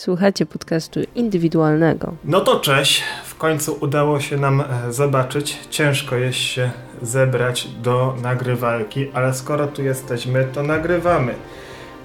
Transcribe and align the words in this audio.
Słuchacie 0.00 0.46
podcastu 0.46 1.00
indywidualnego. 1.14 2.14
No 2.24 2.40
to 2.40 2.60
cześć. 2.60 3.02
W 3.24 3.34
końcu 3.34 3.76
udało 3.80 4.20
się 4.20 4.36
nam 4.36 4.60
e, 4.60 4.92
zobaczyć. 4.92 5.58
Ciężko 5.70 6.16
jest 6.16 6.38
się 6.38 6.70
zebrać 7.02 7.68
do 7.68 8.14
nagrywalki, 8.22 9.10
ale 9.14 9.34
skoro 9.34 9.66
tu 9.66 9.82
jesteśmy, 9.82 10.44
to 10.44 10.62
nagrywamy. 10.62 11.34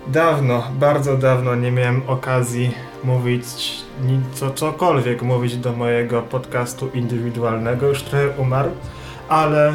Dawno, 0.08 0.64
bardzo 0.80 1.18
dawno 1.18 1.56
nie 1.56 1.72
miałem 1.72 2.02
okazji 2.08 2.72
mówić 3.04 3.46
co, 4.34 4.52
cokolwiek 4.52 5.22
mówić 5.22 5.58
do 5.58 5.72
mojego 5.72 6.22
podcastu 6.22 6.90
indywidualnego. 6.94 7.88
Już 7.88 8.04
trochę 8.04 8.30
umarł, 8.30 8.70
ale 9.30 9.70
y, 9.70 9.74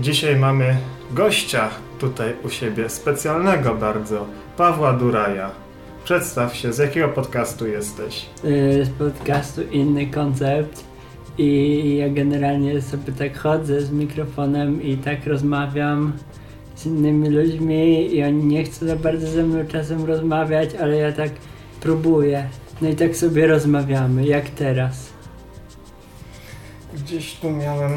dzisiaj 0.00 0.36
mamy 0.36 0.76
gościa 1.10 1.68
tutaj 1.98 2.34
u 2.44 2.50
siebie, 2.50 2.88
specjalnego 2.88 3.74
bardzo, 3.74 4.26
Pawła 4.56 4.92
Duraja. 4.92 5.67
Przedstaw 6.08 6.56
się, 6.56 6.72
z 6.72 6.78
jakiego 6.78 7.08
podcastu 7.08 7.66
jesteś? 7.66 8.26
Y, 8.44 8.84
z 8.84 8.88
podcastu 8.88 9.62
Inny 9.62 10.06
Koncept 10.06 10.84
i 11.38 11.96
ja 11.96 12.08
generalnie 12.08 12.82
sobie 12.82 13.12
tak 13.12 13.38
chodzę 13.38 13.80
z 13.80 13.90
mikrofonem 13.90 14.82
i 14.82 14.96
tak 14.96 15.26
rozmawiam 15.26 16.12
z 16.76 16.86
innymi 16.86 17.28
ludźmi 17.28 18.14
i 18.14 18.24
oni 18.24 18.44
nie 18.44 18.64
chcą 18.64 18.86
za 18.86 18.96
bardzo 18.96 19.26
ze 19.26 19.42
mną 19.42 19.66
czasem 19.66 20.04
rozmawiać, 20.04 20.74
ale 20.74 20.96
ja 20.96 21.12
tak 21.12 21.30
próbuję. 21.80 22.48
No 22.82 22.88
i 22.88 22.96
tak 22.96 23.16
sobie 23.16 23.46
rozmawiamy, 23.46 24.26
jak 24.26 24.50
teraz. 24.50 25.12
Gdzieś 26.94 27.34
tu 27.34 27.50
miałem 27.50 27.92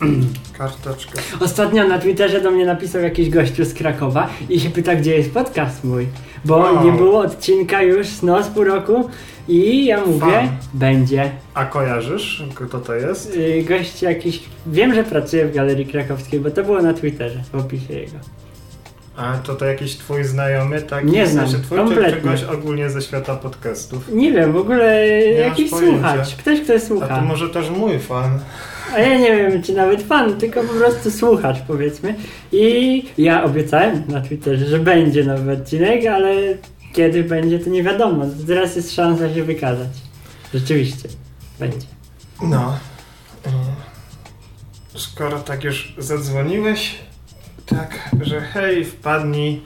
karteczkę. 0.58 1.20
Ostatnio 1.40 1.88
na 1.88 1.98
Twitterze 1.98 2.40
do 2.40 2.50
mnie 2.50 2.66
napisał 2.66 3.02
jakiś 3.02 3.30
gościu 3.30 3.64
z 3.64 3.74
Krakowa 3.74 4.28
i 4.48 4.60
się 4.60 4.70
pyta, 4.70 4.94
gdzie 4.94 5.16
jest 5.16 5.34
podcast 5.34 5.84
mój. 5.84 6.06
Bo 6.44 6.56
wow. 6.56 6.84
nie 6.84 6.92
było 6.92 7.20
odcinka 7.20 7.82
już 7.82 8.22
no, 8.22 8.42
z 8.42 8.48
pół 8.48 8.64
roku 8.64 9.10
i 9.48 9.84
ja 9.84 10.06
mówię, 10.06 10.20
Fan. 10.20 10.48
będzie. 10.74 11.30
A 11.54 11.64
kojarzysz, 11.64 12.44
kto 12.54 12.80
to 12.80 12.94
jest? 12.94 13.36
Yy, 13.36 13.62
gość 13.62 14.02
jakiś, 14.02 14.42
wiem, 14.66 14.94
że 14.94 15.04
pracuje 15.04 15.46
w 15.46 15.54
Galerii 15.54 15.86
Krakowskiej, 15.86 16.40
bo 16.40 16.50
to 16.50 16.62
było 16.62 16.82
na 16.82 16.94
Twitterze, 16.94 17.42
w 17.52 17.54
opisie 17.54 17.94
jego. 17.94 18.16
A 19.16 19.38
to 19.38 19.54
to 19.54 19.64
jakiś 19.64 19.96
twój 19.96 20.24
znajomy, 20.24 20.82
tak? 20.82 21.04
Nie 21.04 21.26
znam, 21.26 21.48
znaczy, 21.48 21.62
twój, 21.64 21.78
kompletnie. 21.78 22.10
Czy 22.12 22.16
czegoś 22.16 22.42
ogólnie 22.42 22.90
ze 22.90 23.02
świata 23.02 23.36
podcastów? 23.36 24.08
Nie 24.12 24.32
wiem, 24.32 24.52
w 24.52 24.56
ogóle 24.56 25.06
nie 25.08 25.32
jakiś 25.32 25.70
słuchacz, 25.70 26.36
ktoś, 26.36 26.60
kto 26.60 26.80
słucha. 26.80 27.08
A 27.08 27.16
to 27.18 27.24
może 27.24 27.48
też 27.48 27.70
mój 27.70 27.98
fan. 27.98 28.38
A 28.94 28.98
ja 28.98 29.18
nie 29.18 29.36
wiem, 29.36 29.62
czy 29.62 29.72
nawet 29.72 30.02
fan, 30.02 30.38
tylko 30.38 30.62
po 30.62 30.74
prostu 30.74 31.10
słuchacz, 31.10 31.56
powiedzmy. 31.66 32.14
I 32.52 33.04
ja 33.18 33.44
obiecałem 33.44 34.02
na 34.08 34.20
Twitterze, 34.20 34.66
że 34.66 34.78
będzie 34.78 35.24
nowy 35.24 35.52
odcinek, 35.52 36.06
ale 36.06 36.34
kiedy 36.92 37.24
będzie, 37.24 37.58
to 37.58 37.70
nie 37.70 37.82
wiadomo. 37.82 38.24
Teraz 38.46 38.76
jest 38.76 38.94
szansa 38.94 39.34
się 39.34 39.44
wykazać. 39.44 39.88
Rzeczywiście, 40.54 41.08
będzie. 41.58 41.86
No. 42.42 42.78
Skoro 44.96 45.38
tak 45.38 45.64
już 45.64 45.94
zadzwoniłeś, 45.98 46.98
tak, 47.70 48.10
że 48.20 48.40
hej, 48.40 48.84
wpadnij, 48.84 49.62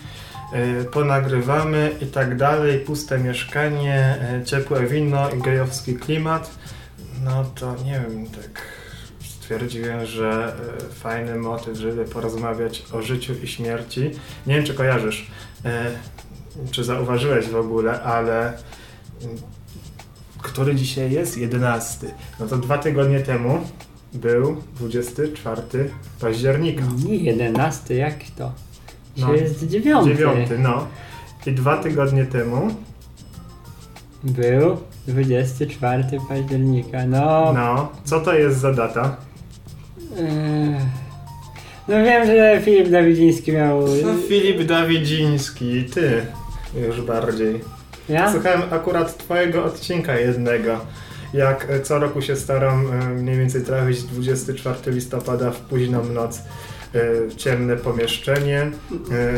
yy, 0.53 0.85
ponagrywamy 0.85 1.91
i 2.01 2.07
tak 2.07 2.37
dalej, 2.37 2.79
puste 2.79 3.19
mieszkanie, 3.19 4.19
yy, 4.39 4.45
ciepłe 4.45 4.87
wino 4.87 5.31
i 5.31 5.43
gejowski 5.43 5.95
klimat, 5.95 6.51
no 7.25 7.45
to 7.45 7.77
nie 7.85 8.01
wiem, 8.09 8.27
tak 8.27 8.63
stwierdziłem, 9.45 10.07
że 10.07 10.57
y, 10.91 10.95
fajny 10.95 11.37
motyw, 11.37 11.79
żeby 11.79 12.05
porozmawiać 12.05 12.85
o 12.93 13.03
życiu 13.03 13.33
i 13.43 13.47
śmierci. 13.47 14.11
Nie 14.47 14.55
wiem, 14.55 14.65
czy 14.65 14.75
kojarzysz, 14.75 15.31
czy 16.71 16.85
zauważyłeś 16.85 17.49
w 17.49 17.57
ogóle, 17.57 18.03
ale 18.03 18.53
y, 18.53 18.59
który 20.43 20.75
dzisiaj 20.75 21.13
jest? 21.13 21.39
11. 21.39 22.15
No 22.41 22.47
to 22.47 22.57
dwa 22.57 22.79
tygodnie 22.79 23.21
temu 23.21 23.67
był 24.15 24.57
24 24.77 25.63
października. 26.21 26.85
Nie, 27.07 27.17
11, 27.17 27.95
jak 27.95 28.15
to? 28.37 28.53
No, 29.17 29.35
jest 29.35 29.67
9. 29.69 30.07
9, 30.07 30.49
no. 30.59 30.87
I 31.47 31.53
dwa 31.53 31.77
tygodnie 31.77 32.25
temu 32.27 32.75
był 34.23 34.77
24 35.07 36.05
października. 36.29 37.07
No. 37.07 37.53
No, 37.53 37.93
co 38.05 38.21
to 38.21 38.35
jest 38.35 38.59
za 38.59 38.73
data? 38.73 39.17
No 41.89 41.95
wiem, 42.05 42.27
że 42.27 42.61
Filip 42.65 42.89
Dawidziński 42.89 43.53
miał... 43.53 43.81
No 43.81 44.15
Filip 44.29 44.63
Dawidziński, 44.63 45.85
ty 45.85 46.27
już 46.87 47.01
bardziej. 47.01 47.61
Ja? 48.09 48.33
Słuchałem 48.33 48.63
akurat 48.71 49.19
twojego 49.19 49.65
odcinka 49.65 50.19
jednego. 50.19 50.81
Jak 51.35 51.69
co 51.83 51.99
roku 51.99 52.23
się 52.23 52.37
staram 52.37 52.87
e, 52.93 53.09
mniej 53.09 53.39
więcej 53.39 53.63
trafić 53.63 54.03
24 54.03 54.93
listopada 54.93 55.51
w 55.51 55.61
późną 55.61 56.05
noc 56.05 56.43
e, 56.95 57.01
ciemne 57.37 57.77
pomieszczenie, 57.77 58.71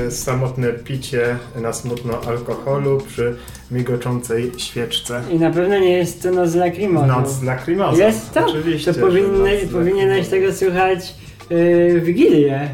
e, 0.06 0.10
samotne 0.10 0.72
picie 0.72 1.36
na 1.62 1.72
smutno 1.72 2.20
alkoholu 2.28 3.00
przy 3.08 3.36
migoczącej 3.70 4.52
świeczce. 4.56 5.22
I 5.30 5.38
na 5.38 5.50
pewno 5.50 5.78
nie 5.78 5.92
jest 5.92 6.22
to 6.22 6.30
noc 6.30 6.54
lakrymozą. 6.54 7.06
Noc 7.06 7.42
lakrymozą. 7.42 7.98
Jest 7.98 8.32
to? 8.32 8.46
Oczywiście. 8.46 8.94
To 8.94 9.00
powinny, 9.00 9.58
powinieneś 9.72 10.28
tego 10.28 10.52
słuchać 10.52 11.14
yy, 11.50 12.00
Wigilię. 12.00 12.68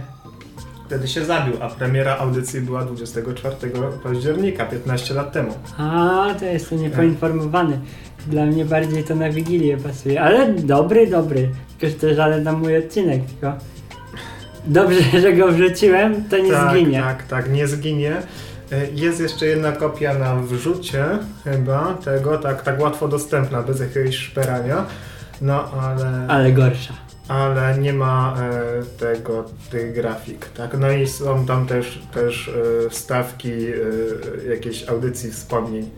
Wtedy 0.87 1.09
się 1.09 1.25
zabił, 1.25 1.55
a 1.61 1.69
premiera 1.69 2.19
audycji 2.19 2.61
była 2.61 2.85
24 2.85 3.57
października, 4.03 4.67
15 4.67 5.15
lat 5.15 5.33
temu. 5.33 5.55
A, 5.79 6.35
to 6.39 6.45
jestem 6.45 6.83
niepoinformowany. 6.83 7.81
Dla 8.27 8.47
mnie 8.47 8.65
bardziej 8.65 9.05
to 9.05 9.15
na 9.15 9.31
Wigilię 9.31 9.77
pasuje. 9.77 10.23
Ale 10.23 10.53
dobry, 10.55 11.07
dobry. 11.07 11.49
Tylko, 11.79 11.95
że 11.95 12.01
to 12.01 12.15
żaden 12.15 12.43
na 12.43 12.53
mój 12.53 12.77
odcinek, 12.77 13.23
tylko... 13.25 13.57
Dobrze, 14.67 15.01
że 15.23 15.33
go 15.33 15.53
wrzuciłem, 15.53 16.25
to 16.25 16.39
nie 16.39 16.53
tak, 16.53 16.71
zginie. 16.71 17.01
Tak, 17.01 17.27
tak, 17.27 17.53
nie 17.53 17.67
zginie. 17.67 18.17
E, 18.73 18.87
jest 18.95 19.21
jeszcze 19.21 19.47
jedna 19.47 19.73
kopia 19.73 20.15
na 20.15 20.37
wrzucie 20.37 21.05
chyba 21.45 21.95
tego, 21.95 22.39
tak, 22.39 22.63
tak 22.63 22.81
łatwo 22.81 23.09
dostępna, 23.09 23.63
bez 23.63 23.81
jakiegoś 23.81 24.17
szperania. 24.17 24.87
No 25.41 25.71
ale... 25.81 26.27
Ale 26.29 26.53
gorsza. 26.53 26.95
Ale 27.29 27.79
nie 27.79 27.93
ma 27.93 28.37
e, 28.39 28.83
tego, 28.99 29.45
tych 29.71 29.95
grafik, 29.95 30.47
tak? 30.47 30.79
No 30.79 30.91
i 30.91 31.07
są 31.07 31.47
tam 31.47 31.67
też, 31.67 32.03
też 32.15 32.51
e, 32.87 32.91
wstawki 32.91 33.53
e, 33.53 34.51
jakiejś 34.51 34.89
audycji 34.89 35.31
wspomnień 35.31 35.91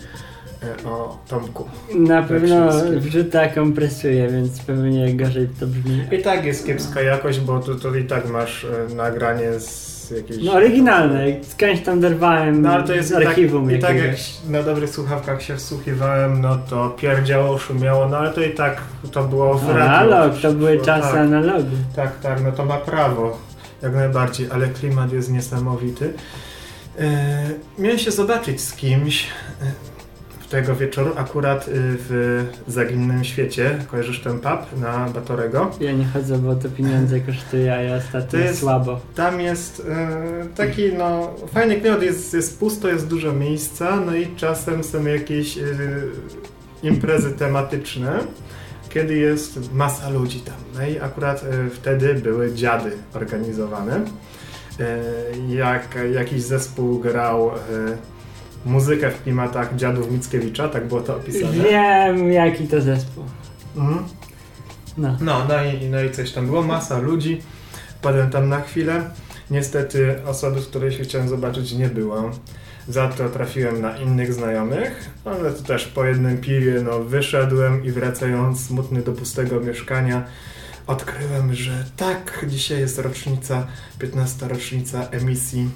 o 0.87 1.19
Tomku. 1.29 1.69
Na 1.95 2.23
pewno 2.23 2.69
wrzuta 2.97 3.49
kompresuje, 3.49 4.29
więc 4.29 4.61
pewnie 4.61 5.15
gorzej 5.15 5.49
to 5.61 5.67
brzmi. 5.67 6.03
I 6.13 6.23
tak 6.23 6.45
jest 6.45 6.67
kiepska 6.67 7.03
jakość, 7.03 7.41
bo 7.41 7.61
tu, 7.61 7.75
tu 7.75 7.95
i 7.95 8.05
tak 8.05 8.29
masz 8.31 8.65
e, 8.65 8.95
nagranie 8.95 9.61
z 9.61 10.11
jakiejś... 10.11 10.45
No 10.45 10.53
oryginalne, 10.53 11.27
skądś 11.43 11.81
tam 11.81 12.01
derwałem 12.01 12.63
no, 12.63 12.73
ale 12.73 12.85
to 12.85 12.95
jest 12.95 13.09
z 13.09 13.13
archiwum 13.13 13.71
i 13.71 13.79
tak, 13.79 13.97
i 13.97 13.99
tak 13.99 14.07
jak 14.07 14.17
na 14.49 14.63
dobrych 14.63 14.91
słuchawkach 14.91 15.43
się 15.43 15.57
wsłuchiwałem, 15.57 16.41
no 16.41 16.59
to 16.71 16.91
pierdziało, 16.91 17.59
szumiało, 17.59 18.09
no 18.09 18.17
ale 18.17 18.31
to 18.31 18.41
i 18.41 18.51
tak 18.51 18.81
to 19.13 19.25
było 19.25 19.55
w 19.55 19.69
radiu. 19.69 19.83
Analog, 19.83 20.41
to 20.43 20.53
były 20.53 20.81
czasy 20.81 21.09
tak, 21.09 21.17
analogu. 21.17 21.77
Tak, 21.97 22.21
tak, 22.21 22.43
no 22.45 22.53
to 22.53 22.65
ma 22.65 22.77
prawo, 22.77 23.39
jak 23.83 23.95
najbardziej, 23.95 24.49
ale 24.51 24.69
klimat 24.69 25.13
jest 25.13 25.33
niesamowity. 25.33 26.13
Yy, 26.99 27.05
miałem 27.79 27.99
się 27.99 28.11
zobaczyć 28.11 28.61
z 28.61 28.77
kimś, 28.77 29.27
tego 30.55 30.77
wieczoru 30.77 31.13
akurat 31.17 31.69
y, 31.69 31.71
w 31.75 32.53
Zaginnym 32.69 33.25
Świecie. 33.25 33.79
Kojarzysz 33.91 34.21
ten 34.21 34.41
pub 34.41 34.81
na 34.81 35.09
Batorego? 35.09 35.71
Ja 35.81 35.93
nie 35.93 36.05
chodzę, 36.05 36.39
bo 36.39 36.55
to 36.55 36.69
pieniądze 36.69 37.21
kosztuje, 37.21 37.75
a 37.75 37.83
ja 37.83 37.97
ostatnio 37.97 38.39
jest, 38.39 38.61
słabo. 38.61 39.01
Tam 39.15 39.41
jest 39.41 39.81
y, 39.81 39.85
taki, 40.57 40.93
no, 40.93 41.35
fajny 41.53 41.81
klimat, 41.81 42.03
jest, 42.03 42.35
jest 42.35 42.59
pusto, 42.59 42.89
jest 42.89 43.09
dużo 43.09 43.33
miejsca, 43.33 44.01
no 44.07 44.17
i 44.17 44.37
czasem 44.37 44.85
są 44.85 45.07
jakieś 45.07 45.59
y, 45.59 46.03
imprezy 46.83 47.33
tematyczne, 47.33 48.19
kiedy 48.89 49.17
jest 49.17 49.73
masa 49.73 50.11
ludzi 50.11 50.41
tam. 50.41 50.57
No 50.75 50.87
i 50.87 50.99
akurat 51.01 51.43
y, 51.43 51.71
wtedy 51.71 52.15
były 52.15 52.55
dziady 52.55 52.93
organizowane. 53.15 54.01
Y, 54.81 55.55
jak 55.55 55.99
jakiś 56.15 56.43
zespół 56.43 56.99
grał 56.99 57.51
y, 57.51 58.14
muzykę 58.65 59.11
w 59.11 59.23
klimatach 59.23 59.77
dziadów 59.77 60.11
Mickiewicza, 60.11 60.69
tak 60.69 60.89
było 60.89 61.01
to 61.01 61.17
opisane. 61.17 61.53
Wiem, 61.53 62.33
jaki 62.33 62.69
to 62.69 62.81
zespół. 62.81 63.25
Mhm. 63.77 64.05
No. 64.99 65.17
No, 65.21 65.45
no 65.49 65.65
i, 65.65 65.91
no 65.91 66.03
i 66.03 66.11
coś 66.11 66.33
tam 66.33 66.47
było, 66.47 66.63
masa 66.63 66.99
ludzi. 66.99 67.41
Padłem 68.03 68.31
tam 68.31 68.49
na 68.49 68.61
chwilę. 68.61 69.11
Niestety 69.51 70.15
osoby, 70.27 70.61
z 70.61 70.67
której 70.67 70.93
się 70.93 71.03
chciałem 71.05 71.29
zobaczyć, 71.29 71.73
nie 71.73 71.89
było. 71.89 72.31
Za 72.89 73.09
to 73.09 73.29
trafiłem 73.29 73.81
na 73.81 73.97
innych 73.97 74.35
znajomych, 74.35 75.11
ale 75.25 75.53
to 75.53 75.63
też 75.63 75.87
po 75.87 76.05
jednym 76.05 76.39
piwie 76.39 76.83
no, 76.85 77.01
wyszedłem 77.01 77.85
i 77.85 77.91
wracając 77.91 78.67
smutny 78.67 79.03
do 79.03 79.13
pustego 79.13 79.61
mieszkania 79.61 80.25
odkryłem, 80.87 81.55
że 81.55 81.85
tak, 81.97 82.45
dzisiaj 82.49 82.81
jest 82.81 82.99
rocznica, 82.99 83.67
15 83.99 84.49
rocznica 84.49 85.09
emisji 85.11 85.71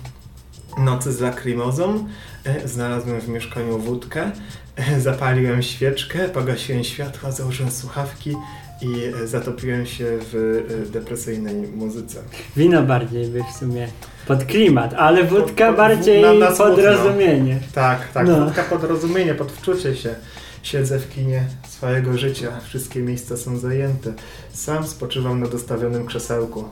nocy 0.78 1.12
z 1.12 1.20
lakrymozą, 1.20 2.06
e, 2.44 2.68
znalazłem 2.68 3.20
w 3.20 3.28
mieszkaniu 3.28 3.78
wódkę, 3.78 4.30
e, 4.76 5.00
zapaliłem 5.00 5.62
świeczkę, 5.62 6.28
pogasiłem 6.28 6.84
światła, 6.84 7.30
założyłem 7.32 7.72
słuchawki 7.72 8.34
i 8.82 9.04
e, 9.22 9.26
zatopiłem 9.26 9.86
się 9.86 10.04
w 10.32 10.88
depresyjnej 10.92 11.54
muzyce. 11.54 12.18
Wino 12.56 12.82
bardziej 12.82 13.26
by 13.26 13.40
w 13.54 13.56
sumie 13.58 13.88
pod 14.26 14.44
klimat, 14.44 14.94
ale 14.94 15.24
wódka 15.24 15.66
pod- 15.66 15.76
bardziej 15.76 16.22
na- 16.22 16.32
na 16.34 16.50
pod 16.50 16.78
rozumienie. 16.78 17.60
Tak, 17.74 18.08
tak, 18.12 18.26
No. 18.26 18.44
wódka 18.44 18.62
pod 18.64 18.84
rozumienie, 18.84 19.34
pod 19.34 19.52
wczucie 19.52 19.96
się. 19.96 20.14
Siedzę 20.62 20.98
w 20.98 21.10
kinie 21.14 21.44
swojego 21.68 22.18
życia, 22.18 22.48
wszystkie 22.64 23.00
miejsca 23.02 23.36
są 23.36 23.56
zajęte. 23.58 24.12
Sam 24.52 24.86
spoczywam 24.86 25.40
na 25.40 25.46
dostawionym 25.46 26.06
krzesełku. 26.06 26.64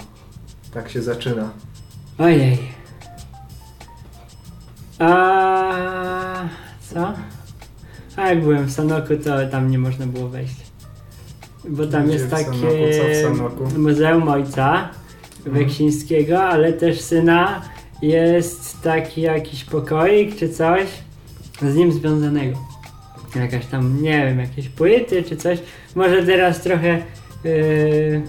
Tak 0.74 0.90
się 0.90 1.02
zaczyna. 1.02 1.50
Ojej. 2.18 2.58
A 4.98 6.48
co? 6.80 7.12
A 8.16 8.28
jak 8.28 8.42
byłem 8.42 8.66
w 8.66 8.72
Sanoku, 8.72 9.16
to 9.24 9.46
tam 9.50 9.70
nie 9.70 9.78
można 9.78 10.06
było 10.06 10.28
wejść. 10.28 10.56
Bo 11.68 11.86
tam 11.86 12.04
Gdzie 12.04 12.12
jest 12.12 12.26
w 12.26 12.30
takie 12.30 12.44
Sanoku? 12.44 12.66
Co 12.98 13.08
w 13.08 13.36
Sanoku? 13.36 13.78
Muzeum 13.78 14.28
Ojca 14.28 14.88
Mhm. 15.46 15.64
Weksińskiego, 15.64 16.42
ale 16.42 16.72
też 16.72 17.00
syna 17.00 17.62
jest 18.02 18.82
taki 18.82 19.20
jakiś 19.20 19.64
pokoik 19.64 20.36
czy 20.36 20.48
coś 20.48 20.88
z 21.62 21.74
nim 21.74 21.92
związanego. 21.92 22.58
Jakaś 23.36 23.66
tam, 23.66 24.02
nie 24.02 24.26
wiem, 24.26 24.38
jakieś 24.38 24.68
płyty 24.68 25.22
czy 25.22 25.36
coś. 25.36 25.58
Może 25.94 26.22
teraz 26.22 26.62
trochę 26.62 27.02
yy, 27.44 28.22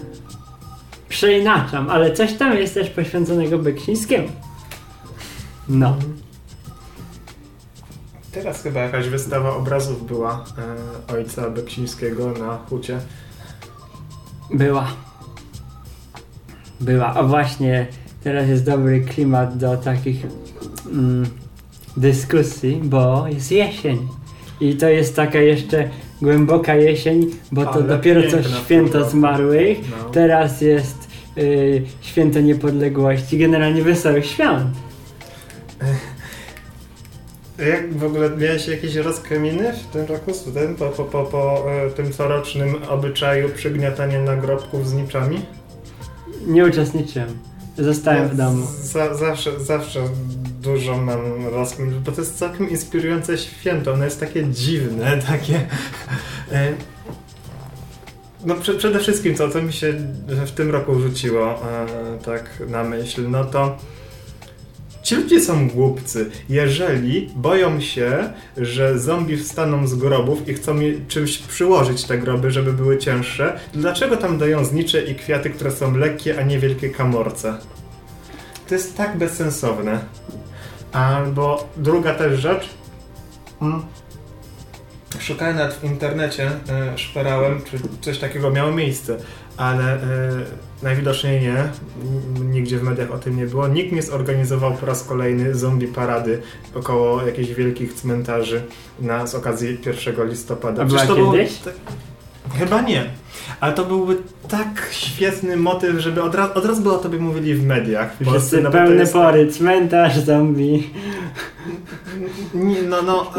przeinaczam, 1.08 1.90
ale 1.90 2.12
coś 2.12 2.32
tam 2.32 2.56
jest 2.56 2.74
też 2.74 2.90
poświęconego 2.90 3.58
Beksińskiemu. 3.58 4.28
No. 5.68 5.96
Teraz 8.38 8.62
chyba 8.62 8.80
jakaś 8.80 9.08
wystawa 9.08 9.56
obrazów 9.56 10.06
była 10.06 10.44
e, 11.08 11.14
ojca 11.14 11.50
Beksińskiego 11.50 12.30
na 12.30 12.58
hucie. 12.68 12.98
Była. 14.50 14.88
Była. 16.80 17.14
A 17.14 17.22
właśnie 17.22 17.86
teraz 18.24 18.48
jest 18.48 18.64
dobry 18.64 19.00
klimat 19.00 19.56
do 19.56 19.76
takich 19.76 20.26
mm, 20.86 21.26
dyskusji, 21.96 22.80
bo 22.84 23.26
jest 23.28 23.52
jesień. 23.52 24.08
I 24.60 24.76
to 24.76 24.88
jest 24.88 25.16
taka 25.16 25.38
jeszcze 25.38 25.88
głęboka 26.22 26.74
jesień, 26.74 27.26
bo 27.52 27.64
to 27.64 27.72
Ale 27.72 27.82
dopiero 27.82 28.30
co 28.30 28.42
święto 28.42 29.10
zmarłych. 29.10 29.78
No. 29.90 30.10
Teraz 30.10 30.60
jest 30.60 31.08
y, 31.38 31.82
święto 32.00 32.40
niepodległości, 32.40 33.38
generalnie 33.38 33.82
wesołych 33.82 34.26
świąt. 34.26 34.87
Jak 37.58 37.94
w 37.94 38.04
ogóle 38.04 38.30
miałeś 38.30 38.68
jakieś 38.68 38.94
rozkminy 38.94 39.72
w 39.72 39.86
tym 39.92 40.06
roku 40.06 40.32
tym, 40.54 40.74
po, 40.74 40.88
po, 40.88 41.04
po, 41.04 41.24
po 41.24 41.72
e, 41.72 41.90
tym 41.90 42.12
corocznym 42.12 42.82
obyczaju 42.88 43.48
przygniatania 43.48 44.20
nagrobków 44.20 44.88
z 44.88 44.92
niczami? 44.92 45.40
Nie 46.46 46.64
uczestniczyłem. 46.66 47.38
Zostałem 47.78 48.22
Ja 48.22 48.28
w 48.28 48.36
domu. 48.36 48.66
Za, 48.82 49.14
zawsze, 49.14 49.60
zawsze 49.60 50.00
dużo 50.62 50.98
mam 50.98 51.46
rozkmin, 51.46 52.02
bo 52.06 52.12
to 52.12 52.20
jest 52.20 52.38
całkiem 52.38 52.70
inspirujące 52.70 53.38
święto. 53.38 53.92
Ono 53.92 54.04
jest 54.04 54.20
takie 54.20 54.44
dziwne, 54.46 55.18
takie. 55.30 55.60
e, 56.52 56.72
No 58.44 58.54
prze, 58.54 58.74
przede 58.74 58.98
wszystkim 58.98 59.34
to, 59.34 59.48
co 59.48 59.62
mi 59.62 59.72
się 59.72 59.92
w 60.26 60.50
tym 60.50 60.70
roku 60.70 61.00
rzuciło 61.00 61.50
e, 61.50 61.86
tak 62.24 62.50
na 62.68 62.84
myśl, 62.84 63.30
no 63.30 63.44
to 63.44 63.76
ci 65.08 65.16
ludzie 65.16 65.40
są 65.40 65.68
głupcy. 65.68 66.30
Jeżeli 66.48 67.30
boją 67.36 67.80
się, 67.80 68.32
że 68.56 68.98
zombie 68.98 69.36
wstaną 69.36 69.86
z 69.86 69.94
grobów 69.94 70.48
i 70.48 70.54
chcą 70.54 70.74
czymś 71.08 71.38
przyłożyć 71.38 72.04
te 72.04 72.18
groby, 72.18 72.50
żeby 72.50 72.72
były 72.72 72.98
cięższe, 72.98 73.60
dlaczego 73.74 74.16
tam 74.16 74.38
dają 74.38 74.64
znicze 74.64 75.02
i 75.02 75.14
kwiaty, 75.14 75.50
które 75.50 75.70
są 75.70 75.96
lekkie, 75.96 76.40
a 76.40 76.42
nie 76.42 76.58
wielkie 76.58 76.90
kamorce? 76.90 77.58
To 78.68 78.74
jest 78.74 78.96
tak 78.96 79.18
bezsensowne. 79.18 80.00
Albo 80.92 81.68
druga 81.76 82.14
też 82.14 82.40
rzecz. 82.40 82.68
Mm. 83.62 83.82
Szukałem 85.20 85.56
nawet 85.56 85.74
w 85.74 85.84
internecie, 85.84 86.50
e, 86.68 86.98
szperałem, 86.98 87.60
czy 87.70 87.78
coś 88.00 88.18
takiego 88.18 88.50
miało 88.50 88.72
miejsce, 88.72 89.16
ale 89.58 89.94
e, 89.94 89.98
najwidoczniej 90.82 91.40
nie. 91.40 91.54
Nigdzie 92.44 92.78
w 92.78 92.82
mediach 92.82 93.10
o 93.10 93.18
tym 93.18 93.36
nie 93.36 93.46
było. 93.46 93.68
Nikt 93.68 93.92
nie 93.92 94.02
zorganizował 94.02 94.72
po 94.74 94.86
raz 94.86 95.04
kolejny 95.04 95.54
zombie 95.54 95.86
parady 95.86 96.42
około 96.74 97.22
jakichś 97.26 97.50
wielkich 97.50 97.94
cmentarzy 97.94 98.62
na, 99.00 99.26
z 99.26 99.34
okazji 99.34 99.78
1 99.86 100.28
listopada. 100.28 100.82
A 100.82 100.84
była 100.84 101.06
to 101.06 101.14
było 101.16 101.32
tak- 101.64 101.74
Chyba 102.58 102.80
nie. 102.80 103.04
Ale 103.60 103.72
to 103.72 103.84
byłby 103.84 104.16
tak 104.48 104.88
świetny 104.90 105.56
motyw, 105.56 105.98
żeby 105.98 106.22
od, 106.22 106.34
ra- 106.34 106.54
od 106.54 106.64
razu 106.64 106.82
by 106.82 106.92
o 106.92 106.98
tobie 106.98 107.18
mówili 107.18 107.54
w 107.54 107.66
mediach. 107.66 108.14
w 108.14 108.24
Polsce, 108.24 108.38
Wszyscy 108.40 108.62
no 108.62 108.70
jest- 109.00 109.12
pory, 109.12 109.46
cmentarz, 109.52 110.18
zombie. 110.18 110.90
No, 112.88 113.02
no, 113.02 113.32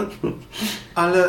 ale 1.00 1.24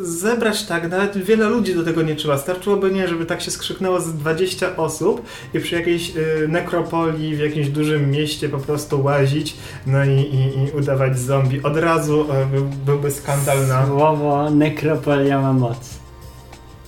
zebrać 0.00 0.66
tak, 0.66 0.90
nawet 0.90 1.18
wiele 1.18 1.48
ludzi 1.48 1.74
do 1.74 1.84
tego 1.84 2.02
nie 2.02 2.14
trzeba. 2.14 2.38
Starczyłoby 2.38 2.90
nie, 2.90 3.08
żeby 3.08 3.26
tak 3.26 3.40
się 3.42 3.50
skrzyknęło 3.50 4.00
z 4.00 4.14
20 4.14 4.76
osób 4.76 5.22
i 5.54 5.60
przy 5.60 5.74
jakiejś 5.74 6.16
y, 6.16 6.48
nekropolii 6.48 7.36
w 7.36 7.38
jakimś 7.38 7.68
dużym 7.68 8.10
mieście 8.10 8.48
po 8.48 8.58
prostu 8.58 9.02
łazić, 9.04 9.56
no 9.86 10.04
i, 10.04 10.08
i, 10.10 10.58
i 10.64 10.70
udawać 10.78 11.18
zombie. 11.18 11.62
Od 11.62 11.76
razu 11.76 12.20
y, 12.22 12.46
był, 12.46 12.64
byłby 12.86 13.10
skandal 13.10 13.66
na... 13.68 13.86
Słowo 13.86 14.50
nekropolia 14.50 15.40
ma 15.40 15.52
moc. 15.52 15.90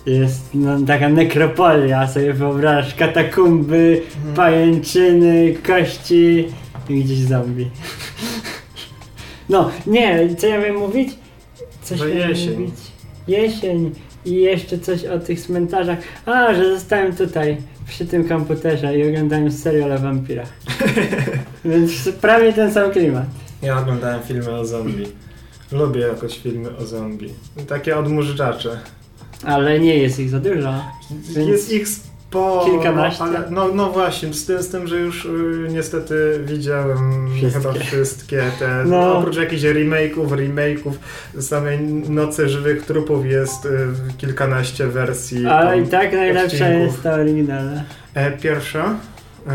Jest 0.07 0.41
no, 0.55 0.81
taka 0.87 1.09
nekropolia, 1.09 2.09
sobie 2.09 2.33
wyobrażasz, 2.33 2.95
katakumby, 2.95 4.03
Mhm. 4.17 4.35
pajęczyny, 4.35 5.55
kości 5.67 6.49
i 6.89 7.05
gdzieś 7.05 7.19
zombie. 7.19 7.71
No, 9.49 9.71
nie, 9.87 10.37
co 10.39 10.47
ja 10.47 10.59
miałem 10.59 10.77
mówić? 10.77 11.09
Coś 11.87 12.01
miałem 12.01 12.17
jesień. 12.17 12.51
mówić. 12.61 12.75
Jesień 13.29 13.91
i 14.25 14.35
jeszcze 14.35 14.79
coś 14.79 15.05
o 15.05 15.19
tych 15.19 15.41
cmentarzach. 15.41 15.99
A, 16.27 16.55
że 16.55 16.75
zostałem 16.75 17.17
tutaj 17.17 17.57
przy 17.89 18.07
tym 18.07 18.29
komputerze 18.29 18.99
i 18.99 19.09
oglądałem 19.09 19.53
serial 19.53 19.93
o 19.93 19.99
wampirach. 19.99 20.53
Więc 21.65 22.09
prawie 22.21 22.53
ten 22.53 22.73
sam 22.73 22.91
klimat. 22.91 23.25
Ja 23.63 23.79
oglądałem 23.79 24.23
filmy 24.23 24.51
o 24.51 24.65
zombie. 24.65 25.07
Lubię 25.73 26.01
jakoś 26.01 26.39
filmy 26.39 26.77
o 26.77 26.87
zombie. 26.87 27.31
Takie 27.69 27.97
odmurzacze. 27.97 28.81
Ale 29.45 29.81
nie 29.81 29.97
jest 29.97 30.19
ich 30.19 30.31
za 30.31 30.41
dużo. 30.41 30.85
Więc 31.11 31.49
Jest 31.49 31.73
ich 31.73 31.89
sporo, 32.37 32.65
kilkanaście? 32.71 33.25
ale 33.25 33.43
no, 33.51 33.69
no 33.75 33.91
właśnie, 33.91 34.33
z 34.35 34.47
tym, 34.47 34.63
z 34.63 34.69
tym 34.69 34.87
że 34.87 34.97
już 34.97 35.25
y, 35.25 35.29
niestety 35.71 36.41
widziałem 36.45 37.29
Wszystkie. 37.37 37.61
chyba 37.61 37.73
wszystkie 37.73 38.43
te, 38.59 38.85
No. 38.87 39.19
oprócz 39.19 39.37
jakichś 39.37 39.63
remake'ów, 39.63 40.29
remake'ów 40.29 40.93
samej 41.43 41.79
Nocy 42.09 42.49
Żywych 42.49 42.83
Trupów 42.87 43.27
jest 43.27 43.65
y, 43.67 43.69
kilkanaście 44.19 44.87
wersji. 44.87 45.47
Ale 45.47 45.71
tam 45.77 45.85
i 45.85 45.89
tak 45.89 46.13
najlepsza 46.13 46.45
odcinków. 46.67 46.87
jest 46.87 47.03
ta 47.03 47.15
oryginalna. 47.15 47.83
E, 48.15 48.31
pierwsza, 48.31 48.95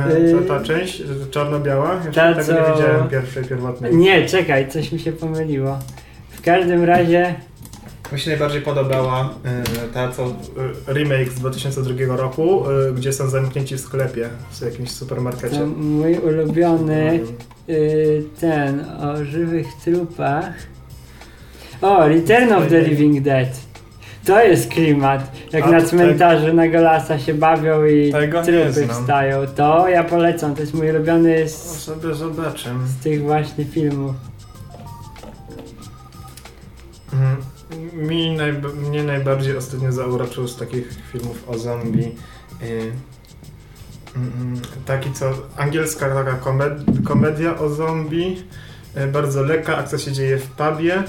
e, 0.09 0.19
Yy. 0.19 0.41
ta, 0.47 0.59
część, 0.59 1.01
y, 1.01 1.05
czarno-biała, 1.31 1.93
jeszcze 1.95 2.11
Ta, 2.11 2.33
tego 2.33 2.45
co- 2.47 2.53
nie 2.53 2.75
widziałem 2.75 3.09
pierwszej, 3.09 3.43
pierwotnej. 3.45 3.95
Nie, 3.95 4.25
czekaj, 4.25 4.69
coś 4.69 4.91
mi 4.91 4.99
się 4.99 5.11
pomyliło. 5.11 5.79
W 6.31 6.41
każdym 6.41 6.83
razie 6.83 7.35
Mi 8.11 8.19
się 8.19 8.29
najbardziej 8.29 8.61
podobała 8.61 9.29
y, 9.89 9.93
ta, 9.93 10.11
co 10.11 10.25
y, 10.27 10.93
remake 10.93 11.29
z 11.29 11.35
2002 11.35 12.15
roku, 12.17 12.63
y, 12.69 12.93
gdzie 12.93 13.13
są 13.13 13.29
zamknięci 13.29 13.75
w 13.75 13.79
sklepie, 13.79 14.29
w 14.51 14.61
jakimś 14.61 14.91
supermarkecie. 14.91 15.57
to 15.57 15.65
mój 15.65 16.17
ulubiony 16.17 17.19
y, 17.69 18.23
ten 18.39 18.85
o 18.99 19.25
żywych 19.25 19.67
trupach. 19.83 20.53
O, 21.81 22.07
Return 22.07 22.53
of 22.53 22.69
the 22.69 22.81
Living 22.81 23.21
Dead. 23.21 23.47
To 24.25 24.43
jest 24.43 24.69
klimat. 24.69 25.31
Jak 25.51 25.63
A, 25.63 25.71
na 25.71 25.81
to 25.81 25.87
cmentarzu 25.87 26.53
na 26.53 26.67
Golasa 26.67 27.19
się 27.19 27.33
bawią 27.33 27.85
i 27.85 28.13
trupy 28.45 28.87
wstają. 28.87 29.47
To 29.47 29.87
ja 29.89 30.03
polecam, 30.03 30.55
to 30.55 30.61
jest 30.61 30.73
mój 30.73 30.89
ulubiony 30.89 31.49
z, 31.49 31.79
sobie 31.79 32.13
zobaczę. 32.13 32.69
z 32.85 33.03
tych 33.03 33.21
właśnie 33.21 33.65
filmów. 33.65 34.15
Mhm. 37.13 37.50
Mi 38.01 38.37
najb- 38.37 38.75
mnie 38.89 39.03
najbardziej 39.03 39.57
ostatnio 39.57 39.91
zauroczył 39.91 40.47
z 40.47 40.57
takich 40.57 40.87
filmów 41.11 41.43
o 41.49 41.57
zombie. 41.57 42.03
y, 42.63 42.91
mm, 44.15 44.61
taki 44.85 45.11
co, 45.13 45.31
angielska 45.57 46.09
taka 46.15 46.33
komed- 46.37 47.03
komedia 47.03 47.57
o 47.59 47.69
zombie, 47.69 48.37
y, 48.97 49.07
bardzo 49.07 49.43
lekka, 49.43 49.77
akcja 49.77 49.97
się 49.97 50.11
dzieje 50.11 50.37
w 50.37 50.47
pubie. 50.47 51.03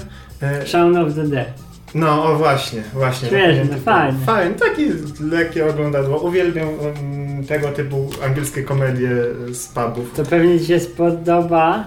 y, 0.63 0.67
Shaun 0.67 0.97
of 0.97 1.13
the 1.15 1.23
Dead. 1.23 1.47
No, 1.95 2.23
o 2.25 2.35
właśnie, 2.35 2.83
właśnie. 2.93 3.29
Śmieszne, 3.29 3.65
Taki- 3.67 3.81
fajne. 3.81 4.19
Fajne, 4.25 4.55
takie 4.55 4.87
lekkie 5.21 5.69
oglądadło. 5.69 6.19
Uwielbiam 6.19 6.67
mm, 6.69 7.43
tego 7.45 7.67
typu 7.71 8.09
angielskie 8.25 8.63
komedie 8.63 9.09
z 9.53 9.67
pubów. 9.67 10.13
To 10.15 10.23
pewnie 10.25 10.59
ci 10.59 10.65
się 10.65 10.79
spodoba 10.79 11.85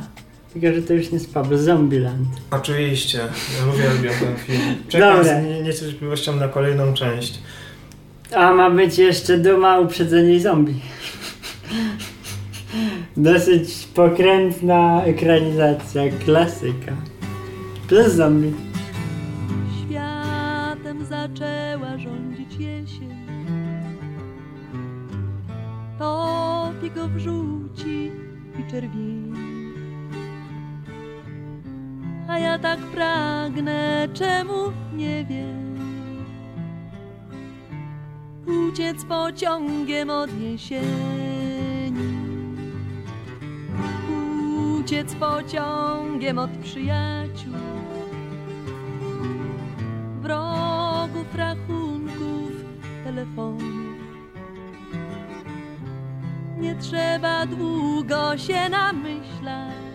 Tylko, 0.60 0.76
że 0.76 0.82
to 0.82 0.92
już 0.94 1.10
nie 1.12 1.18
z 1.18 1.26
Pablo, 1.26 1.58
Zombieland. 1.58 2.28
Oczywiście, 2.50 3.18
ja 3.18 3.72
uwielbiam 3.74 4.14
ten 4.20 4.36
film. 4.36 4.60
Czekam 4.88 5.16
Dobra. 5.16 5.40
z 5.40 5.44
nie- 5.44 5.62
niecierpliwością 5.62 6.36
na 6.36 6.48
kolejną 6.48 6.94
część. 6.94 7.38
A 8.34 8.52
ma 8.52 8.70
być 8.70 8.98
jeszcze 8.98 9.38
Duma 9.38 9.78
Uprzedzenie 9.80 10.40
Zombie. 10.40 10.74
Dosyć 13.16 13.88
pokrętna 13.94 15.04
ekranizacja, 15.04 16.02
klasyka. 16.24 16.92
Plus 17.88 18.12
zombie. 18.12 18.52
Światem 19.86 21.04
zaczęła 21.04 21.98
rządzić 21.98 22.52
jesień. 22.52 23.16
Topi 25.98 26.90
go 26.90 27.08
w 27.08 27.18
żółci 27.18 28.10
i 28.60 28.70
czerwieni. 28.70 29.25
Ja 32.38 32.58
tak 32.58 32.78
pragnę, 32.78 34.08
czemu 34.14 34.72
nie 34.92 35.24
wiem. 35.24 35.76
Uciec 38.46 39.04
pociągiem 39.04 40.10
od 40.10 40.40
jesieni. 40.40 41.96
Uciec 44.78 45.14
pociągiem 45.14 46.38
od 46.38 46.50
przyjaciół 46.50 47.54
wrogów, 50.20 51.34
rachunków, 51.34 52.52
telefonów. 53.04 53.96
Nie 56.58 56.74
trzeba 56.74 57.46
długo 57.46 58.38
się 58.38 58.68
namyślać. 58.68 59.85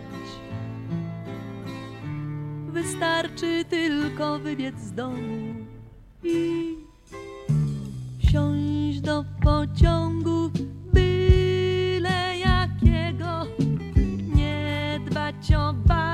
Wystarczy 2.73 3.65
tylko 3.69 4.39
wybiec 4.39 4.79
z 4.79 4.93
domu 4.93 5.55
i 6.23 6.75
wsiąść 8.19 9.01
do 9.01 9.25
pociągu 9.43 10.51
byle 10.93 12.37
jakiego. 12.37 13.45
Nie 14.35 14.99
dbać 15.09 15.53
o 15.53 15.73
bagaż, 15.73 16.10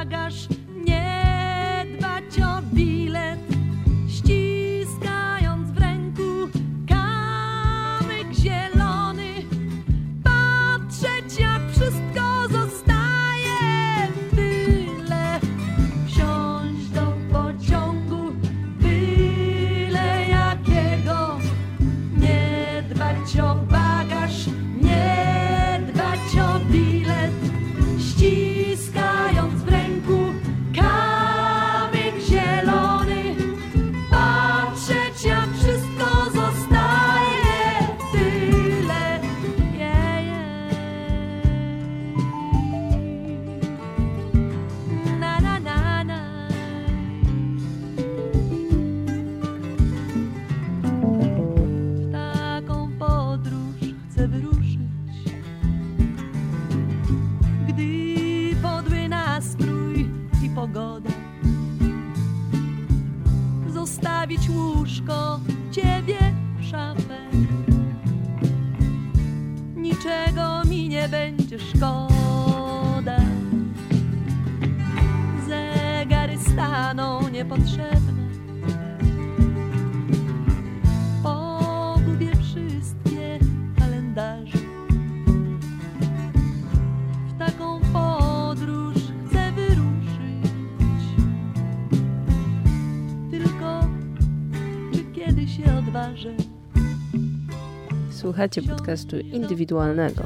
Słuchacie 98.38 98.62
podcastu 98.62 99.20
indywidualnego. 99.20 100.24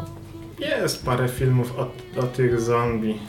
Jest 0.59 1.05
parę 1.05 1.29
filmów 1.29 1.73
o, 1.79 1.91
o 2.19 2.23
tych 2.23 2.61
zombie. 2.61 3.19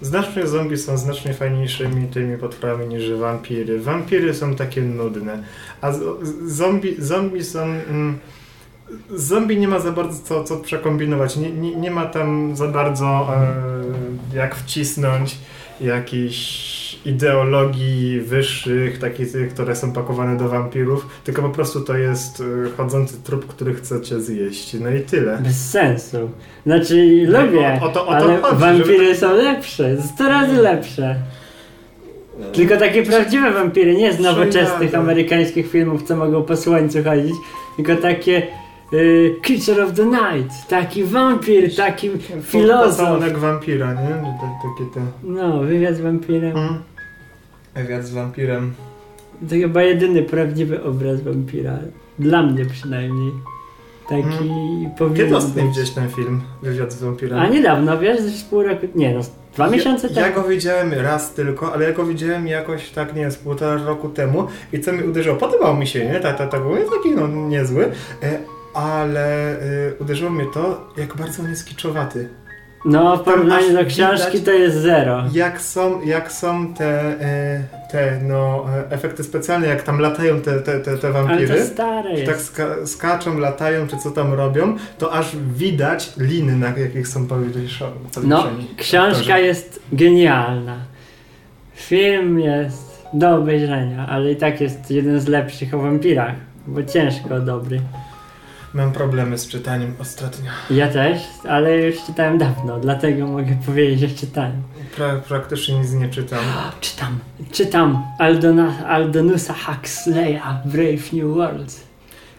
Znacznie 0.00 0.46
zombie 0.46 0.76
są 0.76 0.98
znacznie 0.98 1.34
fajniejszymi 1.34 2.08
tymi 2.08 2.38
potworami 2.38 2.86
niż 2.86 3.12
wampiry. 3.12 3.80
Wampiry 3.80 4.34
są 4.34 4.54
takie 4.54 4.82
nudne, 4.82 5.42
a 5.80 5.92
zombie, 6.46 6.96
zombie 6.98 7.44
są... 7.44 7.60
Mm, 7.60 8.18
zombie 9.10 9.56
nie 9.56 9.68
ma 9.68 9.80
za 9.80 9.92
bardzo 9.92 10.22
co, 10.22 10.44
co 10.44 10.56
przekombinować. 10.56 11.36
Nie, 11.36 11.50
nie, 11.50 11.76
nie 11.76 11.90
ma 11.90 12.06
tam 12.06 12.56
za 12.56 12.68
bardzo 12.68 13.28
e, 13.36 14.36
jak 14.36 14.54
wcisnąć 14.54 15.38
jakichś 15.80 16.73
ideologii 17.06 18.20
wyższych, 18.20 18.98
takich, 18.98 19.28
które 19.54 19.76
są 19.76 19.92
pakowane 19.92 20.36
do 20.36 20.48
wampirów, 20.48 21.06
tylko 21.24 21.42
po 21.42 21.48
prostu 21.48 21.80
to 21.80 21.96
jest 21.96 22.40
e, 22.66 22.70
chodzący 22.76 23.22
trup, 23.24 23.46
który 23.46 23.74
chcecie 23.74 24.20
zjeść. 24.20 24.76
No 24.80 24.90
i 24.90 25.00
tyle. 25.00 25.38
Bez 25.38 25.70
sensu. 25.70 26.30
Znaczy, 26.66 27.26
No, 27.32 27.42
lubię, 27.42 27.78
o- 27.82 27.84
o 27.84 27.88
to- 27.88 28.06
o 28.06 28.10
to 28.10 28.16
ale 28.16 28.36
chodzi, 28.36 28.60
wampiry 28.60 29.04
żeby- 29.04 29.16
są 29.16 29.36
lepsze, 29.36 30.02
100 30.02 30.28
razy 30.28 30.62
lepsze. 30.62 31.16
Tylko 32.52 32.76
takie 32.76 33.02
prawdziwe 33.02 33.52
wampiry, 33.52 33.94
nie 33.96 34.12
z 34.12 34.20
nowoczesnych 34.20 34.94
amerykańskich 34.94 35.70
filmów, 35.70 36.02
co 36.02 36.16
mogą 36.16 36.42
po 36.42 36.56
słońcu 36.56 36.98
chodzić, 37.04 37.34
tylko 37.76 37.96
takie 37.96 38.42
y, 38.92 39.34
Creature 39.42 39.80
of 39.80 39.92
the 39.92 40.04
Night, 40.06 40.68
taki 40.68 41.04
wampir, 41.04 41.76
taki 41.76 42.10
filozof. 42.42 42.96
Pocałunek 42.96 43.38
wampira, 43.38 43.92
nie? 43.94 44.08
Te- 44.08 44.58
Takie 44.62 44.90
te... 44.94 45.00
No, 45.22 45.58
wywiad 45.58 45.96
z 45.96 46.00
wampirem. 46.00 46.56
Mm. 46.56 46.78
Wywiad 47.74 48.04
z 48.04 48.10
wampirem. 48.10 48.74
To 49.48 49.54
chyba 49.54 49.82
jedyny 49.82 50.22
prawdziwy 50.22 50.82
obraz 50.82 51.20
wampira. 51.22 51.78
Dla 52.18 52.42
mnie 52.42 52.64
przynajmniej. 52.64 53.32
Taki 54.08 54.22
Kiedy 54.22 54.90
powinien 54.98 55.34
ostatnio 55.34 55.62
być. 55.62 55.70
widziałeś 55.70 55.90
ten 55.90 56.08
film? 56.10 56.40
Wywiad 56.62 56.92
z 56.92 57.02
wampirem? 57.02 57.38
A 57.38 57.46
niedawno, 57.48 57.98
wiesz, 57.98 58.20
z 58.20 58.42
pół 58.42 58.62
roku, 58.62 58.86
nie 58.94 59.14
no, 59.14 59.20
dwa 59.54 59.70
miesiące 59.70 60.08
ja, 60.08 60.20
ja 60.20 60.28
temu. 60.28 60.42
go 60.42 60.48
widziałem 60.48 60.92
raz 60.92 61.34
tylko, 61.34 61.72
ale 61.72 61.84
ja 61.84 61.92
go 61.92 62.06
widziałem 62.06 62.46
jakoś 62.48 62.90
tak, 62.90 63.14
nie 63.14 63.20
wiem, 63.22 63.30
z 63.30 63.36
półtora 63.36 63.84
roku 63.84 64.08
temu 64.08 64.46
i 64.72 64.80
co 64.80 64.92
mi 64.92 65.02
uderzyło, 65.02 65.36
podobał 65.36 65.76
mi 65.76 65.86
się, 65.86 66.04
nie? 66.04 66.20
Tak, 66.20 66.38
tak, 66.38 66.50
tak, 66.50 66.62
był 66.62 66.76
taki 66.76 67.10
no 67.16 67.28
niezły, 67.28 67.84
e, 68.22 68.38
ale 68.74 69.58
e, 69.60 69.94
uderzyło 70.00 70.30
mnie 70.30 70.46
to, 70.54 70.90
jak 70.96 71.16
bardzo 71.16 71.42
on 71.42 71.50
jest 71.50 71.66
kiczowaty. 71.66 72.28
No, 72.84 73.16
w 73.16 73.22
porównaniu 73.22 73.72
do 73.72 73.84
książki 73.84 74.38
widać- 74.38 74.44
to 74.44 74.50
jest 74.50 74.76
zero. 74.76 75.24
Jak 75.32 75.60
są, 75.60 76.00
jak 76.02 76.32
są 76.32 76.74
te, 76.74 77.00
e, 77.20 77.60
te 77.90 78.18
no, 78.22 78.64
e, 78.90 78.90
efekty 78.90 79.24
specjalne, 79.24 79.66
jak 79.66 79.82
tam 79.82 79.98
latają 79.98 80.40
te, 80.40 80.60
te, 80.60 80.80
te, 80.80 80.98
te 80.98 81.06
Ale 81.08 81.12
wampiry. 81.12 81.54
to 81.60 81.64
stare 81.66 82.10
tak 82.10 82.18
jest. 82.36 82.44
ska 82.44 82.86
skaczą, 82.86 83.38
latają, 83.38 83.86
czy 83.86 83.96
co 83.98 84.10
tam 84.10 84.34
robią, 84.34 84.76
to 84.98 85.12
aż 85.12 85.36
widać 85.36 86.12
liny, 86.16 86.56
na 86.56 86.66
jakich 86.66 87.08
są 87.08 87.26
powieszeni. 87.26 87.92
No, 88.24 88.46
książka 88.76 89.38
jest 89.38 89.80
genialna. 89.92 90.76
Film 91.74 92.40
jest 92.40 93.04
do 93.12 93.36
obejrzenia, 93.36 94.06
ale 94.08 94.32
i 94.32 94.36
tak 94.36 94.60
jest 94.60 94.90
jeden 94.90 95.20
z 95.20 95.28
lepszych 95.28 95.74
o 95.74 95.78
wampirach, 95.78 96.34
bo 96.66 96.82
ciężko 96.82 97.40
dobry. 97.40 97.80
Mam 98.74 98.92
problemy 98.92 99.38
z 99.38 99.48
czytaniem 99.48 99.94
ostatnio. 99.98 100.50
Ja 100.70 100.88
też, 100.88 101.22
ale 101.48 101.78
już 101.78 101.96
czytałem 102.06 102.38
dawno, 102.38 102.80
dlatego 102.80 103.26
mogę 103.26 103.56
powiedzieć, 103.66 104.00
że 104.00 104.08
czytałem. 104.08 104.62
Pra 104.96 105.16
praktycznie 105.28 105.78
nic 105.78 105.92
nie 105.92 106.08
czytam. 106.08 106.44
Czytam, 106.80 107.18
czytam 107.52 108.02
Aldona, 108.18 108.86
Aldonusa 108.86 109.54
Huxleya 109.54 110.40
Brave 110.64 111.12
New 111.12 111.34
World. 111.34 111.84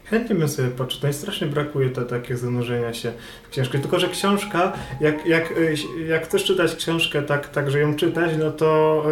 Chętnie 0.06 0.36
bym 0.36 0.50
sobie 0.50 0.68
poczytał. 0.68 1.14
Strasznie 1.14 1.48
brakuje 1.48 1.90
to 1.90 2.02
takiego 2.02 2.40
zanurzenia 2.40 2.94
się 2.94 3.12
w 3.44 3.50
książkę. 3.50 3.80
Tylko, 3.80 4.00
że 4.00 4.10
książka, 4.10 4.74
jak, 5.02 5.26
jak, 5.26 5.52
y, 5.52 5.76
jak 6.08 6.26
chcesz 6.26 6.44
czytać 6.44 6.76
książkę 6.76 7.22
tak, 7.22 7.50
tak 7.50 7.72
że 7.72 7.80
ją 7.80 7.96
czytać, 7.96 8.32
no 8.40 8.52
to 8.52 9.04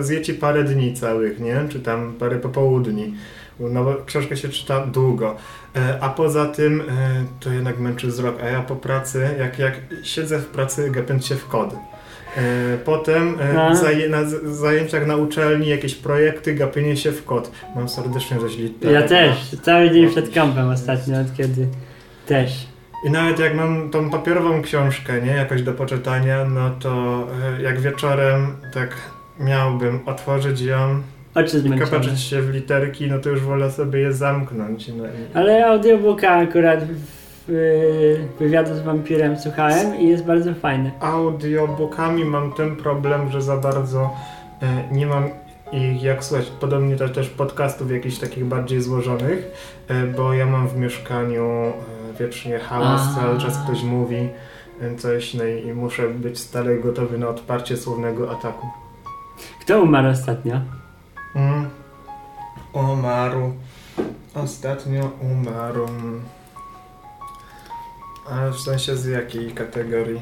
y, 0.00 0.04
zje 0.04 0.22
ci 0.22 0.34
parę 0.34 0.64
dni 0.64 0.94
całych, 0.94 1.40
nie? 1.40 1.64
Czy 1.68 1.80
tam 1.80 2.12
parę 2.18 2.38
popołudni. 2.38 3.14
No 3.60 3.84
bo 3.84 3.94
książkę 4.06 4.36
się 4.36 4.48
czyta 4.48 4.86
długo. 4.86 5.36
E, 5.76 5.98
A 6.00 6.08
poza 6.08 6.46
tym 6.46 6.80
e, 6.80 6.84
to 7.40 7.50
jednak 7.52 7.78
męczy 7.78 8.06
wzrok. 8.06 8.42
A 8.42 8.46
ja 8.46 8.60
po 8.62 8.76
pracy, 8.76 9.28
jak, 9.38 9.58
jak 9.58 9.74
siedzę 10.02 10.38
w 10.38 10.46
pracy, 10.46 10.90
gapiąc 10.90 11.26
się 11.26 11.34
w 11.34 11.48
kod. 11.48 11.74
E, 12.36 12.78
Potem 12.84 13.36
No. 13.54 13.76
zaje, 13.76 14.08
na 14.08 14.18
zajęciach 14.44 15.06
na 15.06 15.16
uczelni, 15.16 15.68
jakieś 15.68 15.94
projekty, 15.94 16.54
gapienie 16.54 16.96
się 16.96 17.12
w 17.12 17.24
kod. 17.24 17.50
Mam 17.76 17.88
serdecznie 17.88 18.40
zaźli. 18.40 18.74
Ja 18.80 19.02
też. 19.02 19.56
Cały 19.62 19.90
dzień 19.90 20.10
przed 20.10 20.34
kampem 20.34 20.68
ostatnio, 20.70 21.20
od 21.20 21.36
kiedy 21.36 21.66
też. 22.26 22.66
I 23.06 23.10
nawet 23.10 23.38
jak 23.38 23.54
mam 23.54 23.90
tą 23.90 24.10
papierową 24.10 24.62
książkę, 24.62 25.20
nie, 25.22 25.30
jakoś 25.32 25.62
do 25.62 25.72
poczytania, 25.72 26.44
no 26.44 26.70
to 26.70 27.26
jak 27.62 27.80
wieczorem 27.80 28.56
tak 28.74 28.96
miałbym 29.40 30.00
otworzyć 30.06 30.60
ją 30.60 31.02
Oczy 31.34 31.62
kapaczyć 31.78 32.20
się 32.20 32.42
w 32.42 32.50
literki, 32.50 33.06
no 33.06 33.18
to 33.18 33.30
już 33.30 33.40
wolę 33.40 33.70
sobie 33.70 33.98
je 33.98 34.12
zamknąć. 34.12 34.88
No, 34.88 35.04
i- 35.06 35.08
Ale 35.34 35.66
audiobooka 35.66 36.30
akurat 36.30 36.80
wywiadu 38.40 38.74
z 38.74 38.80
wampirem 38.80 39.38
słuchałem 39.38 40.00
i 40.00 40.08
jest 40.08 40.24
bardzo 40.24 40.54
fajny. 40.54 40.90
audiobookami 41.00 42.24
mam 42.24 42.52
ten 42.52 42.76
problem, 42.76 43.30
że 43.30 43.42
za 43.42 43.56
bardzo 43.56 44.10
e, 44.62 44.94
nie 44.94 45.06
mam 45.06 45.24
ich 45.72 46.02
jak 46.02 46.24
słuchać. 46.24 46.46
Podobnie 46.60 46.96
też, 46.96 47.12
też 47.12 47.28
podcastów 47.28 47.90
jakichś 47.90 48.18
takich 48.18 48.44
bardziej 48.44 48.82
złożonych, 48.82 49.50
e, 49.88 50.06
bo 50.06 50.32
ja 50.32 50.46
mam 50.46 50.68
w 50.68 50.76
mieszkaniu 50.76 51.44
e, 51.44 51.72
wiecznie 52.20 52.58
hałas, 52.58 53.00
A. 53.12 53.20
cały 53.20 53.38
czas 53.38 53.58
ktoś 53.64 53.82
mówi 53.82 54.28
e, 54.80 54.96
coś 54.96 55.34
no 55.34 55.44
i, 55.44 55.66
i 55.66 55.72
muszę 55.74 56.08
być 56.08 56.38
stale 56.38 56.76
gotowy 56.76 57.18
na 57.18 57.28
odparcie 57.28 57.76
słownego 57.76 58.30
ataku. 58.30 58.66
Kto 59.60 59.82
umarł 59.82 60.08
ostatnio? 60.08 60.60
Mm. 61.34 61.70
Umarł. 62.72 63.52
Ostatnio 64.34 65.10
umarł. 65.32 65.86
Ale 68.30 68.50
w 68.52 68.60
sensie 68.60 68.96
z 68.96 69.06
jakiej 69.06 69.50
kategorii 69.50 70.20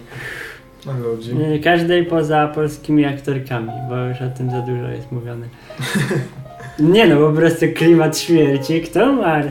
ludzi? 1.03 1.31
Y, 1.55 1.61
Każdej 1.65 2.07
poza 2.07 2.49
polskimi 2.49 3.05
aktorkami, 3.05 3.71
bo 3.89 3.97
już 3.97 4.21
o 4.23 4.31
tym 4.39 4.51
za 4.51 4.61
dużo 4.61 4.89
jest 4.89 5.13
mówione. 5.13 5.47
Nie 6.79 7.07
no, 7.07 7.17
po 7.29 7.33
prostu 7.37 7.67
klimat 7.77 8.19
śmierci. 8.19 8.81
Kto 8.83 9.11
umarł? 9.11 9.49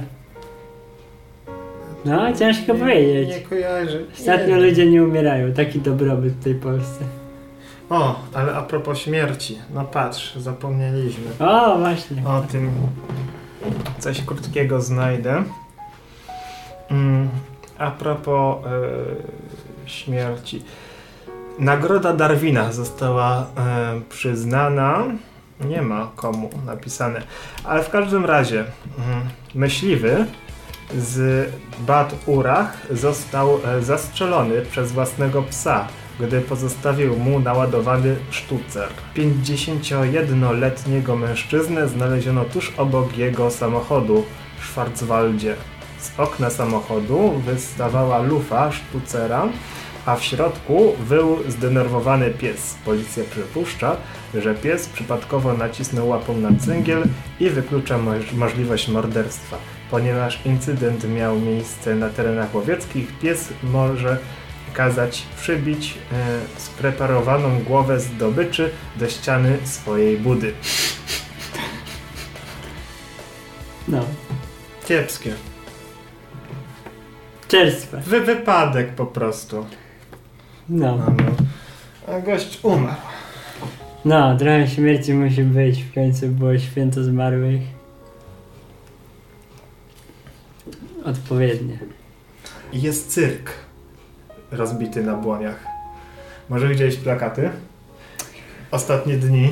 No, 2.06 2.34
ciężko 2.34 2.74
Nie 2.74 2.80
powiedzieć. 2.80 3.44
kojarzę. 3.50 4.00
Ostatnio 4.20 4.56
Nie. 4.58 4.62
ludzie 4.63 4.86
nie 4.92 5.04
umierają. 5.04 5.54
Taki 5.54 5.80
dobrobyt 5.80 6.34
w 6.34 6.44
tej 6.44 6.56
Polsce. 6.56 7.06
O, 7.89 8.15
ale 8.34 8.55
a 8.55 8.62
propos 8.62 8.98
śmierci. 8.98 9.58
No 9.74 9.84
patrz, 9.84 10.36
zapomnieliśmy. 10.36 11.48
O, 11.48 11.77
właśnie. 11.77 12.24
O 12.27 12.41
tym 12.41 12.72
coś 14.00 14.22
krótkiego 14.22 14.81
znajdę. 14.81 15.43
Mm, 16.91 17.29
a 17.77 17.91
propos 17.91 18.58
e, 18.65 19.89
śmierci. 19.89 20.63
Nagroda 21.60 22.13
Darwina 22.13 22.72
została 22.72 23.46
e, 23.58 24.01
przyznana. 24.10 25.03
Nie 25.65 25.81
ma 25.81 26.12
komu 26.15 26.50
napisane. 26.65 27.22
Ale 27.63 27.84
w 27.84 27.89
każdym 27.89 28.25
razie 28.25 28.60
mm, 28.60 29.29
myśliwy 29.55 30.25
z 30.98 31.50
Bad 31.79 32.15
Urach 32.25 32.77
został 32.91 33.60
e, 33.65 33.81
zastrzelony 33.81 34.62
przez 34.62 34.91
własnego 34.91 35.41
psa, 35.43 35.88
gdy 36.19 36.41
pozostawił 36.41 37.17
mu 37.17 37.39
naładowany 37.39 38.15
sztucer. 38.31 38.89
51-letniego 39.15 41.15
mężczyznę 41.15 41.88
znaleziono 41.88 42.45
tuż 42.45 42.73
obok 42.77 43.17
jego 43.17 43.51
samochodu 43.51 44.25
w 44.60 44.65
Schwarzwaldzie. 44.65 45.55
Z 45.99 46.19
okna 46.19 46.49
samochodu 46.49 47.41
wystawała 47.45 48.21
lufa 48.21 48.71
sztucera, 48.71 49.47
a 50.05 50.15
w 50.15 50.23
środku 50.23 50.93
wył 51.08 51.38
zdenerwowany 51.47 52.32
pies. 52.32 52.75
Policja 52.86 53.23
przypuszcza, 53.32 53.95
że 54.34 54.55
pies 54.55 54.89
przypadkowo 54.89 55.53
nacisnął 55.53 56.08
łapą 56.08 56.38
na 56.38 56.49
cyngiel 56.60 57.03
i 57.39 57.49
wyklucza 57.49 57.97
moż- 57.97 58.34
możliwość 58.34 58.88
morderstwa. 58.88 59.58
Ponieważ 59.91 60.39
incydent 60.45 61.10
miał 61.15 61.39
miejsce 61.39 61.95
na 61.95 62.10
terenach 62.10 62.55
łowieckich, 62.55 63.19
pies 63.19 63.49
może 63.63 64.17
kazać 64.80 65.24
przybić 65.38 65.94
e, 66.12 66.39
spreparowaną 66.58 67.60
głowę 67.63 68.00
zdobyczy 68.00 68.72
do 68.96 69.10
ściany 69.10 69.58
swojej 69.63 70.18
budy. 70.18 70.54
No. 73.88 74.06
Kiepskie. 74.86 75.34
Czerstwe. 77.48 78.02
Wy 78.06 78.22
wypadek 78.22 78.96
po 78.96 79.06
prostu. 79.06 79.65
No. 80.70 80.98
No, 80.98 81.06
no. 81.18 82.13
A 82.13 82.20
gość 82.20 82.60
umarł. 82.63 83.02
No, 84.06 84.38
trochę 84.38 84.68
śmierci 84.68 85.13
musi 85.13 85.44
być. 85.44 85.84
W 85.84 85.94
końcu 85.94 86.28
było 86.28 86.60
święto 86.60 87.04
zmarłych. 87.04 87.62
Odpowiednie. 91.06 91.80
Jest 92.74 93.10
cyrk 93.12 93.68
rozbity 94.51 95.03
na 95.03 95.13
błoniach. 95.13 95.65
Może 96.49 96.67
widziałeś 96.67 96.95
plakaty? 96.95 97.49
Ostatnie 98.71 99.13
dni. 99.17 99.49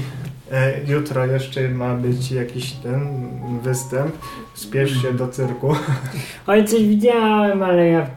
E, 0.52 0.74
jutro 0.88 1.26
jeszcze 1.26 1.70
ma 1.70 1.94
być 1.96 2.32
jakiś 2.32 2.72
ten 2.72 3.30
występ. 3.64 4.16
Spiesz 4.54 5.02
się 5.02 5.14
do 5.14 5.28
cyrku. 5.28 5.76
Oj, 6.48 6.66
coś 6.66 6.88
widziałem, 6.88 7.64
ale 7.64 7.88
ja 7.88 8.08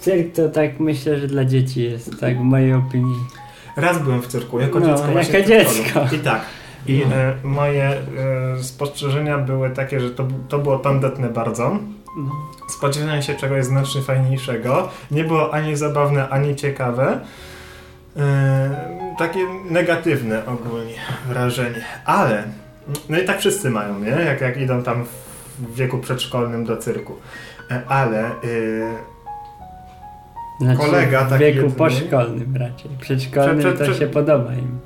cyrk 0.00 0.34
to 0.34 0.48
tak 0.48 0.80
myślę, 0.80 1.18
że 1.18 1.26
dla 1.26 1.44
dzieci 1.44 1.82
jest, 1.82 2.20
tak 2.20 2.38
w 2.38 2.40
mojej 2.40 2.74
opinii. 2.74 3.18
Raz 3.76 4.02
byłem 4.02 4.22
w 4.22 4.26
cyrku, 4.26 4.60
jako 4.60 4.80
No, 4.80 4.86
dziecko. 4.86 5.10
jako 5.12 5.48
dziecko. 5.48 6.00
I 6.16 6.18
tak. 6.18 6.40
I 6.86 7.02
e, 7.02 7.34
moje 7.42 7.84
e, 7.84 8.62
spostrzeżenia 8.62 9.38
były 9.38 9.70
takie, 9.70 10.00
że 10.00 10.10
to, 10.10 10.28
to 10.48 10.58
było 10.58 10.78
tandetne 10.78 11.28
bardzo. 11.28 11.78
No. 12.16 12.30
Spodziewałem 12.68 13.22
się 13.22 13.34
czegoś 13.34 13.64
znacznie 13.64 14.02
fajniejszego. 14.02 14.88
Nie 15.10 15.24
było 15.24 15.54
ani 15.54 15.76
zabawne, 15.76 16.28
ani 16.28 16.56
ciekawe. 16.56 17.20
E, 18.16 19.14
takie 19.18 19.38
negatywne 19.70 20.46
ogólnie 20.46 20.94
wrażenie. 21.28 21.84
Ale, 22.04 22.42
no 23.08 23.18
i 23.18 23.24
tak 23.24 23.38
wszyscy 23.38 23.70
mają, 23.70 23.98
nie? 24.00 24.10
Jak, 24.10 24.40
jak 24.40 24.56
idą 24.56 24.82
tam 24.82 25.04
w 25.58 25.74
wieku 25.74 25.98
przedszkolnym 25.98 26.64
do 26.64 26.76
cyrku. 26.76 27.14
E, 27.70 27.82
ale 27.88 28.20
e, 28.26 28.32
Znaczy, 30.60 30.78
Kolega 30.80 31.24
w 31.24 31.30
taki 31.30 31.44
wieku 31.44 31.56
jedyny. 31.56 31.74
poszkolnym 31.76 32.56
raczej. 32.56 32.90
Przedszkolnym 33.00 33.58
Prze- 33.58 33.72
prze- 33.72 33.78
to 33.78 33.90
prze- 33.90 33.98
się 34.00 34.06
podoba 34.06 34.52
im. 34.54 34.78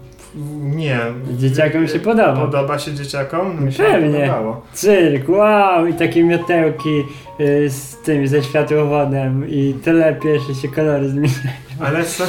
Nie. 0.60 0.98
Dzieciakom 1.38 1.88
się 1.88 1.98
podoba. 1.98 2.34
Podoba 2.36 2.78
się 2.78 2.94
dzieciakom? 2.94 3.64
Mi 3.64 3.72
się 3.72 3.82
Pewnie. 3.82 4.20
podobało. 4.20 4.62
Cyrk, 4.72 5.28
wow! 5.28 5.86
I 5.86 5.94
takie 5.94 6.24
miotełki 6.24 7.02
y, 7.40 7.70
z 7.70 7.96
tym, 7.96 8.28
ze 8.28 8.42
światłowodem 8.42 9.48
i 9.48 9.74
tyle 9.84 10.14
pieszy 10.14 10.54
się 10.62 10.68
kolory 10.68 11.08
zmieniają. 11.08 11.52
Ale 11.80 12.04
co? 12.14 12.24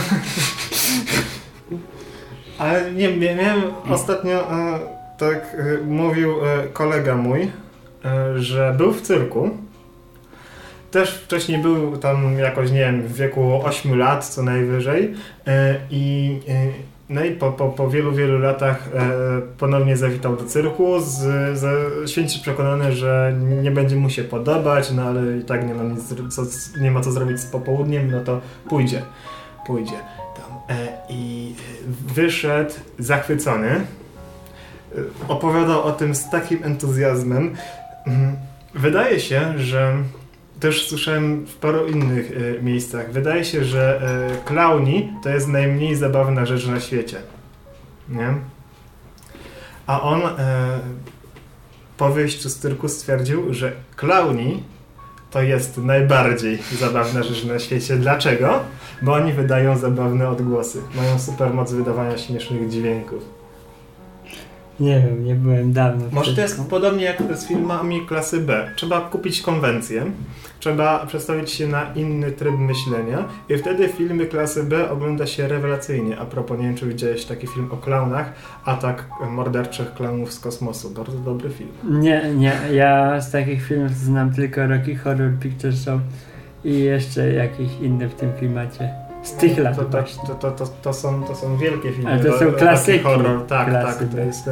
Ale 2.58 2.92
nie, 2.92 3.18
miałem 3.18 3.62
ostatnio, 3.90 4.52
e, 4.52 4.80
tak 5.18 5.56
e, 5.60 5.86
mówił 5.86 6.32
e, 6.46 6.68
kolega 6.68 7.16
mój, 7.16 7.52
że 8.36 8.74
był 8.78 8.94
w 8.94 9.02
cyrku. 9.02 9.50
Też 10.92 11.18
wcześniej 11.18 11.58
był 11.58 11.98
tam 11.98 12.38
jakoś, 12.38 12.72
nie 12.72 12.80
wiem, 12.80 13.02
w 13.02 13.14
wieku 13.14 13.62
8 13.64 14.00
lat 14.00 14.26
co 14.26 14.44
najwyżej. 14.44 15.14
I, 15.92 16.40
no 17.10 17.24
i 17.24 17.32
po, 17.32 17.52
po, 17.52 17.70
po 17.70 17.90
wielu, 17.90 18.12
wielu 18.12 18.40
latach 18.40 18.90
e, 18.94 19.02
ponownie 19.58 19.98
zawitał 19.98 20.36
do 20.36 20.44
cyrku, 20.44 21.00
z, 21.00 21.18
z, 21.60 22.10
święci 22.10 22.40
przekonany, 22.40 22.92
że 22.92 23.34
nie 23.40 23.72
będzie 23.72 23.96
mu 23.96 24.10
się 24.10 24.24
podobać, 24.24 24.92
no 24.92 25.04
ale 25.04 25.38
i 25.38 25.44
tak 25.44 25.68
nie 25.68 25.74
ma, 25.74 25.84
nic, 25.84 26.16
co, 26.36 26.42
nie 26.82 26.92
ma 26.92 27.02
co 27.02 27.12
zrobić 27.12 27.40
z 27.40 27.46
popołudniem, 27.46 28.12
no 28.12 28.20
to 28.24 28.42
pójdzie. 28.70 29.02
Pójdzie 29.68 29.96
tam. 30.36 30.78
E, 30.78 30.88
I 31.10 31.56
wyszedł 32.16 32.74
zachwycony. 33.00 33.70
E, 33.70 33.82
Opowiadał 35.28 35.84
o 35.84 35.92
tym 35.92 36.16
z 36.16 36.30
takim 36.30 36.64
entuzjazmem. 36.64 37.56
Mm, 38.08 38.36
Wydaje 38.76 39.20
się, 39.20 39.60
że 39.60 39.98
też 40.64 40.88
słyszałem 40.88 41.46
w 41.46 41.56
paru 41.56 41.88
innych 41.88 42.32
e, 42.32 42.64
miejscach. 42.64 43.12
Wydaje 43.12 43.46
się, 43.46 43.64
że 43.64 44.02
e, 44.02 44.46
klauni 44.46 45.14
to 45.24 45.30
jest 45.30 45.48
najmniej 45.48 45.96
zabawna 45.96 46.46
rzecz 46.46 46.68
na 46.68 46.80
świecie. 46.80 47.18
Nie? 48.10 48.34
A 49.88 50.02
on 50.02 50.22
e, 50.22 50.80
po 51.98 52.10
wyjściu 52.10 52.50
z 52.50 52.60
cyrku 52.60 52.90
stwierdził, 52.90 53.54
że 53.54 53.72
klauni 53.96 54.64
to 55.32 55.42
jest 55.42 55.78
najbardziej 55.78 56.60
zabawna 56.80 57.24
rzecz 57.24 57.46
na 57.46 57.60
świecie. 57.60 57.96
Dlaczego? 57.98 58.60
Bo 59.02 59.14
oni 59.14 59.34
wydają 59.34 59.78
zabawne 59.78 60.30
odgłosy. 60.30 60.82
Mają 60.96 61.20
super 61.20 61.54
moc 61.54 61.74
wydawania 61.74 62.18
śmiesznych 62.18 62.70
dźwięków. 62.70 63.43
Nie 64.84 65.00
wiem, 65.00 65.26
nie 65.26 65.36
byłem 65.36 65.74
dawno. 65.74 66.06
Może 66.12 66.36
to 66.36 66.42
jest 66.42 66.70
podobnie 66.70 67.04
jak 67.04 67.18
z 67.36 67.48
filmami 67.48 68.06
klasy 68.06 68.40
B. 68.40 68.70
Trzeba 68.76 69.02
kupić 69.02 69.42
konwencję, 69.42 70.06
trzeba 70.60 71.06
przestawić 71.06 71.52
się 71.52 71.68
na 71.68 71.94
inny 71.94 72.32
tryb 72.32 72.56
myślenia 72.58 73.26
i 73.50 73.58
wtedy 73.58 73.88
filmy 73.88 74.26
klasy 74.26 74.64
B 74.64 74.90
ogląda 74.90 75.28
się 75.28 75.48
rewelacyjnie. 75.48 76.20
A 76.20 76.26
propos, 76.26 76.58
nie 76.60 76.64
wiem 76.64 76.76
czy 76.76 76.86
widziałeś 76.86 77.26
taki 77.26 77.48
film 77.48 77.70
o 77.72 77.78
klaunach, 77.78 78.34
Atak 78.66 79.10
morderczych 79.30 79.94
klaunów 79.94 80.34
z 80.34 80.40
kosmosu. 80.40 80.90
Bardzo 80.90 81.18
dobry 81.18 81.50
film. 81.50 81.70
Nie, 81.84 82.32
nie, 82.36 82.54
ja 82.72 83.22
z 83.22 83.32
takich 83.32 83.68
filmów 83.68 83.92
znam 83.92 84.34
tylko 84.34 84.68
Rocky 84.68 84.96
Horror 84.96 85.32
Picture 85.40 85.74
Show 85.74 86.00
i 86.64 86.80
jeszcze 86.80 87.34
jakieś 87.34 87.70
inne 87.82 88.10
w 88.10 88.16
tym 88.16 88.34
klimacie. 88.40 89.03
Z 89.24 89.34
tych 89.34 89.58
lat 89.58 89.76
To, 89.76 89.84
to, 89.84 89.90
właśnie. 89.90 90.28
to, 90.28 90.36
to, 90.36 90.52
to, 90.52 90.66
to, 90.82 90.94
są, 90.94 91.24
to 91.24 91.36
są 91.36 91.58
wielkie 91.58 91.92
filmy. 91.92 92.12
Ale 92.12 92.24
to 92.24 92.40
są 92.40 92.52
klasyki. 92.52 93.04
Horror, 93.04 93.46
tak, 93.48 93.72
tak. 93.72 93.96
To 93.96 94.06
tak. 94.06 94.26
jest... 94.26 94.50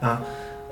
A, 0.00 0.16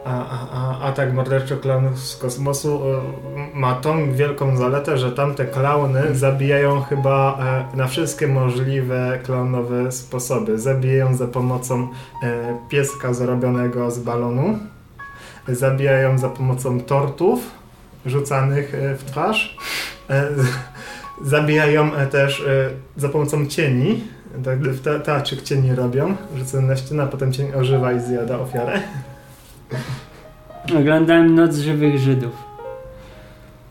a, 0.05 0.11
a, 0.11 0.49
a 0.53 0.81
atak 0.81 1.13
morderczych 1.13 1.61
klaunów 1.61 1.99
z 1.99 2.17
kosmosu 2.17 2.81
e, 2.85 3.59
ma 3.59 3.75
tą 3.75 4.13
wielką 4.13 4.57
zaletę, 4.57 4.99
że 4.99 5.13
tamte 5.13 5.45
klauny 5.45 6.15
zabijają 6.15 6.81
chyba 6.81 7.39
e, 7.73 7.77
na 7.77 7.87
wszystkie 7.87 8.29
możliwe 8.29 9.19
klaunowe 9.25 9.93
sposoby. 9.93 10.59
Zabijają 10.59 11.15
za 11.15 11.27
pomocą 11.27 11.89
e, 12.23 12.57
pieska 12.69 13.15
zrobionego 13.15 13.91
z 13.91 13.99
balonu, 13.99 14.59
zabijają 15.49 16.19
za 16.19 16.29
pomocą 16.29 16.81
tortów 16.81 17.51
rzucanych 18.07 18.73
w 18.99 19.05
twarz, 19.05 19.57
zabijają 21.25 21.95
e, 21.95 22.07
też 22.07 22.41
e, 22.41 22.71
za 22.97 23.09
pomocą 23.09 23.47
cieni. 23.47 24.05
Tak, 24.45 24.59
te- 24.85 25.01
teatrzyk 25.01 25.43
cieni 25.43 25.75
robią, 25.75 26.17
rzucą 26.37 26.63
na 26.63 26.77
ścianę, 26.77 27.03
a 27.03 27.07
potem 27.07 27.33
cień 27.33 27.53
ożywa 27.55 27.93
i 27.93 28.01
zjada 28.01 28.39
ofiarę. 28.39 28.81
Oglądałem 30.79 31.35
Noc 31.35 31.57
Żywych 31.57 31.99
Żydów. 31.99 32.33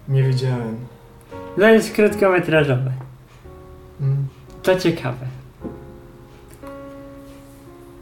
Nie 0.09 0.23
widziałem. 0.23 0.75
To 1.55 1.69
jest 1.69 1.93
krótkometrażowe. 1.93 2.91
Mm. 4.01 4.27
To 4.63 4.75
ciekawe. 4.75 5.25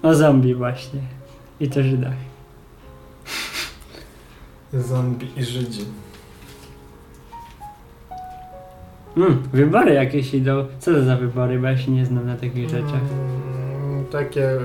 O 0.04 0.16
zombie 0.16 0.56
właśnie. 0.56 1.02
I 1.60 1.70
to 1.70 1.84
Żydach. 1.84 2.14
Zombie 4.74 5.28
i 5.38 5.44
Żydzi. 5.44 5.86
Mm, 9.18 9.44
wybory 9.54 9.94
jakieś 9.94 10.34
idą. 10.34 10.66
Co 10.80 10.94
to 10.94 11.04
za 11.04 11.16
wybory? 11.16 11.60
Bo 11.60 11.68
ja 11.68 11.78
się 11.78 11.92
nie 11.92 12.06
znam 12.06 12.26
na 12.26 12.36
takich 12.36 12.70
rzeczach. 12.70 13.02
Mm, 13.84 14.06
takie 14.06 14.52
e, 14.52 14.60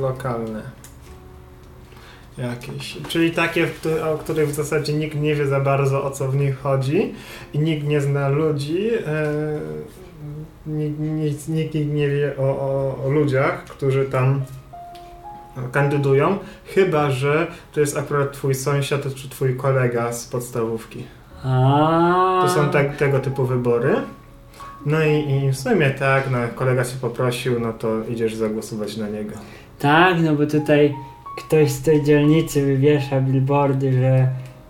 lokalne. 0.00 0.62
Jakieś. 2.38 2.98
Czyli 3.08 3.30
takie, 3.30 3.68
o 4.14 4.18
których 4.18 4.48
w 4.48 4.54
zasadzie 4.54 4.92
nikt 4.92 5.20
nie 5.20 5.34
wie 5.34 5.46
za 5.46 5.60
bardzo 5.60 6.04
o 6.04 6.10
co 6.10 6.28
w 6.28 6.36
nich 6.36 6.58
chodzi 6.58 7.14
i 7.54 7.58
nikt 7.58 7.86
nie 7.86 8.00
zna 8.00 8.28
ludzi. 8.28 8.88
E, 9.06 9.32
nikt, 10.66 10.98
nikt, 10.98 11.48
nikt 11.48 11.74
nie 11.74 12.08
wie 12.08 12.36
o, 12.38 12.42
o, 12.42 12.98
o 13.04 13.10
ludziach, 13.10 13.64
którzy 13.64 14.04
tam 14.04 14.42
kandydują, 15.72 16.38
chyba 16.74 17.10
że 17.10 17.46
to 17.72 17.80
jest 17.80 17.96
akurat 17.96 18.32
twój 18.32 18.54
sąsiad 18.54 19.14
czy 19.14 19.28
twój 19.28 19.56
kolega 19.56 20.12
z 20.12 20.26
podstawówki. 20.26 21.04
To 21.42 22.48
są 22.54 22.70
tak, 22.70 22.96
tego 22.96 23.18
typu 23.18 23.44
wybory. 23.44 23.94
No 24.86 25.02
i, 25.02 25.30
i 25.30 25.52
w 25.52 25.58
sumie 25.58 25.90
tak, 25.90 26.30
no, 26.30 26.38
kolega 26.54 26.84
cię 26.84 26.96
poprosił, 27.00 27.60
no 27.60 27.72
to 27.72 27.88
idziesz 28.08 28.34
zagłosować 28.34 28.96
na 28.96 29.08
niego. 29.08 29.34
Tak, 29.78 30.16
no 30.22 30.34
bo 30.34 30.46
tutaj 30.46 30.94
ktoś 31.38 31.70
z 31.70 31.82
tej 31.82 32.02
dzielnicy 32.02 32.66
wywiesza 32.66 33.20
billboardy, 33.20 33.92
że 33.92 34.28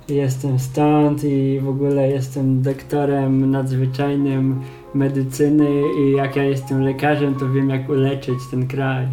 jestem 0.08 0.58
stąd 0.58 1.24
i 1.24 1.60
w 1.62 1.68
ogóle 1.68 2.08
jestem 2.08 2.62
doktorem 2.62 3.50
nadzwyczajnym 3.50 4.60
medycyny 4.94 5.82
i 5.98 6.12
jak 6.12 6.36
ja 6.36 6.44
jestem 6.44 6.82
lekarzem, 6.82 7.34
to 7.34 7.48
wiem 7.48 7.70
jak 7.70 7.88
uleczyć 7.88 8.38
ten 8.50 8.68
kraj. 8.68 9.06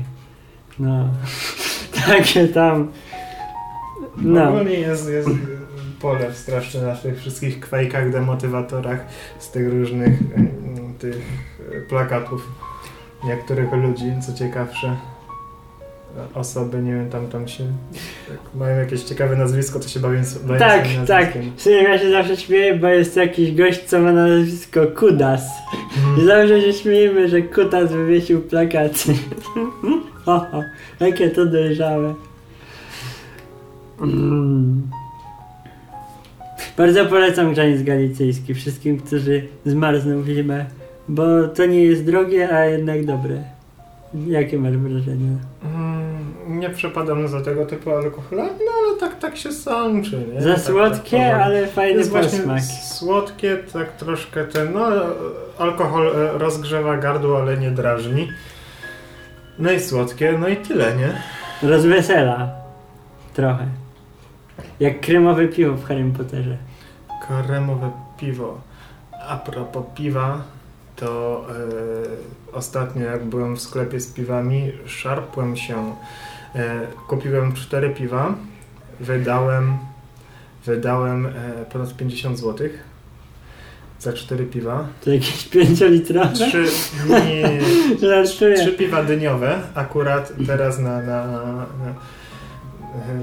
No. 0.79 1.09
Takie 2.07 2.47
tam. 2.47 2.87
No. 4.17 4.43
No. 4.43 4.49
Ogólnie 4.49 4.73
jest, 4.73 5.09
jest 5.09 5.29
pole 6.01 6.33
straszne 6.33 6.81
na 6.81 6.95
tych 6.95 7.17
wszystkich 7.19 7.59
kwajkach, 7.59 8.11
demotywatorach 8.11 9.05
z 9.39 9.51
tych 9.51 9.69
różnych 9.69 10.21
mm, 10.35 10.93
tych 10.99 11.15
e, 11.77 11.81
plakatów 11.81 12.47
niektórych 13.25 13.73
ludzi, 13.73 14.05
co 14.27 14.33
ciekawsze 14.33 14.95
osoby, 16.33 16.81
nie 16.81 16.91
wiem, 16.93 17.09
tam 17.09 17.27
tam 17.27 17.47
się 17.47 17.63
jak 18.29 18.39
mają 18.55 18.79
jakieś 18.79 19.03
ciekawe 19.03 19.35
nazwisko, 19.35 19.79
to 19.79 19.87
się 19.87 19.99
bawią, 19.99 20.21
bawią 20.47 20.59
Tak, 20.59 20.87
tak. 21.07 21.25
nazwiskiem. 21.35 21.51
W 21.55 21.61
sumie 21.61 21.75
ja 21.75 21.99
się 21.99 22.11
zawsze 22.11 22.37
śmieję, 22.37 22.75
bo 22.75 22.87
jest 22.87 23.15
jakiś 23.15 23.55
gość, 23.55 23.83
co 23.83 23.99
ma 23.99 24.11
na 24.11 24.27
nazwisko 24.27 24.79
Kudas. 24.87 25.43
I 25.73 25.99
Mhm. 26.09 26.27
zawsze 26.27 26.61
się 26.61 26.73
śmiejemy, 26.73 27.29
że 27.29 27.41
Kutas 27.41 27.91
wywiesił 27.91 28.41
plakaty. 28.41 29.13
ho, 30.25 30.45
ho, 30.51 30.63
jakie 30.99 31.29
to 31.29 31.45
dojrzałe. 31.45 32.13
Mm. 34.01 34.81
Bardzo 36.79 37.05
polecam 37.05 37.53
Grzaniec 37.53 37.83
Galicyjski 37.83 38.53
wszystkim, 38.53 38.99
którzy 38.99 39.47
zmarzną 39.65 40.21
w 40.21 40.27
zimę, 40.27 40.65
bo 41.07 41.23
to 41.47 41.65
nie 41.65 41.83
jest 41.83 42.05
drogie, 42.05 42.53
a 42.55 42.65
jednak 42.65 43.05
dobre. 43.05 43.43
Jakie 44.27 44.57
masz 44.59 44.77
wrażenie? 44.77 45.29
Mm, 45.75 46.59
Nie 46.59 46.69
przepadam 46.69 47.27
za 47.27 47.41
tego 47.41 47.65
typu 47.65 47.91
alkohole, 47.91 48.43
no 48.43 48.71
ale 48.87 48.99
tak, 48.99 49.19
tak 49.19 49.37
się 49.37 49.51
sączy, 49.51 50.23
nie? 50.33 50.41
Za 50.41 50.53
tak, 50.53 50.63
słodkie, 50.63 51.17
tak, 51.17 51.41
ale 51.41 51.67
fajny 51.67 51.99
jest 51.99 52.13
posmak. 52.13 52.61
słodkie, 52.93 53.57
tak 53.73 53.97
troszkę 53.97 54.45
ten, 54.45 54.73
no 54.73 54.87
alkohol 55.57 56.07
e, 56.07 56.37
rozgrzewa 56.37 56.97
gardło, 56.97 57.41
ale 57.41 57.57
nie 57.57 57.71
drażni. 57.71 58.27
No 59.59 59.71
i 59.71 59.79
słodkie, 59.79 60.37
no 60.41 60.47
i 60.47 60.57
tyle, 60.57 60.95
nie? 60.97 61.09
Rozwesela. 61.69 62.51
Trochę. 63.33 63.65
Jak 64.79 64.99
kremowe 64.99 65.47
piwo 65.47 65.73
w 65.73 65.85
Harry 65.85 66.11
Potterze. 66.17 66.68
Kremowe 67.29 67.91
piwo. 68.17 68.61
A 69.27 69.37
propos 69.37 69.85
piwa, 69.95 70.41
to 70.95 71.45
e, 72.53 72.55
ostatnio 72.55 73.05
jak 73.05 73.25
byłem 73.25 73.55
w 73.55 73.61
sklepie 73.61 73.99
z 73.99 74.13
piwami, 74.13 74.71
szarpłem 74.85 75.57
się. 75.57 75.95
E, 76.55 76.87
kupiłem 77.07 77.53
cztery 77.53 77.89
piwa, 77.89 78.35
wydałem, 78.99 79.77
wydałem 80.65 81.25
e, 81.25 81.31
ponad 81.71 81.95
50 81.95 82.39
zł 82.39 82.69
za 83.99 84.13
cztery 84.13 84.45
piwa. 84.45 84.87
To 85.01 85.11
jakieś 85.11 85.47
pięciolitrowe? 85.47 86.33
Trzy, 86.33 86.65
nie, 87.09 88.23
trzy 88.57 88.75
piwa 88.77 89.03
dyniowe, 89.03 89.61
akurat 89.75 90.33
teraz 90.47 90.79
na, 90.79 91.01
na, 91.01 91.27
na, 91.27 91.65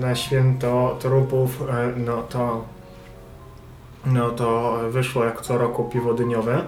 na 0.01 0.15
święto 0.15 0.99
trupów, 1.01 1.63
no 1.97 2.23
to, 2.23 2.65
no 4.07 4.31
to 4.31 4.79
wyszło 4.91 5.25
jak 5.25 5.41
co 5.41 5.59
roku 5.59 5.85
piwo 5.85 6.15
dyniowe. 6.15 6.63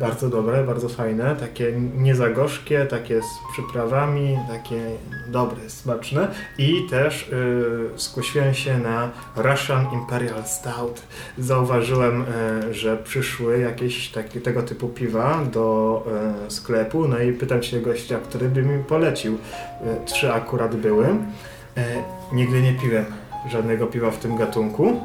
Bardzo 0.00 0.28
dobre, 0.28 0.64
bardzo 0.64 0.88
fajne, 0.88 1.36
takie 1.36 1.72
nie 1.96 2.14
za 2.14 2.30
gorzkie, 2.30 2.86
takie 2.86 3.22
z 3.22 3.52
przyprawami, 3.52 4.38
takie 4.48 4.90
dobre, 5.28 5.70
smaczne. 5.70 6.28
I 6.58 6.86
też 6.90 7.28
y, 7.28 7.90
skusiłem 7.96 8.54
się 8.54 8.78
na 8.78 9.10
Russian 9.36 9.86
Imperial 9.92 10.44
Stout. 10.44 11.02
Zauważyłem, 11.38 12.24
y, 12.68 12.74
że 12.74 12.96
przyszły 12.96 13.58
jakieś 13.58 14.08
takie, 14.10 14.40
tego 14.40 14.62
typu 14.62 14.88
piwa 14.88 15.44
do 15.52 16.04
y, 16.46 16.50
sklepu, 16.50 17.08
no 17.08 17.18
i 17.18 17.32
pytam 17.32 17.62
się 17.62 17.80
gościa, 17.80 18.18
który 18.18 18.48
by 18.48 18.62
mi 18.62 18.84
polecił. 18.84 19.34
Y, 19.34 19.38
trzy 20.06 20.32
akurat 20.32 20.76
były. 20.76 21.06
Y, 21.06 21.12
nigdy 22.32 22.62
nie 22.62 22.72
piłem 22.72 23.04
żadnego 23.50 23.86
piwa 23.86 24.10
w 24.10 24.18
tym 24.18 24.36
gatunku. 24.36 25.00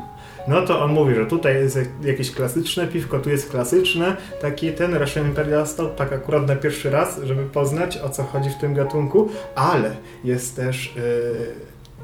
No 0.47 0.62
to 0.62 0.82
on 0.82 0.91
mówi, 0.93 1.15
że 1.15 1.25
tutaj 1.25 1.56
jest 1.56 1.79
jakieś 2.03 2.32
klasyczne 2.32 2.88
piwko, 2.88 3.19
tu 3.19 3.29
jest 3.29 3.51
klasyczne, 3.51 4.17
taki 4.41 4.71
ten 4.71 4.95
Russian 4.95 5.25
Imperial 5.25 5.67
Stout, 5.67 5.95
tak 5.95 6.13
akurat 6.13 6.47
na 6.47 6.56
pierwszy 6.56 6.89
raz, 6.89 7.19
żeby 7.23 7.43
poznać 7.43 7.97
o 7.97 8.10
co 8.10 8.23
chodzi 8.23 8.49
w 8.49 8.58
tym 8.58 8.73
gatunku, 8.73 9.29
ale 9.56 9.95
jest 10.23 10.56
też 10.56 10.95
yy, 10.95 11.01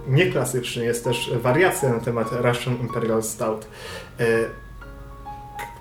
nieklasyczny, 0.08 0.86
jest 0.86 1.04
też 1.04 1.32
wariacja 1.42 1.90
na 1.90 2.00
temat 2.00 2.28
Russian 2.32 2.76
Imperial 2.82 3.24
Stout. 3.24 3.68
Yy, 4.20 4.26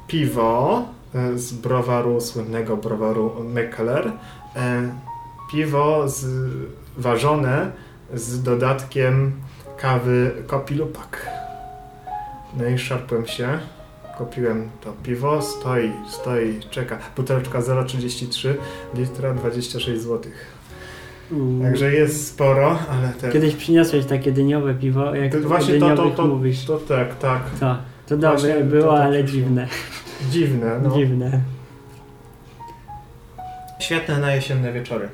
piwo 0.06 0.84
yy, 1.14 1.38
z 1.38 1.52
browaru, 1.52 2.20
słynnego 2.20 2.76
browaru 2.76 3.32
yy, 3.54 4.60
piwo 5.50 6.08
z, 6.08 6.26
ważone 6.96 7.72
z 8.14 8.42
dodatkiem 8.42 9.32
kawy 9.76 10.30
Kopi 10.46 10.74
Lupak. 10.74 11.47
No 12.58 12.66
i 12.68 12.78
szarpłem 12.78 13.26
się, 13.26 13.58
kupiłem 14.18 14.70
to 14.80 14.92
piwo, 15.02 15.42
stoi, 15.42 15.92
stoi, 16.08 16.60
czeka. 16.70 16.98
Buteleczka 17.16 17.60
0,33 17.60 18.48
litra 18.94 19.34
26 19.34 20.00
zł. 20.02 20.32
Mm. 21.32 21.62
Także 21.62 21.92
jest 21.92 22.26
sporo, 22.28 22.78
ale 22.90 23.08
te... 23.08 23.32
Kiedyś 23.32 23.54
przyniosłeś 23.54 24.06
takie 24.06 24.32
dyniowe 24.32 24.74
piwo, 24.74 25.14
jak 25.14 25.32
to 25.32 25.40
właśnie 25.40 25.78
to, 25.78 25.96
to, 25.96 26.10
to, 26.10 26.26
mówisz. 26.26 26.64
to 26.64 26.78
tak, 26.78 27.18
tak. 27.18 27.42
To, 27.60 27.76
to 28.06 28.16
Właśnie 28.16 28.48
dobre 28.48 28.60
to 28.60 28.66
było, 28.66 28.92
tak 28.92 29.02
ale 29.02 29.24
przyszło. 29.24 29.40
dziwne. 29.42 29.68
Dziwne, 30.30 30.80
no. 30.82 30.96
Dziwne. 30.96 31.40
Świetne 33.80 34.18
na 34.18 34.34
jesienne 34.34 34.72
wieczory. 34.72 35.08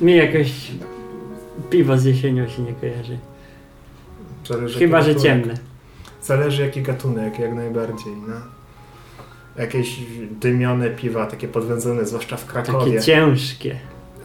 Mi 0.00 0.16
jakoś 0.16 0.70
piwo 1.70 1.98
z 1.98 2.04
jesienią 2.04 2.48
się 2.48 2.62
nie 2.62 2.72
kojarzy. 2.72 3.18
Zależy, 4.44 4.78
Chyba, 4.78 5.02
że 5.02 5.16
ciemne. 5.16 5.54
Zależy 6.22 6.62
jaki 6.62 6.82
gatunek, 6.82 7.38
jak 7.38 7.54
najbardziej, 7.54 8.12
no. 8.28 8.34
Jakieś 9.58 10.00
dymione 10.30 10.90
piwa, 10.90 11.26
takie 11.26 11.48
podwędzone, 11.48 12.06
zwłaszcza 12.06 12.36
w 12.36 12.46
Krakowie. 12.46 12.92
Takie 12.92 13.00
ciężkie. 13.00 13.76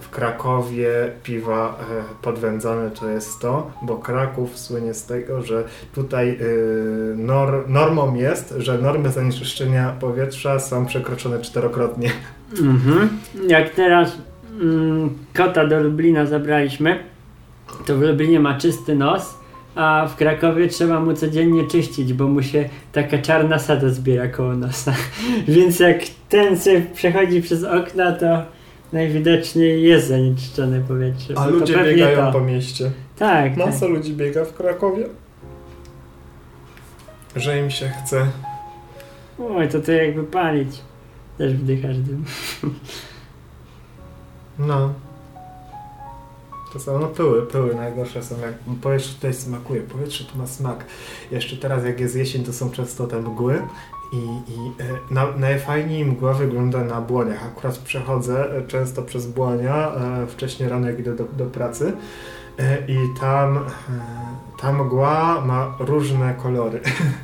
W 0.02 0.10
Krakowie 0.10 1.12
piwa 1.24 1.80
e, 1.82 2.24
podwędzone 2.24 2.92
to 2.92 3.10
jest 3.10 3.40
to, 3.40 3.72
bo 3.82 3.98
Kraków 3.98 4.58
słynie 4.58 4.94
z 4.94 5.06
tego, 5.06 5.42
że 5.42 5.64
tutaj 5.96 6.38
y, 6.42 7.14
nor, 7.18 7.70
normą 7.70 8.16
jest, 8.16 8.54
że 8.58 8.78
normy 8.78 9.10
zanieczyszczenia 9.10 9.96
powietrza 10.00 10.60
są 10.60 10.86
przekroczone 10.86 11.42
czterokrotnie. 11.42 12.12
Mhm. 12.62 13.10
Jak 13.48 13.70
teraz 13.70 14.18
mm, 14.62 15.10
kota 15.34 15.68
do 15.68 15.80
Lublina 15.80 16.26
zabraliśmy, 16.26 17.04
to 17.86 17.98
w 17.98 18.02
Lublinie 18.02 18.40
ma 18.40 18.58
czysty 18.58 18.96
nos, 18.96 19.39
a 19.80 20.08
w 20.08 20.16
Krakowie 20.16 20.68
trzeba 20.68 21.00
mu 21.00 21.14
codziennie 21.14 21.68
czyścić, 21.68 22.14
bo 22.14 22.28
mu 22.28 22.44
się 22.44 22.70
taka 22.92 23.18
czarna 23.18 23.60
sada 23.60 23.90
zbiera 23.90 24.28
koło 24.28 24.54
nosa. 24.54 24.94
Więc 25.48 25.80
jak 25.80 26.00
ten 26.30 26.60
sobie 26.60 26.82
przechodzi 26.82 27.42
przez 27.42 27.64
okna, 27.64 28.12
to 28.12 28.44
najwidoczniej 28.94 29.84
jest 29.84 30.08
zanieczyszczone 30.08 30.82
powietrze. 30.82 31.34
A 31.38 31.48
ludzie 31.48 31.84
biegają 31.84 32.26
to. 32.26 32.32
po 32.32 32.42
mieście. 32.42 32.92
Tak, 33.18 33.56
tak. 33.56 33.58
Masa 33.58 33.86
ludzi 33.86 34.14
biega 34.14 34.46
w 34.46 34.54
Krakowie. 34.54 35.06
Że 37.36 37.60
im 37.60 37.72
się 37.72 37.90
chce. 37.90 38.28
Oj, 39.56 39.70
to 39.70 39.80
to 39.80 39.92
jakby 39.92 40.24
palić. 40.24 40.82
Też 41.38 41.54
wdychasz 41.54 41.98
dym. 41.98 42.26
No. 44.60 44.94
To 46.74 46.80
są 46.80 47.00
no 47.00 47.08
pyły, 47.08 47.46
pyły 47.46 47.76
najgorsze 47.76 48.24
są. 48.24 48.36
Jak 48.40 48.54
powietrze 48.82 49.14
tutaj 49.16 49.34
smakuje, 49.34 49.82
powietrze 49.82 50.24
tu 50.24 50.38
ma 50.38 50.48
smak. 50.48 50.86
Jeszcze 51.32 51.58
teraz 51.58 51.86
jak 51.86 52.00
jest 52.00 52.16
jesień, 52.16 52.44
to 52.44 52.54
są 52.54 52.72
często 52.72 53.08
te 53.08 53.22
mgły 53.22 53.62
i, 54.12 54.18
i 54.52 54.84
e, 54.84 55.14
na, 55.14 55.28
najfajniej 55.38 56.06
mgła 56.06 56.34
wygląda 56.34 56.84
na 56.84 57.02
błoniach. 57.02 57.46
Akurat 57.46 57.78
przechodzę 57.78 58.58
e, 58.58 58.68
często 58.68 59.02
przez 59.02 59.28
błonia, 59.28 59.92
e, 59.96 60.28
wcześniej 60.28 60.70
rano 60.70 60.88
jak 60.88 61.00
idę 61.00 61.16
do, 61.16 61.24
do 61.24 61.46
pracy 61.46 61.94
i 62.88 62.98
tam 63.20 63.60
ta 64.62 64.74
mgła 64.74 65.42
ma 65.46 65.76
różne 65.80 66.34
kolory. 66.34 66.80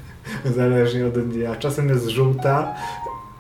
Zależnie 0.56 1.08
od 1.08 1.20
dnia. 1.20 1.56
Czasem 1.56 1.90
jest 1.90 2.08
żółta, 2.08 2.76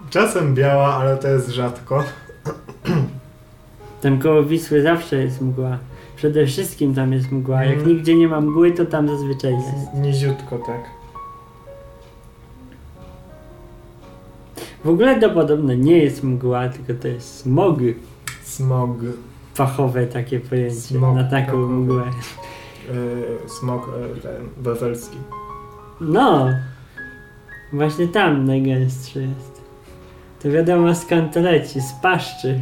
czasem 0.09 0.55
biała, 0.55 0.95
ale 0.95 1.17
to 1.17 1.27
jest 1.27 1.49
rzadko. 1.49 2.03
Tam 4.01 4.19
koło 4.19 4.43
Wisły 4.43 4.81
zawsze 4.81 5.15
jest 5.15 5.41
mgła. 5.41 5.77
Przede 6.15 6.45
wszystkim 6.47 6.95
tam 6.95 7.13
jest 7.13 7.31
mgła. 7.31 7.63
Jak 7.63 7.73
Mhm. 7.77 7.89
nigdzie 7.95 8.15
nie 8.15 8.27
ma 8.27 8.41
mgły, 8.41 8.71
to 8.71 8.85
tam 8.85 9.07
zazwyczaj 9.09 9.53
jest. 9.53 9.93
Niziutko, 9.93 10.57
tak. 10.57 10.83
W 14.85 14.89
ogóle 14.89 15.19
to 15.19 15.29
podobno 15.29 15.73
nie 15.73 15.97
jest 15.97 16.23
mgła, 16.23 16.69
tylko 16.69 17.01
to 17.01 17.07
jest 17.07 17.39
smog. 17.39 17.79
Smog. 18.43 18.89
Fachowe 19.53 20.07
takie 20.07 20.39
pojęcie 20.39 20.75
Smog 20.75 21.15
na 21.15 21.23
taką 21.23 21.51
fachowy. 21.51 21.73
mgłę. 21.73 22.03
e, 22.03 23.49
smog 23.49 23.89
e, 24.17 24.21
ten, 24.21 24.49
wawelski. 24.57 25.17
No! 26.01 26.49
Właśnie 27.73 28.07
tam 28.07 28.45
najgęstszy 28.45 29.21
jest. 29.21 29.61
To 30.43 30.49
wiadomo 30.51 30.95
skąd 30.95 31.33
to 31.33 31.39
leci, 31.39 31.81
z 31.81 31.93
paszczy. 32.01 32.59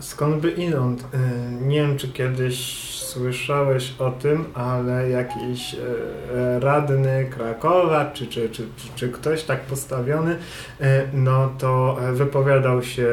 Skąd 0.00 0.42
by 0.42 0.50
inąd? 0.50 1.04
E, 1.14 1.18
nie 1.64 1.76
wiem, 1.76 1.98
czy 1.98 2.08
kiedyś 2.08 2.88
słyszałeś 2.92 3.94
o 3.98 4.10
tym, 4.10 4.44
ale 4.54 5.10
jakiś 5.10 5.74
e, 5.74 6.60
radny 6.60 7.26
Krakowa, 7.30 8.10
czy, 8.14 8.26
czy, 8.26 8.48
czy, 8.48 8.66
czy, 8.94 9.08
ktoś 9.08 9.42
tak 9.42 9.60
postawiony, 9.60 10.36
e, 10.80 11.02
no 11.12 11.52
to 11.58 11.98
wypowiadał 12.12 12.82
się 12.82 13.08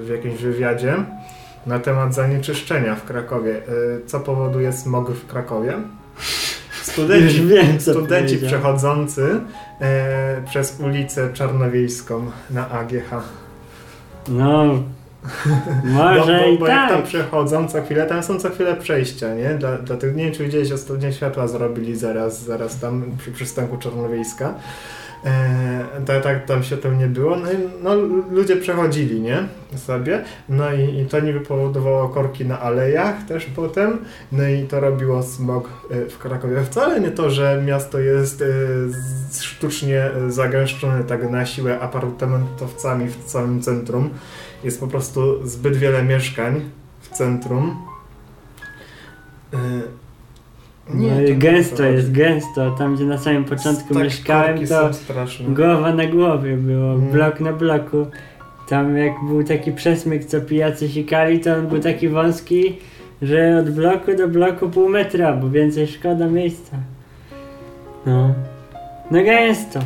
w 0.00 0.08
jakimś 0.10 0.40
wywiadzie 0.40 0.94
na 1.66 1.78
temat 1.78 2.14
zanieczyszczenia 2.14 2.96
w 2.96 3.04
Krakowie. 3.04 3.62
Co 4.06 4.20
powoduje 4.20 4.72
smog 4.72 5.10
w 5.10 5.26
Krakowie? 5.26 5.72
Studenci, 6.82 7.46
wiem, 7.46 7.80
studenci 7.80 8.38
przechodzący 8.38 9.40
przez 10.46 10.80
ulicę 10.80 11.32
Czarnowiejską 11.32 12.30
na 12.50 12.70
AGH. 12.70 13.10
No, 14.28 14.82
może 15.84 16.40
bo, 16.44 16.48
i 16.48 16.58
bo 16.58 16.66
jak 16.66 16.88
tam 16.88 16.98
tak. 16.98 17.06
przechodzą 17.08 17.68
co 17.68 17.82
chwilę, 17.82 18.06
tam 18.06 18.22
są 18.22 18.40
co 18.40 18.50
chwilę 18.50 18.76
przejścia, 18.76 19.34
nie? 19.34 19.54
Dla, 19.54 19.78
dla 19.78 19.96
tych, 19.96 20.16
nie 20.16 20.30
wiem 20.30 20.50
czy 20.50 20.74
ostatnie 20.74 21.12
światła 21.12 21.48
zrobili 21.48 21.96
zaraz, 21.96 22.42
zaraz 22.42 22.80
tam 22.80 23.04
przy 23.18 23.32
przystanku 23.32 23.76
Czarnowiejska. 23.76 24.54
E, 25.24 26.00
tak, 26.06 26.22
tak, 26.22 26.44
tam 26.44 26.62
się 26.62 26.76
tam 26.76 26.98
nie 26.98 27.06
było. 27.06 27.36
No, 27.36 27.52
i, 27.52 27.56
no 27.82 27.94
ludzie 28.30 28.56
przechodzili, 28.56 29.20
nie? 29.20 29.48
Sobie. 29.76 30.24
No 30.48 30.72
i, 30.72 31.00
i 31.00 31.06
to 31.06 31.20
niby 31.20 31.40
powodowało 31.40 32.08
korki 32.08 32.44
na 32.44 32.60
alejach 32.60 33.26
też 33.26 33.46
potem. 33.46 33.98
No 34.32 34.48
i 34.48 34.62
to 34.62 34.80
robiło 34.80 35.22
smog 35.22 35.68
e, 35.90 36.06
w 36.06 36.18
Krakowie. 36.18 36.64
Wcale 36.64 37.00
nie 37.00 37.10
to, 37.10 37.30
że 37.30 37.62
miasto 37.66 37.98
jest 37.98 38.42
e, 38.42 38.46
sztucznie 39.40 40.04
e, 40.04 40.30
zagęszczone 40.30 41.04
tak 41.04 41.30
na 41.30 41.46
siłę 41.46 41.80
apartamentowcami 41.80 43.08
w 43.08 43.24
całym 43.24 43.62
centrum. 43.62 44.10
Jest 44.64 44.80
po 44.80 44.86
prostu 44.86 45.46
zbyt 45.46 45.76
wiele 45.76 46.02
mieszkań 46.02 46.70
w 47.00 47.08
centrum. 47.08 47.76
E, 49.54 49.56
nie 50.94 51.34
gęsto 51.34 51.76
to 51.76 51.82
jest, 51.84 52.12
gęsto. 52.12 52.70
Tam 52.70 52.94
gdzie 52.96 53.04
na 53.04 53.18
samym 53.18 53.44
początku 53.44 53.94
Tak, 53.94 54.02
mieszkałem, 54.02 54.66
to 54.66 54.90
głowa 55.48 55.94
na 55.94 56.06
głowie 56.06 56.56
było, 56.56 56.92
Mm. 56.92 57.10
blok 57.10 57.40
na 57.40 57.52
bloku. 57.52 58.06
Tam 58.68 58.96
jak 58.96 59.12
był 59.28 59.44
taki 59.44 59.72
przesmyk, 59.72 60.24
co 60.24 60.40
pijacy 60.40 60.88
sikali, 60.88 61.40
to 61.40 61.54
on 61.54 61.66
był 61.66 61.80
taki 61.80 62.08
wąski, 62.08 62.78
że 63.22 63.58
od 63.60 63.70
bloku 63.70 64.16
do 64.16 64.28
bloku 64.28 64.68
pół 64.68 64.88
metra, 64.88 65.32
bo 65.32 65.50
więcej 65.50 65.86
szkoda 65.86 66.26
miejsca. 66.26 66.76
No. 68.06 68.34
No 69.10 69.22
gęsto. 69.24 69.80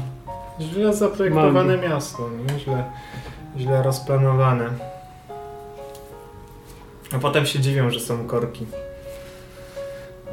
Źle 0.61 0.95
zaprojektowane 0.95 1.79
miasto, 1.79 2.31
nie? 2.53 2.59
Źle, 2.59 2.85
źle 3.59 3.83
rozplanowane. 3.83 4.65
A 7.15 7.19
potem 7.19 7.47
się 7.47 7.61
dziwią, 7.61 7.91
że 7.91 8.01
są 8.01 8.27
korki. 8.27 8.67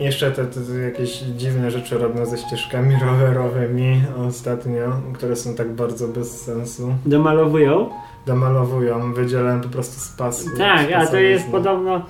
Jeszcze 0.02 0.32
te, 0.32 0.46
te, 0.46 0.80
jakieś 0.80 1.20
dziwne 1.20 1.72
rzeczy 1.72 1.98
robią 1.98 2.26
ze 2.26 2.38
ścieżkami 2.38 2.96
rowerowymi 3.06 4.04
ostatnio, 4.28 5.02
które 5.14 5.36
są 5.36 5.56
tak 5.56 5.72
bardzo 5.72 6.08
bez 6.08 6.42
sensu. 6.42 6.96
Domalowują? 7.06 7.90
Domalowują, 8.26 9.14
wydzielają 9.14 9.62
po 9.62 9.70
prostu 9.70 10.00
z 10.00 10.10
pasu. 10.10 10.50
Tak, 10.58 10.92
a 10.92 11.06
to 11.06 11.18
jest 11.18 11.48
podobno 11.52 12.06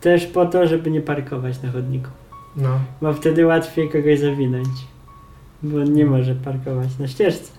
też 0.00 0.26
po 0.26 0.46
to, 0.46 0.66
żeby 0.66 0.90
nie 0.90 1.00
parkować 1.00 1.62
na 1.62 1.70
chodniku. 1.70 2.08
No, 2.56 2.80
Bo 3.02 3.12
wtedy 3.12 3.46
łatwiej 3.46 3.88
kogoś 3.90 4.18
zawinąć. 4.18 4.68
Bo 5.62 5.78
on 5.78 5.92
nie 5.92 6.06
może 6.06 6.34
parkować 6.34 6.98
na 6.98 7.08
ścieżce. 7.08 7.57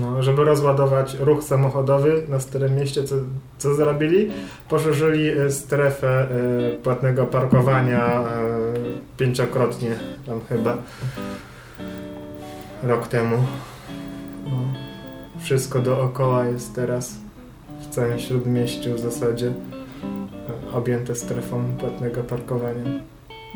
No, 0.00 0.22
żeby 0.22 0.44
rozładować 0.44 1.14
ruch 1.14 1.42
samochodowy 1.42 2.22
na 2.28 2.40
Starym 2.40 2.76
Mieście, 2.76 3.04
co, 3.04 3.14
co 3.58 3.74
zrobili? 3.74 4.30
Poszerzyli 4.68 5.28
e, 5.28 5.50
strefę 5.50 6.08
e, 6.08 6.28
płatnego 6.76 7.26
parkowania 7.26 8.20
e, 8.20 8.24
pięciokrotnie, 9.16 9.90
tam 10.26 10.40
chyba 10.48 10.76
rok 12.82 13.08
temu. 13.08 13.36
No. 14.44 14.50
Wszystko 15.40 15.78
dookoła 15.78 16.44
jest 16.44 16.74
teraz 16.74 17.14
w 17.80 17.88
całym 17.88 18.18
Śródmieściu 18.18 18.94
w 18.94 19.00
zasadzie 19.00 19.52
objęte 20.72 21.14
strefą 21.14 21.64
płatnego 21.78 22.22
parkowania. 22.22 22.84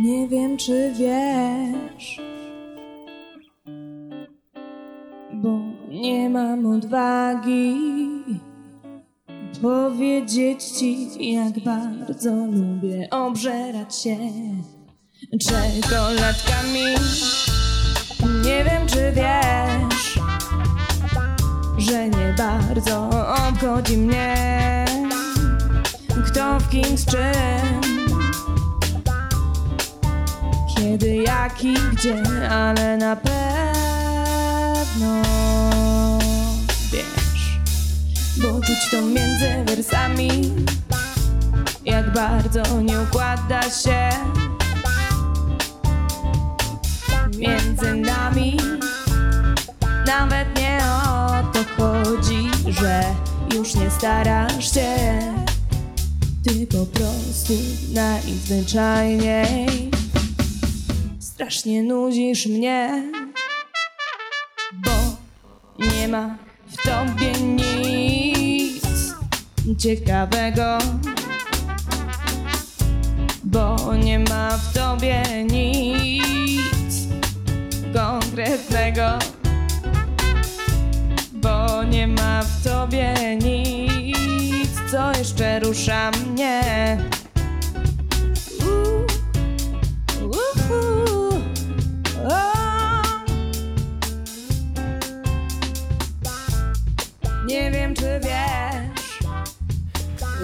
Nie 0.01 0.29
wiem, 0.29 0.57
czy 0.57 0.93
wiesz, 0.99 2.21
bo 5.33 5.74
nie 6.03 6.31
mam 6.31 6.67
odwagi 6.67 7.75
powiedzieć 9.63 10.65
ci, 10.65 11.33
jak 11.33 11.65
bardzo 11.65 12.31
lubię 12.31 13.09
obżerać 13.11 14.03
się 14.03 14.17
czekoladkami. 15.41 16.85
Nie 18.45 18.65
wiem, 18.65 18.87
czy 18.87 19.13
wiesz, 19.13 20.19
że 21.79 22.09
nie 22.09 22.35
bardzo 22.39 23.11
obchodzi 23.49 23.97
mnie, 23.97 24.85
kto 26.27 26.61
w 26.61 26.69
kim 26.69 26.99
z 26.99 27.07
czym, 27.07 27.81
kiedy, 30.77 31.17
jak 31.17 31.65
i 31.65 31.75
gdzie, 31.93 32.23
ale 32.51 32.97
na 32.97 33.17
pewno 33.17 34.05
bo 38.37 38.61
czuć 38.61 38.91
to 38.91 39.01
między 39.03 39.65
wersami, 39.67 40.29
jak 41.85 42.13
bardzo 42.13 42.81
nie 42.81 43.01
układa 43.01 43.63
się 43.63 44.11
między 47.39 47.95
nami. 47.95 48.57
Nawet 50.07 50.59
nie 50.59 50.79
o 51.09 51.29
to 51.53 51.65
chodzi, 51.77 52.51
że 52.81 53.05
już 53.55 53.75
nie 53.75 53.91
starasz 53.91 54.75
się. 54.75 55.19
Ty 56.45 56.67
po 56.67 56.87
prostu 56.87 57.53
najzwyczajniej 57.95 59.91
strasznie 61.19 61.83
nudzisz 61.83 62.47
mnie, 62.47 63.13
bo 64.73 64.91
nie 65.79 66.09
ma 66.09 66.39
w 66.67 66.77
tobie 66.77 67.33
ciekawego. 69.77 70.79
Bo 73.45 73.95
nie 73.97 74.19
ma 74.19 74.59
w 74.59 74.73
tobie 74.73 75.23
nic 75.45 77.09
konkretnego, 77.95 79.19
bo 81.33 81.83
nie 81.83 82.09
ma 82.09 82.43
w 82.43 82.65
tobie 82.65 83.15
nic, 83.37 84.71
co 84.91 85.13
jeszcze 85.19 85.61
rusza 85.61 86.11
mnie. 86.11 86.99
Nie 97.47 97.71
wiem, 97.71 97.95
czy 97.95 98.21
wiesz. 98.23 98.64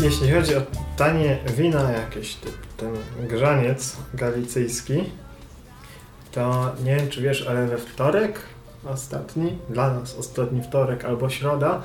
Jeśli 0.03 0.33
chodzi 0.33 0.57
o 0.57 0.61
tanie 0.97 1.39
wina, 1.57 1.91
jakieś 1.93 2.35
typ 2.35 2.57
ten 2.77 2.91
grzaniec 3.29 3.97
galicyjski, 4.15 5.05
to 6.33 6.73
nie 6.85 6.97
wiem 6.97 7.09
czy 7.09 7.23
wiesz, 7.23 7.47
ale 7.49 7.67
we 7.67 7.79
wtorek 7.79 8.41
ostatni, 8.87 9.59
dla 9.71 9.95
nas 9.95 10.17
ostatni 10.19 10.63
wtorek 10.63 11.05
albo 11.05 11.31
środa, 11.31 11.83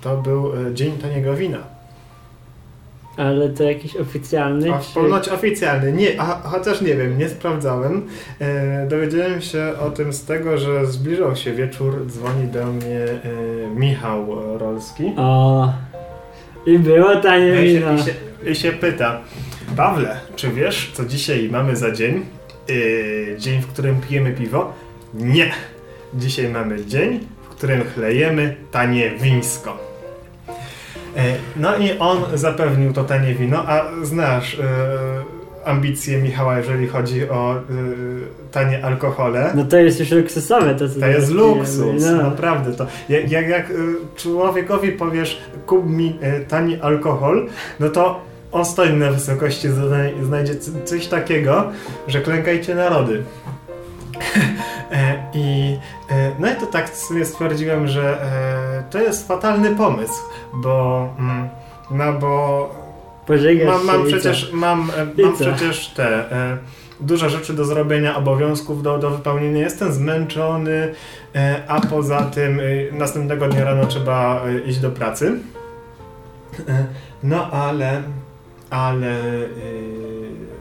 to 0.00 0.16
był 0.16 0.52
e, 0.66 0.74
dzień 0.74 0.92
taniego 0.98 1.34
wina. 1.34 1.58
Ale 3.16 3.48
to 3.48 3.64
jakiś 3.64 3.96
oficjalny? 3.96 4.74
A 4.74 4.78
czy- 4.78 4.94
ponoć 4.94 5.28
oficjalny, 5.28 5.92
nie, 5.92 6.20
a, 6.20 6.24
chociaż 6.24 6.80
nie 6.80 6.94
wiem, 6.94 7.18
nie 7.18 7.28
sprawdzałem. 7.28 8.06
E, 8.40 8.86
dowiedziałem 8.88 9.40
się 9.40 9.72
o 9.86 9.90
tym 9.90 10.12
z 10.12 10.24
tego, 10.24 10.58
że 10.58 10.86
zbliżał 10.86 11.36
się 11.36 11.52
wieczór, 11.52 12.06
dzwoni 12.06 12.48
do 12.48 12.66
mnie 12.66 13.00
e, 13.04 13.20
Michał 13.74 14.26
Rolski. 14.58 15.12
O. 15.16 15.72
I 16.66 16.78
było 16.78 17.16
tanie 17.16 17.52
No 17.54 17.60
I 17.60 17.74
wino. 17.74 17.98
się, 17.98 18.02
i, 18.02 18.04
się, 18.04 18.50
I 18.50 18.54
się 18.54 18.72
pyta, 18.72 19.20
Pawle, 19.76 20.20
czy 20.36 20.50
wiesz, 20.50 20.90
co 20.94 21.04
dzisiaj 21.04 21.48
mamy 21.50 21.76
za 21.76 21.90
dzień? 21.90 22.24
Yy, 22.68 23.36
dzień, 23.38 23.60
w 23.60 23.66
którym 23.66 24.00
pijemy 24.00 24.32
piwo? 24.32 24.72
Nie! 25.14 25.52
Dzisiaj 26.14 26.48
mamy 26.48 26.84
dzień, 26.86 27.20
w 27.44 27.48
którym 27.48 27.84
chlejemy 27.94 28.56
tanie 28.72 29.10
wińsko. 29.10 29.78
Yy, 31.16 31.22
no 31.56 31.76
i 31.76 31.98
on 31.98 32.18
zapewnił 32.34 32.92
to 32.92 33.04
tanie 33.04 33.34
wino, 33.34 33.64
a 33.68 33.84
znasz 34.02 34.54
yy, 34.58 34.64
ambicje 35.64 36.22
Michała, 36.22 36.58
jeżeli 36.58 36.88
chodzi 36.88 37.28
o 37.30 37.54
yy, 37.70 37.76
tanie 38.52 38.84
alkohole. 38.84 39.52
No 39.54 39.64
to 39.64 39.76
jest 39.76 40.00
już 40.00 40.10
luksusowe 40.10 40.74
to 40.74 40.88
To 41.00 41.06
jest 41.06 41.30
luksus, 41.30 42.02
no. 42.02 42.22
naprawdę. 42.22 42.72
To 42.72 42.86
jak, 43.08 43.30
jak, 43.30 43.48
jak 43.48 43.70
y, 43.70 43.74
człowiekowi 44.16 44.92
powiesz, 44.92 45.40
kup 45.66 45.86
mi 45.86 46.18
y, 46.40 46.44
tani 46.44 46.80
alkohol, 46.80 47.46
no 47.80 47.88
to 47.88 48.20
on 48.52 48.64
stoi 48.64 48.92
na 48.92 49.10
wysokości, 49.10 49.68
zna- 49.68 50.24
znajdzie 50.24 50.54
coś 50.84 51.06
takiego, 51.06 51.64
że 52.08 52.20
klękajcie 52.20 52.74
narody. 52.74 53.22
E, 54.92 55.22
I, 55.34 55.78
e, 56.10 56.30
no 56.38 56.50
i 56.52 56.54
to 56.54 56.66
tak 56.66 56.88
sobie 56.88 57.24
stwierdziłem, 57.24 57.88
że 57.88 58.22
e, 58.22 58.82
to 58.90 58.98
jest 58.98 59.28
fatalny 59.28 59.76
pomysł, 59.76 60.14
bo 60.54 61.08
mm, 61.18 61.48
no 61.90 62.12
bo 62.12 62.83
Pożegasz 63.26 63.66
mam, 63.66 63.84
mam 63.86 64.06
przecież 64.06 64.52
mam, 64.52 64.90
e, 65.18 65.22
mam 65.22 65.36
przecież 65.36 65.88
te 65.88 66.32
e, 66.32 66.58
dużo 67.00 67.28
rzeczy 67.28 67.54
do 67.54 67.64
zrobienia, 67.64 68.16
obowiązków 68.16 68.82
do, 68.82 68.98
do 68.98 69.10
wypełnienia. 69.10 69.60
Jestem 69.60 69.92
zmęczony, 69.92 70.94
e, 71.34 71.62
a 71.68 71.80
poza 71.80 72.22
tym 72.22 72.60
e, 72.60 72.62
następnego 72.92 73.48
dnia 73.48 73.64
rano 73.64 73.86
trzeba 73.86 74.42
e, 74.46 74.58
iść 74.58 74.78
do 74.78 74.90
pracy. 74.90 75.38
E, 76.68 76.84
no 77.22 77.50
ale 77.50 78.02
ale 78.70 79.20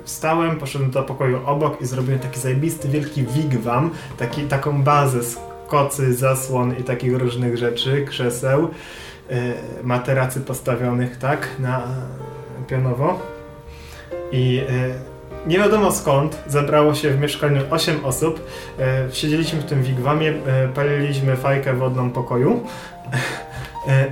wstałem, 0.03 0.55
poszedłem 0.57 0.91
do 0.91 1.03
pokoju 1.03 1.39
obok 1.45 1.81
i 1.81 1.85
zrobiłem 1.85 2.19
taki 2.19 2.39
zajebisty 2.39 2.87
wielki 2.87 3.23
wigwam, 3.23 3.91
taki, 4.17 4.41
taką 4.41 4.83
bazę 4.83 5.23
z 5.23 5.39
kocy, 5.67 6.13
zasłon 6.13 6.75
i 6.79 6.83
takich 6.83 7.17
różnych 7.17 7.57
rzeczy, 7.57 8.05
krzeseł, 8.09 8.69
materacy 9.83 10.41
postawionych 10.41 11.17
tak 11.17 11.47
na 11.59 11.87
pionowo 12.67 13.19
i 14.31 14.61
e, 14.69 15.13
nie 15.47 15.57
wiadomo 15.57 15.91
skąd 15.91 16.43
zebrało 16.47 16.93
się 16.93 17.09
w 17.09 17.19
mieszkaniu 17.19 17.61
8 17.71 18.05
osób. 18.05 18.47
E, 18.79 19.11
siedzieliśmy 19.11 19.59
w 19.59 19.65
tym 19.65 19.83
wigwamie, 19.83 20.29
e, 20.29 20.67
paliliśmy 20.67 21.35
fajkę 21.35 21.73
wodną 21.73 22.09
pokoju 22.09 22.59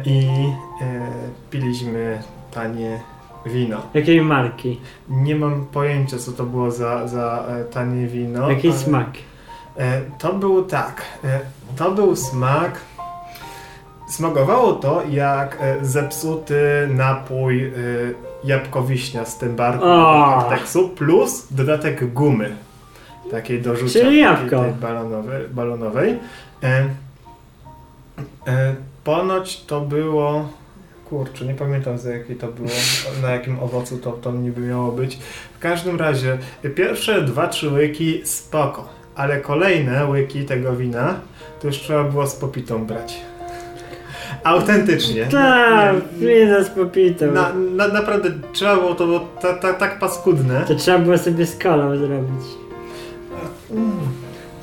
i 0.05 0.27
piliśmy 1.49 2.21
tanie 2.53 2.99
wino. 3.45 3.81
Jakiej 3.93 4.21
marki? 4.21 4.81
Nie 5.09 5.35
mam 5.35 5.65
pojęcia 5.65 6.17
co 6.17 6.31
to 6.31 6.43
było 6.43 6.71
za, 6.71 7.07
za 7.07 7.45
tanie 7.71 8.07
wino. 8.07 8.49
Jaki 8.49 8.69
ale- 8.69 8.77
smak? 8.77 9.09
To 10.19 10.33
był 10.33 10.65
tak. 10.65 11.01
To 11.75 11.91
był 11.91 12.15
smak. 12.15 12.79
Smakowało 14.09 14.73
to 14.73 15.03
jak 15.09 15.57
zepsuty 15.81 16.87
napój 16.89 17.71
jabłkowiśnia 18.43 19.25
z 19.25 19.37
tym 19.37 19.55
barku 19.55 19.85
O! 19.85 20.45
tekstu 20.49 20.89
plus 20.89 21.47
dodatek 21.51 22.13
gumy. 22.13 22.55
Takiej 23.31 23.61
do 23.61 23.75
rzucia. 23.75 23.99
Czyli 23.99 24.19
jabłko. 24.19 24.63
tej 24.63 24.71
balonowej. 24.71 25.47
balonowej. 25.49 26.19
E, 26.63 26.85
e, 28.47 28.75
ponoć 29.03 29.61
to 29.65 29.81
było. 29.81 30.49
Kurczę, 31.09 31.45
nie 31.45 31.53
pamiętam 31.53 31.97
za 31.97 32.11
jakiej 32.11 32.35
to 32.35 32.47
było, 32.47 32.69
na 33.21 33.31
jakim 33.31 33.59
owocu 33.59 33.97
to, 33.97 34.11
to 34.11 34.31
niby 34.31 34.61
miało 34.61 34.91
być. 34.91 35.19
W 35.55 35.59
każdym 35.59 35.99
razie, 35.99 36.37
pierwsze 36.75 37.21
dwa, 37.21 37.47
trzy 37.47 37.69
łyki 37.69 38.21
spoko, 38.25 38.89
ale 39.15 39.39
kolejne 39.39 40.05
łyki 40.05 40.45
tego 40.45 40.75
wina 40.75 41.15
to 41.61 41.67
już 41.67 41.77
trzeba 41.77 42.03
było 42.03 42.27
z 42.27 42.35
popitą 42.35 42.85
brać. 42.85 43.30
Autentycznie. 44.43 45.25
Tak, 45.25 45.95
z 46.63 46.69
popitą. 46.69 47.31
na, 47.31 47.53
na, 47.53 47.87
naprawdę 47.87 48.29
trzeba 48.53 48.75
było, 48.75 48.95
to 48.95 49.05
było 49.05 49.19
ta, 49.19 49.53
ta, 49.53 49.73
tak 49.73 49.99
paskudne. 49.99 50.65
To 50.67 50.75
trzeba 50.75 50.99
było 50.99 51.17
sobie 51.17 51.45
z 51.45 51.57
kolą 51.57 51.97
zrobić. 51.97 52.45
Mm. 53.71 53.91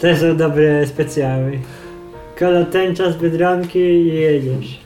To 0.01 0.17
są 0.17 0.37
dobre 0.37 0.87
specjały. 0.87 1.59
Kola 2.39 2.65
tęcza 2.65 3.13
z 3.13 3.17
Biedronki 3.17 3.79
i 3.79 4.07
jedziesz. 4.07 4.81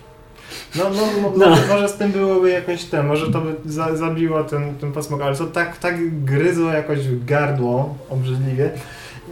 No, 0.76 0.84
no, 0.90 1.06
no, 1.22 1.32
No. 1.36 1.50
Może, 1.50 1.66
może 1.68 1.88
z 1.88 1.94
tym 1.94 2.12
byłoby 2.12 2.50
jakoś 2.50 2.84
ten, 2.84 3.06
może 3.06 3.32
to 3.32 3.40
by 3.40 3.54
za, 3.64 3.96
zabiło 3.96 4.44
ten, 4.44 4.74
ten 4.78 4.92
posmok, 4.92 5.22
ale 5.22 5.36
to 5.36 5.46
tak, 5.46 5.78
tak 5.78 6.24
gryzło 6.24 6.70
jakoś 6.70 6.98
w 6.98 7.24
gardło 7.24 7.94
obrzydliwie. 8.10 8.70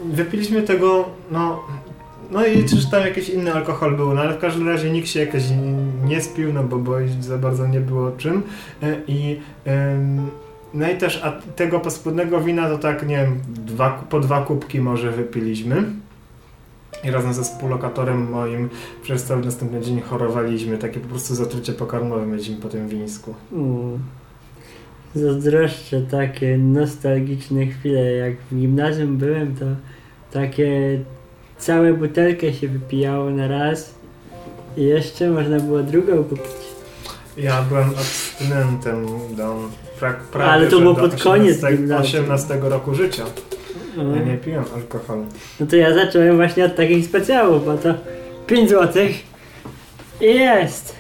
Wypiliśmy 0.05 0.63
tego, 0.63 1.09
no, 1.31 1.63
no 2.31 2.47
i 2.47 2.65
czy 2.65 2.91
tam 2.91 3.01
jakiś 3.01 3.29
inny 3.29 3.55
alkohol 3.55 3.97
był, 3.97 4.15
no 4.15 4.21
ale 4.21 4.35
w 4.35 4.39
każdym 4.39 4.69
razie 4.69 4.91
nikt 4.91 5.09
się 5.09 5.21
jakoś 5.21 5.43
nie 6.05 6.21
spił, 6.21 6.53
no 6.53 6.65
bo, 6.65 6.79
bo 6.79 6.93
za 7.21 7.39
bardzo 7.39 7.67
nie 7.67 7.81
było 7.81 8.11
czym. 8.11 8.43
E, 8.83 8.97
I 9.07 9.41
no 10.75 10.91
i 10.91 10.99
też 10.99 11.21
a 11.25 11.33
tego 11.33 11.81
paskudnego 11.81 12.41
wina 12.41 12.69
to 12.69 12.79
tak, 12.79 13.07
nie 13.07 13.17
wiem, 13.17 13.41
dwa, 13.49 13.91
po 13.91 14.21
dwa 14.21 14.45
kubki 14.45 14.81
może 14.81 15.11
wypiliśmy. 15.11 15.85
I 17.05 17.11
razem 17.11 17.35
ze 17.35 17.43
współlokatorem 17.43 18.31
moim 18.31 18.69
przez 19.03 19.25
cały 19.25 19.45
następny 19.45 19.81
dzień 19.81 20.01
chorowaliśmy. 20.01 20.79
Takie 20.79 21.01
po 21.01 21.09
prostu 21.09 21.35
zatrucie 21.35 21.73
pokarmowe 21.73 22.27
mieliśmy 22.27 22.57
po 22.57 22.69
tym 22.69 22.89
wińsku. 22.89 23.35
Mm. 23.53 23.99
Zazdroszczę 25.15 26.01
takie 26.01 26.59
nostalgiczne 26.59 27.67
chwile. 27.67 28.13
Jak 28.13 28.35
w 28.51 28.57
gimnazjum 28.57 29.17
byłem, 29.17 29.57
to 29.57 29.65
takie 30.33 31.01
całą 31.61 31.95
butelkę 31.95 32.53
się 32.53 32.69
wypijało 32.69 33.31
na 33.31 33.49
raz 33.49 33.95
i 34.77 34.83
jeszcze 34.85 35.31
można 35.31 35.61
było 35.61 35.83
drugą 35.83 36.25
kupić. 36.25 36.47
Ja 37.37 37.63
byłem 37.63 37.91
abstynentem 37.91 39.07
do 39.37 39.57
pra, 40.01 40.13
prawie, 40.33 40.51
Ale 40.53 40.67
to 40.67 40.81
było 40.81 40.95
pod 40.95 41.23
koniec 41.23 41.57
18, 41.65 41.77
gimnazjum. 41.77 42.25
18 42.25 42.59
roku 42.61 42.95
życia. 42.95 43.25
Ja 43.97 44.03
No. 44.03 44.17
nie 44.17 44.37
piłem 44.37 44.65
alkoholu. 44.75 45.27
No 45.61 45.67
to 45.67 45.77
ja 45.77 45.95
zacząłem 45.95 46.37
właśnie 46.37 46.65
od 46.65 46.77
takich 46.77 47.05
specjałów, 47.07 47.65
bo 47.65 47.77
to 47.79 47.95
5 48.47 48.71
złotych 48.71 49.17
i 50.21 50.25
jest. 50.25 50.95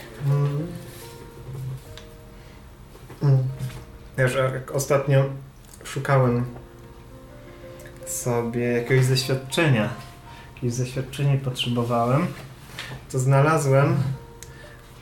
Wiesz, 4.18 4.36
a 4.36 4.54
jak 4.54 4.70
ostatnio 4.74 5.24
szukałem 5.84 6.44
sobie 8.06 8.62
jakiegoś 8.72 9.04
zaświadczenia, 9.04 9.88
jakieś 10.62 10.72
zaświadczenie 10.72 11.38
potrzebowałem, 11.38 12.26
to 13.12 13.18
znalazłem 13.18 13.96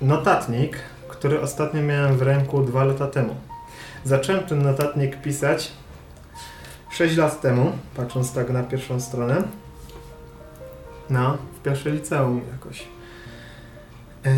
notatnik, 0.03 0.79
który 1.09 1.41
ostatnio 1.41 1.83
miałem 1.83 2.17
w 2.17 2.23
ręku 2.23 2.63
dwa 2.63 2.85
lata 2.85 3.07
temu. 3.07 3.35
Zacząłem 4.05 4.43
ten 4.43 4.63
notatnik 4.63 5.23
pisać 5.23 5.73
6 6.91 7.17
lat 7.17 7.41
temu, 7.41 7.73
patrząc 7.97 8.33
tak 8.33 8.51
na 8.51 8.63
pierwszą 8.63 9.01
stronę. 9.01 9.43
No, 11.11 11.39
w 11.61 11.63
pierwszej 11.63 11.93
liceum 11.93 12.41
jakoś. 12.53 12.85
Yy, 14.25 14.33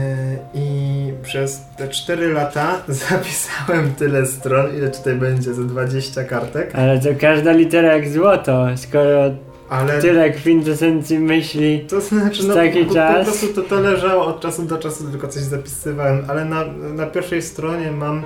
I 0.54 1.12
przez 1.22 1.60
te 1.76 1.88
4 1.88 2.32
lata 2.32 2.82
zapisałem 3.08 3.94
tyle 3.94 4.26
stron, 4.26 4.76
ile 4.76 4.90
tutaj 4.90 5.14
będzie, 5.14 5.54
ze 5.54 5.64
20 5.64 6.24
kartek, 6.24 6.74
Ale 6.74 7.00
to 7.00 7.08
każda 7.20 7.52
litera 7.52 7.96
jak 7.96 8.08
złoto, 8.08 8.66
skoro 8.76 9.30
ale 9.70 10.00
tyle 10.00 10.30
kwintesencji 10.30 11.18
myśli. 11.18 11.86
to 11.88 12.00
znaczy, 12.00 12.46
no, 12.46 12.54
Taki 12.54 12.80
po, 12.80 12.88
po 12.88 12.94
czas. 12.94 13.26
prostu 13.26 13.46
to, 13.54 13.62
to 13.62 13.80
leżało 13.80 14.26
od 14.26 14.40
czasu 14.40 14.62
do 14.62 14.78
czasu, 14.78 15.10
tylko 15.10 15.28
coś 15.28 15.42
zapisywałem, 15.42 16.24
ale 16.28 16.44
na, 16.44 16.64
na 16.94 17.06
pierwszej 17.06 17.42
stronie 17.42 17.90
mam 17.90 18.22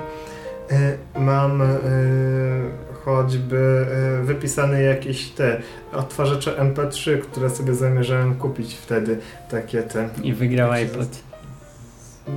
yy, 0.71 0.77
mam 1.21 1.59
yy, 1.59 2.95
choćby 3.05 3.85
yy, 4.19 4.25
wypisane 4.25 4.81
jakieś 4.81 5.29
te 5.29 5.61
odtwarzacze 5.93 6.51
MP3, 6.51 7.19
które 7.19 7.49
sobie 7.49 7.73
zamierzałem 7.73 8.35
kupić 8.35 8.75
wtedy, 8.75 9.17
takie 9.49 9.83
te 9.83 10.09
I 10.23 10.33
wygrał 10.33 10.71
iPod. 10.71 11.07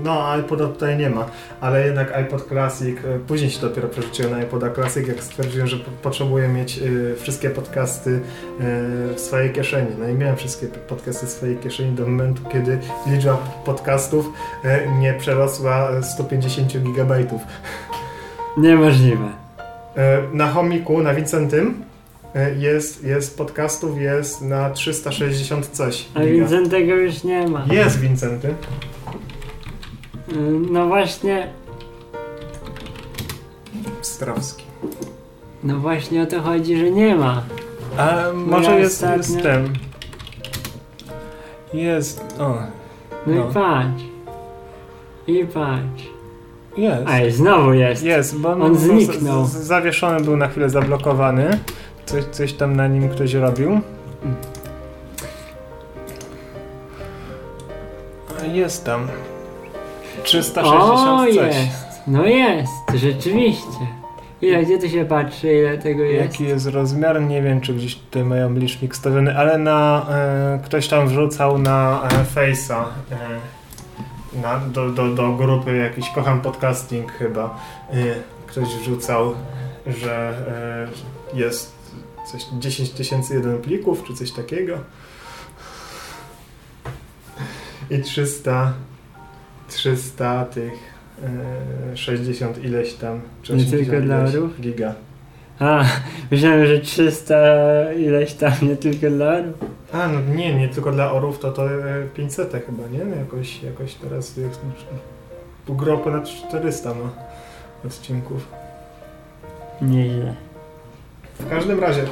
No, 0.04 0.38
iPoda 0.40 0.66
tutaj 0.66 0.96
nie 0.98 1.10
ma, 1.10 1.26
ale 1.60 1.86
jednak 1.86 2.12
iPod 2.12 2.48
Classic, 2.48 2.96
e, 2.98 3.18
później 3.18 3.50
się 3.50 3.60
dopiero 3.60 3.88
przerzuciłem 3.88 4.30
na 4.32 4.42
iPoda 4.42 4.70
Classic, 4.70 5.08
jak 5.08 5.22
stwierdziłem, 5.22 5.66
że 5.66 5.76
po- 5.76 5.90
potrzebuję 6.02 6.48
mieć 6.48 6.78
e, 6.78 6.82
wszystkie 7.16 7.50
podcasty 7.50 8.10
e, 8.10 8.62
w 9.14 9.20
swojej 9.20 9.50
kieszeni. 9.52 9.88
No 9.98 10.08
i 10.08 10.14
miałem 10.14 10.36
wszystkie 10.36 10.66
podcasty 10.66 11.26
w 11.26 11.30
swojej 11.30 11.56
kieszeni 11.56 11.92
do 11.92 12.06
momentu, 12.06 12.42
kiedy 12.52 12.78
liczba 13.06 13.36
podcastów 13.64 14.32
nie 15.00 15.14
przerosła 15.14 16.02
150 16.02 16.78
gigabajtów. 16.78 17.40
Niemożliwe. 18.56 19.28
Na 20.32 20.48
chomiku, 20.48 21.02
na 21.02 21.14
Vincentym 21.14 21.82
e, 22.34 22.54
jest, 22.54 23.04
jest 23.04 23.38
podcastów, 23.38 24.00
jest 24.00 24.42
na 24.42 24.70
360 24.70 25.66
coś. 25.66 26.04
A. 26.14 26.20
Vincentego 26.20 26.94
już 26.94 27.24
nie 27.24 27.48
ma. 27.48 27.64
Jest 27.70 28.00
Vincenty. 28.00 28.54
Mm, 30.32 30.72
No 30.72 30.86
właśnie, 30.86 31.48
Strawski. 34.02 34.64
no 35.64 35.78
właśnie 35.78 36.22
o 36.22 36.26
to 36.26 36.40
chodzi, 36.42 36.76
że 36.76 36.90
nie 36.90 37.14
ma. 37.14 37.42
A 37.98 38.16
może 38.34 38.70
ja 38.70 38.78
jest, 38.78 39.02
ostatnio- 39.02 39.16
jest 39.16 39.42
ten. 39.42 39.68
Jest. 41.74 42.24
O, 42.38 42.48
No, 43.26 43.34
No. 43.34 43.50
i 43.50 43.54
patrz. 43.54 44.02
I 45.26 45.44
patrz. 45.46 46.08
jest. 46.76 47.02
Ej, 47.10 47.32
znowu 47.32 47.72
jest. 47.72 48.02
Jest, 48.02 48.38
bo 48.38 48.48
On 48.50 48.58
bo 48.58 48.74
zniknął. 48.74 49.44
z- 49.44 49.48
z- 49.50 49.56
Zawieszony 49.56 50.20
był 50.20 50.36
na 50.36 50.48
chwilę 50.48 50.70
zablokowany. 50.70 51.58
Coś, 52.06 52.24
coś 52.24 52.52
tam 52.52 52.76
na 52.76 52.88
nim 52.88 53.08
ktoś 53.08 53.34
robił. 53.34 53.80
A 58.42 58.44
Jest 58.46 58.84
tam. 58.84 59.08
360 60.28 60.70
O, 60.82 61.24
coś. 61.26 61.34
jest. 61.36 62.00
No 62.06 62.26
jest, 62.26 62.72
rzeczywiście. 62.94 63.86
Ile, 64.42 64.64
gdzie 64.64 64.78
tu 64.78 64.88
się 64.88 65.04
patrzy, 65.04 65.52
ile 65.52 65.78
tego 65.78 66.02
jest? 66.02 66.32
Jaki 66.32 66.44
jest 66.44 66.66
rozmiar? 66.66 67.22
Nie 67.22 67.42
wiem, 67.42 67.60
czy 67.60 67.74
gdzieś 67.74 67.94
tutaj 67.96 68.24
mają 68.24 68.54
licznik 68.54 68.96
stawiony, 68.96 69.36
ale 69.38 69.58
na, 69.58 70.06
e, 70.10 70.60
ktoś 70.64 70.88
tam 70.88 71.08
wrzucał 71.08 71.58
na 71.58 72.02
e, 72.02 72.24
Face'a 72.34 72.84
e, 73.10 74.40
na, 74.42 74.58
do, 74.58 74.90
do, 74.90 75.14
do 75.14 75.32
grupy 75.32 75.76
jakiś 75.76 76.10
Kocham 76.10 76.40
Podcasting 76.40 77.12
chyba. 77.12 77.58
E, 77.90 77.94
ktoś 78.46 78.68
wrzucał, 78.68 79.34
że 79.86 80.32
e, 81.34 81.38
jest 81.38 81.72
coś 82.32 82.42
10 82.58 82.90
tysięcy 82.90 83.34
jeden 83.34 83.58
plików, 83.58 84.04
czy 84.04 84.14
coś 84.14 84.32
takiego. 84.32 84.78
I 87.90 88.02
300 88.02 88.72
300 89.68 90.44
tych 90.44 90.72
e, 91.92 91.96
60 91.96 92.64
ileś 92.64 92.94
tam, 92.94 93.20
czy 93.42 93.52
Nie 93.52 93.58
80 93.58 93.90
tylko 93.90 94.06
dla 94.06 94.16
orów? 94.18 94.60
giga. 94.60 94.94
A, 95.58 95.84
myślałem, 96.30 96.66
że 96.66 96.78
300 96.78 97.92
ileś 97.92 98.34
tam, 98.34 98.52
nie 98.62 98.76
tylko 98.76 99.10
dla 99.10 99.26
orów. 99.26 99.54
A, 99.92 100.08
no 100.08 100.20
nie, 100.34 100.54
nie 100.54 100.68
tylko 100.68 100.92
dla 100.92 101.12
orów, 101.12 101.38
to 101.38 101.52
to 101.52 101.70
e, 101.72 102.04
500 102.14 102.52
chyba, 102.52 102.88
nie? 102.88 103.04
No 103.04 103.16
Jakoś, 103.16 103.62
jakoś 103.62 103.94
teraz 103.94 104.36
jest 104.36 104.60
gro 105.68 105.98
ponad 105.98 106.28
400 106.28 106.94
no, 106.94 107.10
odcinków. 107.86 108.48
Nieźle. 109.82 110.34
W 111.38 111.50
każdym 111.50 111.80
razie, 111.80 112.04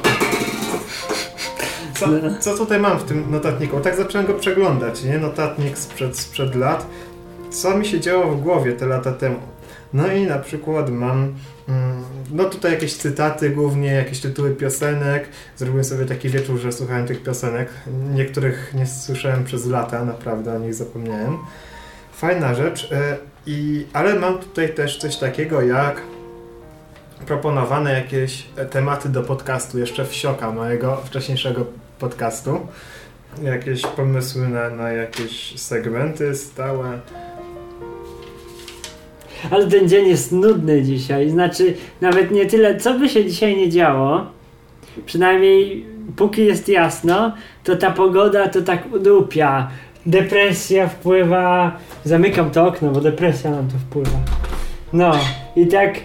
co, 1.93 2.07
co 2.39 2.57
tutaj 2.57 2.79
mam 2.79 2.99
w 2.99 3.03
tym 3.03 3.31
notatniku? 3.31 3.79
Tak 3.79 3.95
zacząłem 3.95 4.27
go 4.27 4.33
przeglądać, 4.33 5.03
nie? 5.03 5.17
Notatnik 5.17 5.77
sprzed, 5.77 6.19
sprzed 6.19 6.55
lat. 6.55 6.85
Co 7.49 7.77
mi 7.77 7.85
się 7.85 7.99
działo 7.99 8.31
w 8.31 8.41
głowie 8.41 8.73
te 8.73 8.85
lata 8.85 9.11
temu? 9.11 9.39
No 9.93 10.07
i 10.07 10.25
na 10.27 10.39
przykład 10.39 10.89
mam, 10.89 11.33
mm, 11.69 12.03
no 12.31 12.45
tutaj 12.45 12.71
jakieś 12.71 12.93
cytaty 12.93 13.49
głównie, 13.49 13.93
jakieś 13.93 14.19
tytuły 14.21 14.51
piosenek. 14.51 15.29
Zrobiłem 15.57 15.83
sobie 15.83 16.05
taki 16.05 16.29
wieczór, 16.29 16.59
że 16.59 16.71
słuchałem 16.71 17.07
tych 17.07 17.23
piosenek. 17.23 17.69
Niektórych 18.13 18.73
nie 18.73 18.87
słyszałem 18.87 19.43
przez 19.43 19.65
lata, 19.65 20.05
naprawdę 20.05 20.55
o 20.55 20.59
nich 20.59 20.73
zapomniałem. 20.73 21.37
Fajna 22.13 22.53
rzecz. 22.53 22.91
e, 22.91 23.17
I, 23.45 23.85
ale 23.93 24.15
mam 24.15 24.39
tutaj 24.39 24.73
też 24.73 24.97
coś 24.97 25.17
takiego 25.17 25.61
jak 25.61 26.01
proponowane 27.25 27.93
jakieś 27.93 28.47
tematy 28.69 29.09
do 29.09 29.23
podcastu, 29.23 29.79
jeszcze 29.79 30.05
wsioka 30.05 30.51
mojego 30.51 30.97
wcześniejszego 30.97 31.65
podcastu. 31.99 32.67
Jakieś 33.41 33.81
pomysły 33.81 34.47
na, 34.47 34.69
na 34.69 34.91
jakieś 34.91 35.59
segmenty 35.59 36.35
stałe. 36.35 36.99
Ale 39.51 39.67
ten 39.67 39.89
dzień 39.89 40.07
jest 40.07 40.31
nudny 40.31 40.83
dzisiaj. 40.83 41.29
Znaczy, 41.29 41.73
nawet 42.01 42.31
nie 42.31 42.45
tyle, 42.45 42.77
co 42.77 42.93
by 42.93 43.09
się 43.09 43.25
dzisiaj 43.25 43.57
nie 43.57 43.69
działo. 43.69 44.25
Przynajmniej 45.05 45.85
póki 46.15 46.45
jest 46.45 46.69
jasno, 46.69 47.31
to 47.63 47.75
ta 47.75 47.91
pogoda 47.91 48.47
to 48.47 48.61
tak 48.61 48.93
udupia. 48.93 49.67
Depresja 50.05 50.87
wpływa. 50.87 51.77
Zamykam 52.03 52.51
to 52.51 52.67
okno, 52.67 52.91
bo 52.91 53.01
depresja 53.01 53.51
nam 53.51 53.67
tu 53.67 53.77
wpływa. 53.77 54.19
No, 54.93 55.11
i 55.55 55.67
tak 55.67 55.99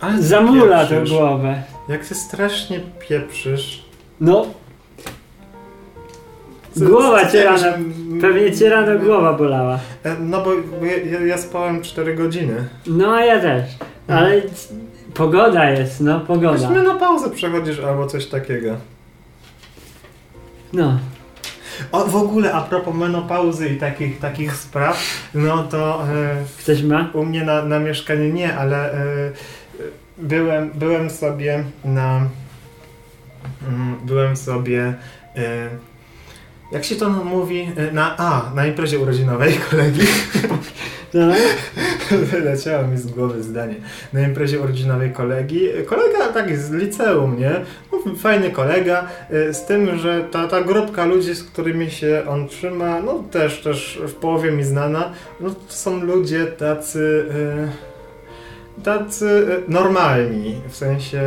Ale 0.00 0.22
zamula 0.22 0.86
tę 0.86 1.04
głowę. 1.08 1.62
Jak 1.88 2.06
ty 2.06 2.14
strasznie 2.14 2.80
pieprzysz. 3.08 3.84
No, 4.20 4.46
Głowa 6.76 7.30
cię 7.30 7.44
rano, 7.44 7.66
pewnie 8.20 8.52
cię 8.56 8.68
rano 8.70 8.98
głowa 8.98 9.32
bolała. 9.32 9.78
E, 10.04 10.16
No 10.20 10.42
bo, 10.44 10.52
ja, 11.10 11.20
ja- 11.26 11.38
spałem 11.38 11.82
4 11.82 12.14
godziny. 12.14 12.68
No, 12.86 13.14
a 13.14 13.24
ja 13.24 13.40
też. 13.40 13.64
Ale 14.08 14.42
c- 14.42 14.74
pogoda 15.14 15.70
jest, 15.70 16.00
no, 16.00 16.20
pogoda. 16.20 16.52
Weźmy 16.58 16.82
na 16.82 16.94
pauzę 16.94 17.30
przechodzisz 17.30 17.80
albo 17.80 18.06
coś 18.06 18.26
takiego. 18.26 18.76
No, 20.72 20.98
O, 21.92 22.04
w 22.04 22.16
ogóle 22.16 22.52
a 22.52 22.60
propos 22.60 22.94
menopauzy 22.94 23.68
i 23.68 23.76
takich, 23.76 24.18
takich 24.18 24.56
spraw, 24.56 25.02
no 25.34 25.62
to 25.64 26.02
e, 26.08 26.36
ktoś 26.58 26.82
ma? 26.82 27.10
u 27.14 27.24
mnie 27.24 27.44
na, 27.44 27.64
na 27.64 27.78
mieszkaniu 27.78 28.32
nie, 28.32 28.56
ale 28.56 28.92
e, 28.92 28.96
byłem, 30.18 30.70
byłem 30.74 31.10
sobie 31.10 31.64
na 31.84 32.20
mm, 33.68 33.96
byłem 34.06 34.36
sobie 34.36 34.94
e, 35.36 35.68
jak 36.74 36.84
się 36.84 36.96
to 36.96 37.10
mówi? 37.10 37.68
E, 37.76 37.92
Na, 37.92 38.16
a, 38.18 38.52
na 38.54 38.66
imprezie 38.66 38.98
urodzinowej 38.98 39.54
kolegi. 39.70 40.00
No. 41.14 41.34
Wyleciało 42.10 42.86
mi 42.86 42.98
z 42.98 43.06
głowy 43.06 43.42
zdanie. 43.42 43.74
Na 44.12 44.20
imprezie 44.20 44.60
urodzinowej 44.60 45.12
kolegi, 45.12 45.68
kolega 45.86 46.28
taki 46.32 46.56
z 46.56 46.70
liceum, 46.70 47.38
nie? 47.38 47.50
No, 47.92 47.98
Fajny 48.16 48.50
kolega, 48.50 49.08
y, 49.50 49.54
z 49.54 49.64
tym, 49.64 49.98
że 49.98 50.24
ta, 50.30 50.48
ta 50.48 50.60
grupka 50.60 51.04
ludzi, 51.04 51.34
z 51.34 51.44
którymi 51.44 51.90
się 51.90 52.22
on 52.28 52.48
trzyma, 52.48 53.00
no 53.00 53.24
też, 53.30 53.62
też 53.62 54.00
w 54.08 54.12
połowie 54.12 54.50
mi 54.50 54.64
znana, 54.64 55.12
no 55.40 55.50
to 55.50 55.72
są 55.72 56.00
ludzie 56.04 56.46
tacy... 56.46 57.24
y, 57.70 57.93
Tacy 58.82 59.26
y, 59.68 59.70
normalni, 59.72 60.54
w 60.68 60.76
sensie 60.76 61.20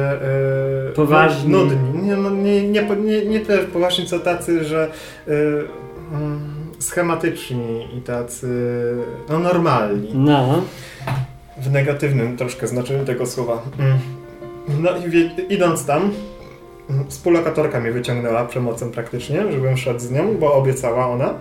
y, 0.89 0.93
Poważni. 0.93 1.51
nudni. 1.51 2.03
Nie, 2.03 2.15
no, 2.15 2.29
nie, 2.29 2.69
nie, 2.69 2.87
nie, 3.03 3.25
nie 3.25 3.39
też 3.39 3.65
poważni, 3.65 4.05
co 4.05 4.19
tacy, 4.19 4.63
że 4.63 4.91
y, 5.27 5.31
mm, 6.13 6.39
schematyczni 6.79 7.97
i 7.97 8.01
tacy 8.01 8.47
no, 9.29 9.39
normalni. 9.39 10.11
No. 10.13 10.61
W 11.57 11.71
negatywnym 11.71 12.37
troszkę 12.37 12.67
znaczeniu 12.67 13.05
tego 13.05 13.25
słowa. 13.25 13.61
Mm. 13.79 13.97
No 14.81 14.89
i 14.97 15.31
idąc 15.53 15.85
tam, 15.85 16.11
mm, 16.89 17.07
współlokatorka 17.09 17.79
mnie 17.79 17.91
wyciągnęła 17.91 18.45
przemocą 18.45 18.91
praktycznie, 18.91 19.51
żebym 19.51 19.77
szedł 19.77 19.99
z 19.99 20.11
nią, 20.11 20.37
bo 20.39 20.53
obiecała 20.53 21.07
ona. 21.07 21.33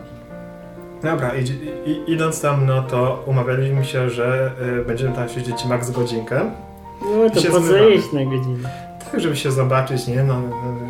Dobra, 1.10 1.34
idź, 1.34 1.50
i, 1.86 2.12
idąc 2.12 2.40
tam, 2.40 2.66
no 2.66 2.82
to 2.82 3.22
umawialiśmy 3.26 3.84
się, 3.84 4.10
że 4.10 4.50
y, 4.80 4.84
będziemy 4.84 5.14
tam 5.14 5.28
siedzieć 5.28 5.64
max 5.64 5.90
godzinkę. 5.90 6.50
No 7.02 7.30
to 7.30 7.40
po 7.50 7.60
co 7.60 7.88
iść 7.88 8.12
na 8.12 8.24
godzinę? 8.24 8.68
Tak, 9.12 9.20
żeby 9.20 9.36
się 9.36 9.52
zobaczyć, 9.52 10.06
nie? 10.06 10.22
No, 10.22 10.42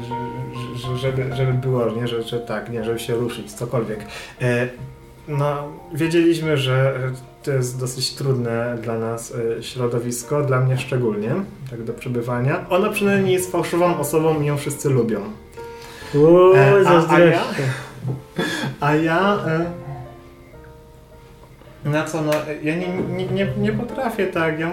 że- 0.09 0.97
żeby, 0.97 1.37
żeby 1.37 1.53
było, 1.53 1.87
nie? 1.91 2.09
Że, 2.09 2.23
że 2.23 2.41
tak, 2.41 2.71
nie? 2.71 2.85
Żeby 2.85 2.99
się 2.99 3.15
ruszyć, 3.15 3.53
cokolwiek. 3.53 3.99
E, 4.43 4.69
no, 5.29 5.57
wiedzieliśmy, 5.95 6.57
że 6.57 6.95
to 7.43 7.51
jest 7.53 7.81
dosyć 7.81 8.15
trudne 8.15 8.79
dla 8.83 8.99
nas 8.99 9.35
e, 9.59 9.63
środowisko, 9.63 10.43
dla 10.43 10.61
mnie 10.61 10.79
szczególnie, 10.79 11.31
tak 11.71 11.83
do 11.85 11.93
przebywania. 11.93 12.67
Ona 12.71 12.89
przynajmniej 12.91 13.33
jest 13.35 13.53
fałszywą 13.53 13.99
osobą 13.99 14.41
i 14.43 14.47
ją 14.47 14.57
wszyscy 14.57 14.91
lubią. 14.91 15.21
Uuu, 16.15 16.55
E, 16.55 16.89
a- 16.89 17.15
a 17.15 17.19
ja? 17.21 17.41
A 18.81 18.95
ja... 18.95 19.39
Na 21.87 22.05
co, 22.05 22.23
no, 22.23 22.33
ja 22.63 22.77
nie, 22.77 22.89
nie, 22.89 23.27
nie, 23.27 23.49
nie 23.59 23.73
potrafię 23.73 24.27
tak, 24.27 24.59
ja... 24.59 24.71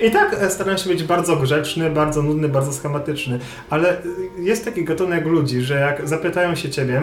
I 0.00 0.10
tak 0.10 0.36
e, 0.40 0.50
staram 0.50 0.78
się 0.78 0.90
być 0.90 1.04
bardzo 1.04 1.36
grzeczny, 1.36 1.90
bardzo 1.90 2.22
nudny, 2.22 2.48
bardzo 2.48 2.72
schematyczny, 2.72 3.38
ale 3.70 3.98
e, 3.98 4.02
jest 4.38 4.64
taki 4.64 4.84
gatunek 4.84 5.26
ludzi, 5.26 5.60
że 5.60 5.74
jak 5.74 6.08
zapytają 6.08 6.54
się 6.54 6.70
ciebie 6.70 7.02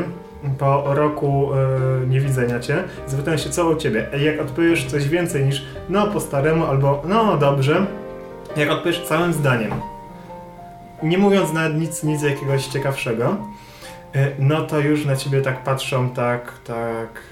po 0.58 0.94
roku 0.94 1.50
e, 1.54 2.08
niewidzenia 2.08 2.60
cię, 2.60 2.84
zapytają 3.08 3.38
się 3.38 3.50
co 3.50 3.70
u 3.70 3.76
ciebie, 3.76 4.08
i 4.20 4.24
jak 4.24 4.42
odpowiesz 4.42 4.86
coś 4.86 5.08
więcej 5.08 5.46
niż 5.46 5.66
no 5.90 6.08
po 6.08 6.20
staremu 6.20 6.66
albo 6.66 7.04
no 7.06 7.38
dobrze, 7.38 7.86
jak 8.58 8.70
odpowiesz 8.70 9.08
całym 9.08 9.34
zdaniem, 9.34 9.72
nie 11.04 11.18
mówiąc 11.18 11.54
nawet 11.54 11.78
nic, 11.78 12.04
nic 12.04 12.24
jakiegoś 12.24 12.66
ciekawszego, 12.66 13.38
e, 14.16 14.32
no 14.40 14.62
to 14.62 14.80
już 14.80 15.06
na 15.06 15.16
ciebie 15.16 15.42
tak 15.42 15.64
patrzą, 15.64 16.10
tak, 16.10 16.54
tak... 16.64 17.29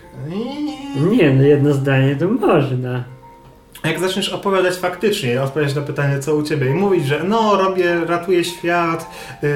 Nie, 1.11 1.33
no 1.33 1.43
jedno 1.43 1.73
zdanie 1.73 2.15
to 2.15 2.27
można. 2.27 3.03
Jak 3.83 3.99
zaczniesz 3.99 4.29
opowiadać 4.29 4.75
faktycznie, 4.75 5.41
odpowiadać 5.41 5.75
na 5.75 5.81
pytanie, 5.81 6.19
co 6.19 6.35
u 6.35 6.43
ciebie 6.43 6.71
i 6.71 6.73
mówić, 6.73 7.05
że 7.05 7.23
no, 7.23 7.55
robię, 7.63 7.95
ratuję 8.05 8.43
świat, 8.43 9.11
yy, 9.43 9.49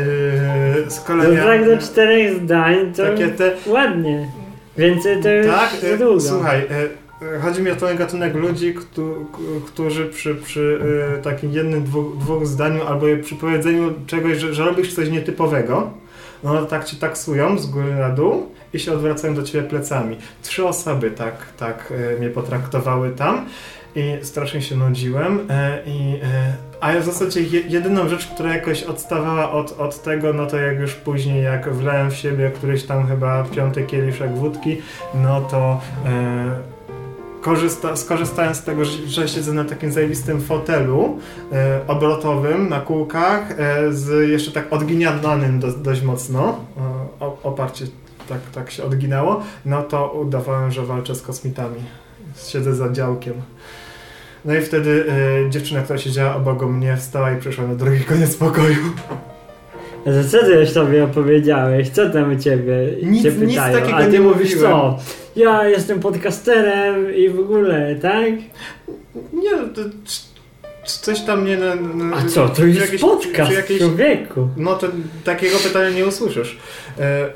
z 0.92 0.98
No 1.00 1.06
kolei... 1.08 1.38
tak 1.38 1.66
do 1.66 1.78
czterech 1.78 2.36
zdań 2.44 2.94
to 2.98 3.04
Takie 3.04 3.28
te... 3.28 3.52
ładnie. 3.68 4.28
Więcej 4.78 5.24
to 5.24 5.30
już 5.30 5.48
Tak, 5.48 5.70
za 5.92 5.98
długo. 5.98 6.22
słuchaj, 6.22 6.62
yy, 7.22 7.40
chodzi 7.40 7.62
mi 7.62 7.72
o 7.72 7.76
ten 7.76 7.98
gatunek 7.98 8.36
ludzi, 8.36 8.76
którzy 9.66 10.06
przy, 10.06 10.36
przy 10.36 10.80
yy, 11.16 11.22
takim 11.24 11.52
jednym, 11.54 11.84
dwóch, 11.84 12.18
dwóch 12.18 12.48
zdaniu 12.48 12.84
albo 12.88 13.06
przy 13.24 13.36
powiedzeniu 13.36 13.94
czegoś, 14.08 14.38
że, 14.38 14.54
że 14.54 14.66
robisz 14.66 14.94
coś 14.96 15.10
nietypowego, 15.10 15.92
no 16.44 16.66
tak 16.66 16.86
cię 16.86 16.98
taksują 16.98 17.58
z 17.58 17.68
góry 17.68 17.96
na 17.96 18.10
dół 18.10 18.52
i 18.74 18.80
się 18.80 18.94
odwracają 18.94 19.36
do 19.36 19.44
ciebie 19.44 19.68
plecami. 19.68 20.18
Trzy 20.42 20.66
osoby 20.68 21.12
tak, 21.12 21.34
tak 21.58 21.94
yy, 22.12 22.20
mnie 22.20 22.30
potraktowały 22.30 23.12
tam 23.12 23.46
i 23.96 24.18
strasznie 24.22 24.62
się 24.62 24.76
nudziłem 24.76 25.40
e, 25.50 25.82
i 25.86 26.20
e, 26.24 26.54
a 26.82 27.00
w 27.00 27.06
zasadzie 27.06 27.42
je, 27.42 27.62
jedyną 27.62 28.08
rzecz, 28.10 28.28
która 28.28 28.56
jakoś 28.56 28.84
odstawała 28.84 29.52
od, 29.52 29.80
od 29.80 30.02
tego, 30.02 30.34
no 30.34 30.46
to 30.46 30.58
jak 30.58 30.80
już 30.80 30.94
później, 30.94 31.44
jak 31.44 31.74
wlałem 31.74 32.12
w 32.12 32.16
siebie 32.16 32.52
któryś 32.56 32.84
tam 32.84 33.08
chyba 33.08 33.44
piąty 33.44 33.84
kieliszek 33.84 34.36
wódki, 34.36 34.78
no 35.14 35.42
to 35.42 35.82
e, 36.06 36.72
korzysta, 37.42 37.96
skorzystałem 37.96 38.56
z 38.56 38.64
tego, 38.64 38.86
że, 38.86 39.08
że 39.08 39.28
siedzę 39.28 39.54
na 39.54 39.66
takim 39.66 39.92
zajebistym 39.92 40.42
fotelu 40.42 41.20
e, 41.52 41.80
obrotowym 41.88 42.70
na 42.70 42.80
kółkach, 42.80 43.52
e, 43.52 43.94
z 43.94 44.30
jeszcze 44.30 44.52
tak 44.52 44.74
odginiadanym 44.74 45.60
do, 45.60 45.72
dość 45.72 46.02
mocno, 46.02 46.60
e, 47.22 47.26
oparcie 47.44 47.86
tak, 48.30 48.40
tak 48.54 48.72
się 48.72 48.84
odginało, 48.84 49.44
no 49.66 49.84
to 49.84 50.12
udawałem, 50.12 50.72
że 50.72 50.82
walczę 50.86 51.16
z 51.16 51.22
kosmitami. 51.22 51.80
Siedzę 52.48 52.76
za 52.76 52.92
działkiem. 52.92 53.34
No 54.46 54.56
i 54.56 54.62
wtedy 54.62 55.06
e, 55.48 55.50
dziewczyna, 55.50 55.82
która 55.82 56.00
siedziała 56.00 56.36
obok 56.36 56.62
mnie, 56.64 56.98
wstała 56.98 57.32
i 57.32 57.40
przyszła 57.40 57.68
na 57.68 57.76
drugi 57.76 58.00
koniec 58.00 58.36
pokoju. 58.38 58.76
A 60.02 60.10
to 60.10 60.30
co 60.32 60.40
ty 60.46 60.52
już 60.54 60.70
sobie 60.70 61.04
opowiedziałeś? 61.04 61.90
Co 61.90 62.10
tam 62.10 62.34
u 62.36 62.40
ciebie 62.40 62.74
Nic- 63.04 63.24
cię 63.24 63.32
nic 63.32 63.50
pytają? 63.50 63.80
takiego 63.80 63.98
A 63.98 64.04
ty 64.04 64.12
nie 64.12 64.20
mówisz 64.20 64.50
mówiłem. 64.54 64.72
co? 64.72 65.00
Ja 65.36 65.68
jestem 65.68 66.00
podcasterem 66.00 67.16
i 67.16 67.30
w 67.30 67.40
ogóle, 67.40 67.96
tak? 67.96 68.32
Nie, 69.34 69.52
to 69.76 69.82
coś 70.86 71.22
tam 71.22 71.46
nie... 71.46 71.58
Na, 71.58 71.76
na, 71.76 72.16
A 72.16 72.26
co, 72.26 72.50
to 72.50 72.66
jest 72.66 72.80
jakieś- 72.82 73.02
podcast, 73.02 73.52
jakieś- 73.52 73.80
człowieku. 73.80 74.48
No 74.58 74.76
to 74.76 74.88
takiego 75.24 75.58
pytania 75.58 75.90
nie 75.90 76.06
usłyszysz, 76.06 76.58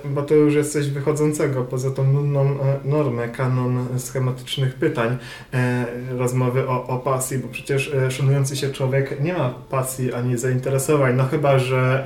bo 0.05 0.21
to 0.21 0.33
już 0.33 0.53
jest 0.55 0.73
coś 0.73 0.89
wychodzącego 0.89 1.63
poza 1.63 1.91
tą 1.91 2.03
nudną 2.11 2.41
e, 2.41 2.55
normę, 2.85 3.27
kanon 3.27 3.85
schematycznych 3.97 4.73
pytań, 4.75 5.17
e, 5.53 5.85
rozmowy 6.17 6.67
o, 6.67 6.87
o 6.87 6.97
pasji, 6.99 7.37
bo 7.37 7.47
przecież 7.47 7.93
e, 7.93 8.11
szanujący 8.11 8.55
się 8.55 8.69
człowiek 8.69 9.21
nie 9.21 9.33
ma 9.33 9.53
pasji 9.69 10.13
ani 10.13 10.37
zainteresowań, 10.37 11.15
no 11.15 11.23
chyba, 11.23 11.59
że... 11.59 12.03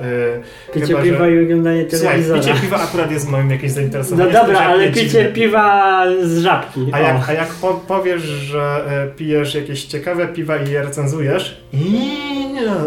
E, 0.68 0.72
Picie 0.72 0.86
chyba, 0.86 1.02
piwa 1.02 1.24
że... 1.24 1.32
i 1.34 1.44
oglądanie 1.44 1.86
Słuchaj, 1.90 2.00
telewizora. 2.08 2.40
picie 2.40 2.54
piwa 2.54 2.76
akurat 2.82 3.10
jest 3.10 3.28
moim 3.30 3.50
jakimś 3.50 3.70
No 3.70 3.74
zainteresowaniem. 3.74 4.32
dobra, 4.32 4.58
to 4.58 4.64
ale 4.64 4.88
picie 4.88 5.06
dziwne. 5.06 5.24
piwa 5.32 6.04
z 6.22 6.38
żabki. 6.38 6.86
A 6.92 6.98
jak, 7.00 7.28
a 7.28 7.32
jak 7.32 7.48
po, 7.48 7.74
powiesz, 7.74 8.22
że 8.22 8.84
e, 9.10 9.16
pijesz 9.16 9.54
jakieś 9.54 9.84
ciekawe 9.84 10.28
piwa 10.28 10.56
i 10.56 10.70
je 10.70 10.82
recenzujesz 10.82 11.60
i 11.72 12.10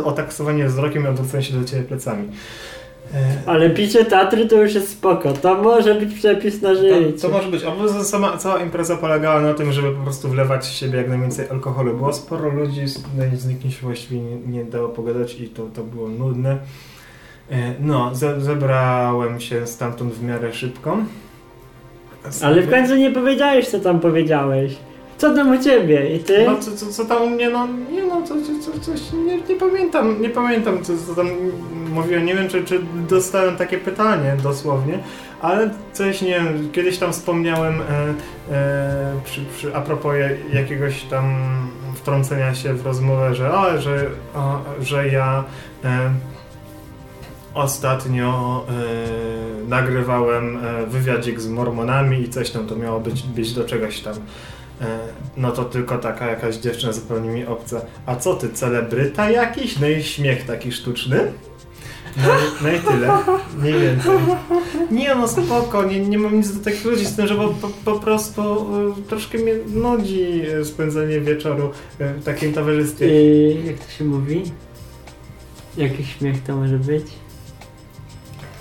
o 0.03 0.11
taksowanie 0.11 0.65
wzrokiem 0.65 1.03
i 1.03 1.07
odwrócenie 1.07 1.43
się 1.43 1.53
do 1.53 1.63
ciebie 1.65 1.83
plecami. 1.83 2.27
E, 3.13 3.49
Ale 3.49 3.69
picie 3.69 4.05
Tatry 4.05 4.45
to 4.45 4.55
już 4.55 4.73
jest 4.73 4.89
spoko. 4.89 5.33
To 5.33 5.55
może 5.55 5.95
być 5.95 6.13
przepis 6.13 6.61
na 6.61 6.75
życie. 6.75 7.13
To, 7.13 7.21
to 7.21 7.29
może 7.29 7.49
być. 7.49 7.63
A 7.63 8.03
sama, 8.03 8.37
cała 8.37 8.59
impreza 8.59 8.97
polegała 8.97 9.41
na 9.41 9.53
tym, 9.53 9.71
żeby 9.71 9.91
po 9.91 10.03
prostu 10.03 10.29
wlewać 10.29 10.65
w 10.65 10.71
siebie 10.73 10.97
jak 10.97 11.09
najwięcej 11.09 11.49
alkoholu. 11.49 11.97
Było 11.97 12.13
sporo 12.13 12.49
ludzi, 12.49 12.87
z, 12.87 13.03
no, 13.17 13.23
z 13.37 13.47
nikim 13.47 13.71
się 13.71 13.81
właściwie 13.81 14.21
nie, 14.21 14.35
nie 14.35 14.65
dało 14.65 14.89
pogadać 14.89 15.39
i 15.39 15.47
to, 15.49 15.63
to 15.75 15.83
było 15.83 16.09
nudne. 16.09 16.57
E, 17.51 17.73
No, 17.79 18.15
ze, 18.15 18.41
zebrałem 18.41 19.39
się 19.39 19.67
stamtąd 19.67 20.13
w 20.13 20.23
miarę 20.23 20.53
szybko. 20.53 20.97
Ale 22.41 22.61
w 22.61 22.69
końcu 22.69 22.95
nie 22.95 23.11
powiedziałeś, 23.11 23.67
co 23.67 23.79
tam 23.79 23.99
powiedziałeś. 23.99 24.75
Co 25.23 25.33
tam 25.35 25.51
u 25.51 25.63
ciebie? 25.63 26.15
I 26.15 26.19
ty? 26.19 26.45
No 26.45 26.57
co, 26.57 26.71
co, 26.71 26.85
co 26.91 27.05
tam 27.05 27.21
u 27.21 27.29
mnie, 27.29 27.49
no 27.49 27.67
nie 27.91 28.03
no, 28.03 28.21
co, 28.21 28.35
co, 28.35 28.71
co, 28.71 28.79
coś, 28.79 29.01
nie, 29.25 29.37
nie 29.37 29.55
pamiętam, 29.55 30.21
nie 30.21 30.29
pamiętam 30.29 30.83
co, 30.83 30.93
co 31.07 31.15
tam 31.15 31.27
mówiłem, 31.89 32.25
nie 32.25 32.35
wiem 32.35 32.49
czy, 32.49 32.63
czy 32.63 32.79
dostałem 33.09 33.55
takie 33.57 33.77
pytanie 33.77 34.37
dosłownie, 34.43 34.99
ale 35.41 35.69
coś, 35.93 36.21
nie 36.21 36.29
wiem, 36.29 36.71
kiedyś 36.71 36.97
tam 36.97 37.13
wspomniałem 37.13 37.81
e, 37.81 38.13
e, 38.55 39.19
przy, 39.25 39.41
przy, 39.55 39.75
a 39.75 39.81
propos 39.81 40.15
ja- 40.19 40.59
jakiegoś 40.61 41.03
tam 41.03 41.35
wtrącenia 41.95 42.55
się 42.55 42.73
w 42.73 42.85
rozmowę, 42.85 43.35
że, 43.35 43.53
o, 43.53 43.81
że, 43.81 44.05
o, 44.35 44.59
że 44.81 45.07
ja 45.07 45.43
e, 45.83 46.09
ostatnio 47.53 48.65
e, 48.69 49.67
nagrywałem 49.67 50.57
e, 50.65 50.85
wywiadzik 50.85 51.39
z 51.39 51.47
mormonami 51.47 52.21
i 52.21 52.29
coś 52.29 52.49
tam 52.49 52.67
to 52.67 52.75
miało 52.75 52.99
być, 52.99 53.23
być 53.23 53.53
do 53.53 53.63
czegoś 53.63 53.99
tam. 53.99 54.13
E, 54.81 54.85
No 55.37 55.51
to 55.51 55.65
tylko 55.65 55.97
taka 55.97 56.27
jakaś 56.29 56.55
dziewczyna 56.55 56.93
zupełnie 56.93 57.29
mi 57.29 57.45
obca. 57.45 57.81
A 58.05 58.15
co 58.15 58.33
ty, 58.35 58.49
celebryta 58.49 59.31
jakiś? 59.31 59.79
No 59.79 59.87
i 59.87 60.03
śmiech 60.03 60.45
taki 60.45 60.71
sztuczny. 60.71 61.31
No, 62.17 62.23
i- 62.23 62.63
no 62.63 62.69
i 62.69 62.79
tyle. 62.79 63.17
Mniej 63.57 63.79
więcej. 63.81 64.11
Nie 64.91 65.15
no 65.15 65.27
spoko, 65.27 65.83
nie, 65.83 65.99
nie 65.99 66.17
mam 66.17 66.37
nic 66.37 66.57
do 66.57 66.63
takich 66.63 66.85
ludzi 66.85 67.05
z 67.05 67.15
tym, 67.15 67.27
że 67.27 67.35
po, 67.35 67.69
po, 67.85 67.99
prostu 67.99 68.41
e, 68.41 69.07
troszkę 69.09 69.37
mnie 69.37 69.53
nudzi 69.67 70.41
spędzenie 70.63 71.19
wieczoru 71.21 71.71
e, 71.99 72.13
w 72.13 72.23
takim 72.23 72.53
towarzystwie. 72.53 73.07
I 73.51 73.65
jak 73.67 73.79
to 73.79 73.91
się 73.91 74.03
mówi? 74.05 74.43
Jaki 75.77 76.05
śmiech 76.05 76.43
to 76.43 76.55
może 76.55 76.77
być? 76.79 77.05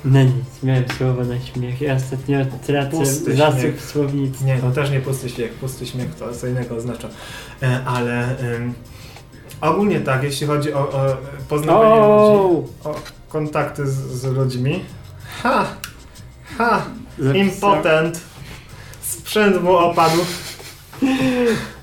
No 0.04 0.22
nic, 0.22 0.62
miałem 0.62 0.84
słowo 0.98 1.24
na 1.24 1.40
śmiech. 1.40 1.80
Ja 1.80 1.94
ostatnio 1.94 2.38
tracę 2.66 2.90
Pusty 2.90 3.36
zasób 3.36 3.60
śmiech. 3.60 3.82
słownictwa. 3.84 4.44
Nie, 4.46 4.58
no 4.62 4.70
też 4.70 4.90
nie 4.90 5.00
pusty 5.00 5.28
śmiech. 5.28 5.52
Pusty 5.52 5.86
śmiech 5.86 6.14
to 6.14 6.32
co 6.34 6.46
innego 6.46 6.76
oznacza. 6.76 7.08
E, 7.62 7.80
ale 7.86 8.36
ym, 8.56 8.74
ogólnie 9.60 10.00
tak, 10.00 10.22
jeśli 10.22 10.46
chodzi 10.46 10.72
o, 10.74 10.78
o 10.78 11.16
poznawanie 11.48 12.00
ludzi, 12.00 12.72
O! 12.84 12.94
kontakty 13.28 13.86
z, 13.86 13.94
z 13.94 14.24
ludźmi. 14.24 14.84
Ha! 15.42 15.66
Ha! 16.58 16.84
Impotent! 17.34 18.20
Sprzęt 19.00 19.62
mu 19.62 19.76
opadł. 19.76 20.18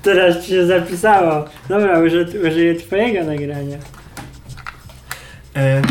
Teraz 0.02 0.44
ci 0.44 0.50
się 0.50 0.66
zapisało. 0.66 1.44
Dobra, 1.68 1.98
użyję, 2.00 2.26
użyję 2.50 2.74
twojego 2.74 3.24
nagrania. 3.26 3.78
E, 5.56 5.82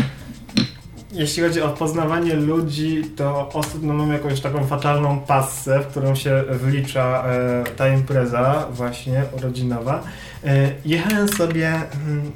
jeśli 1.12 1.42
chodzi 1.42 1.62
o 1.62 1.68
poznawanie 1.68 2.34
ludzi, 2.34 3.04
to 3.16 3.48
ostatnio 3.52 3.92
mam 3.92 4.12
jakąś 4.12 4.40
taką 4.40 4.66
fatalną 4.66 5.20
passę, 5.20 5.80
w 5.80 5.86
którą 5.86 6.14
się 6.14 6.44
wlicza 6.50 7.24
e, 7.26 7.64
ta 7.76 7.88
impreza 7.88 8.66
właśnie 8.72 9.24
urodzinowa. 9.38 10.02
E, 10.44 10.72
jechałem 10.84 11.28
sobie 11.28 11.68
mm, 11.68 12.32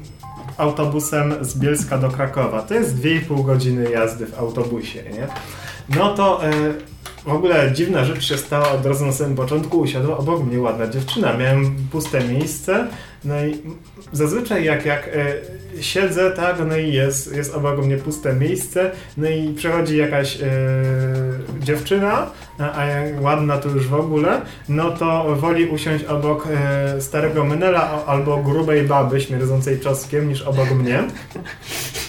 autobusem 0.59 1.35
z 1.41 1.59
Bielska 1.59 1.99
do 1.99 2.11
Krakowa. 2.11 2.63
To 2.63 2.75
jest 2.75 2.97
2,5 2.97 3.45
godziny 3.45 3.91
jazdy 3.91 4.27
w 4.27 4.39
autobusie, 4.39 5.03
nie? 5.03 5.29
No 5.89 6.15
to 6.15 6.45
e, 6.45 6.51
w 7.25 7.33
ogóle 7.33 7.73
dziwna 7.73 8.05
rzecz 8.05 8.25
się 8.25 8.37
stała 8.37 8.71
od 8.71 8.87
razu 8.87 9.07
na 9.07 9.13
samym 9.13 9.37
początku. 9.37 9.79
Usiadła 9.79 10.17
obok 10.17 10.45
mnie 10.45 10.61
ładna 10.61 10.87
dziewczyna. 10.87 11.37
Miałem 11.37 11.77
puste 11.93 12.25
miejsce. 12.25 12.87
No 13.25 13.47
i 13.47 13.59
zazwyczaj 14.13 14.65
jak, 14.65 14.87
jak 14.87 15.09
e, 15.09 15.83
siedzę, 15.83 16.31
tak, 16.31 16.57
no 16.69 16.77
i 16.77 16.93
jest, 16.93 17.37
jest 17.37 17.55
obok 17.55 17.79
mnie 17.79 17.97
puste 17.97 18.35
miejsce, 18.35 18.91
no 19.17 19.29
i 19.29 19.55
przechodzi 19.55 19.97
jakaś 19.97 20.37
e, 20.43 20.47
dziewczyna, 21.61 22.31
a, 22.59 22.73
a 22.73 22.87
ładna 23.21 23.59
to 23.59 23.69
już 23.69 23.89
w 23.89 23.95
ogóle, 23.95 24.41
no 24.69 24.91
to 24.91 25.37
woli 25.37 25.67
usiąść 25.67 26.05
obok 26.05 26.49
e, 26.51 27.01
starego 27.01 27.45
menela 27.45 28.05
albo 28.07 28.37
grubej 28.37 28.83
baby 28.83 29.21
śmierdzącej 29.21 29.81
czosnkiem 29.81 30.29
niż 30.29 30.43
obok 30.43 30.71
mnie. 30.71 31.05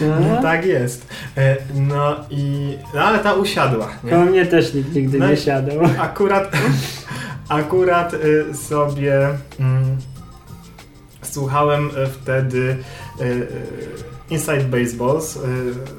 No, 0.00 0.42
tak 0.42 0.66
jest. 0.66 1.06
E, 1.36 1.56
no 1.74 2.16
i, 2.30 2.76
no 2.94 3.00
ale 3.00 3.18
ta 3.18 3.34
usiadła. 3.34 3.88
Nie? 4.04 4.16
Mnie 4.16 4.46
też 4.46 4.74
nikt 4.74 4.94
nigdy 4.94 5.18
No 5.18 5.28
nie 5.28 5.36
siadał. 5.36 5.76
Akurat, 5.98 6.52
akurat 7.48 8.14
y, 8.14 8.54
sobie 8.56 9.28
mm, 9.60 9.96
słuchałem 11.22 11.86
y, 11.86 12.06
wtedy 12.06 12.76
y, 13.20 13.46
Inside 14.30 14.64
Baseballs, 14.64 15.38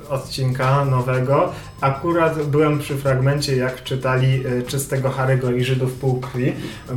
odcinka 0.10 0.86
nowego. 0.86 1.52
Akurat 1.82 2.44
byłem 2.46 2.80
przy 2.80 2.98
fragmencie, 2.98 3.56
jak 3.56 3.84
czytali 3.84 4.44
Czystego 4.68 5.10
Harego 5.10 5.52
i 5.52 5.64
Żydów 5.64 5.94
pół 5.94 6.20
krwi. 6.20 6.54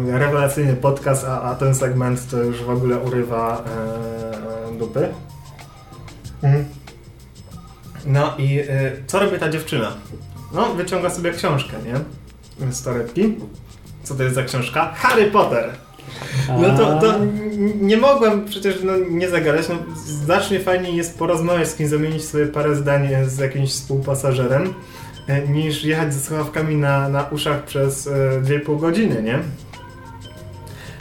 Rewelacyjny 0.07 0.75
podcast, 0.75 1.25
a, 1.25 1.43
a 1.43 1.55
ten 1.55 1.75
segment 1.75 2.31
to 2.31 2.43
już 2.43 2.63
w 2.63 2.71
ogóle 2.71 2.99
urywa 2.99 3.65
y, 4.75 4.79
dupy. 4.79 5.09
Mhm. 6.43 6.65
No 8.07 8.35
i 8.39 8.61
y, 8.61 9.03
co 9.07 9.19
robi 9.19 9.39
ta 9.39 9.49
dziewczyna? 9.49 9.93
No, 10.53 10.75
wyciąga 10.75 11.11
sobie 11.11 11.33
książkę, 11.33 11.77
nie? 11.87 12.73
Z 12.73 12.83
torebki. 12.83 13.37
Co 14.03 14.15
to 14.15 14.23
jest 14.23 14.35
za 14.35 14.43
książka? 14.43 14.93
Harry 14.95 15.31
Potter! 15.31 15.71
No 16.49 16.79
to, 16.79 17.01
to 17.01 17.15
nie 17.81 17.97
mogłem 17.97 18.45
przecież 18.45 18.75
no, 18.85 18.93
nie 19.11 19.29
zagadać. 19.29 19.69
No, 19.69 19.75
znacznie 20.07 20.61
fajniej 20.61 20.97
jest 20.97 21.19
porozmawiać 21.19 21.69
z 21.69 21.75
kimś, 21.75 21.91
zamienić 21.91 22.25
sobie 22.25 22.47
parę 22.47 22.77
zdań 22.77 23.09
z 23.27 23.39
jakimś 23.39 23.71
współpasażerem, 23.71 24.75
e, 25.27 25.49
niż 25.49 25.85
jechać 25.85 26.15
ze 26.15 26.21
słuchawkami 26.21 26.77
na, 26.77 27.09
na 27.09 27.23
uszach 27.23 27.65
przez 27.65 28.07
e, 28.07 28.11
2,5 28.43 28.81
godziny, 28.81 29.23
nie? 29.23 29.39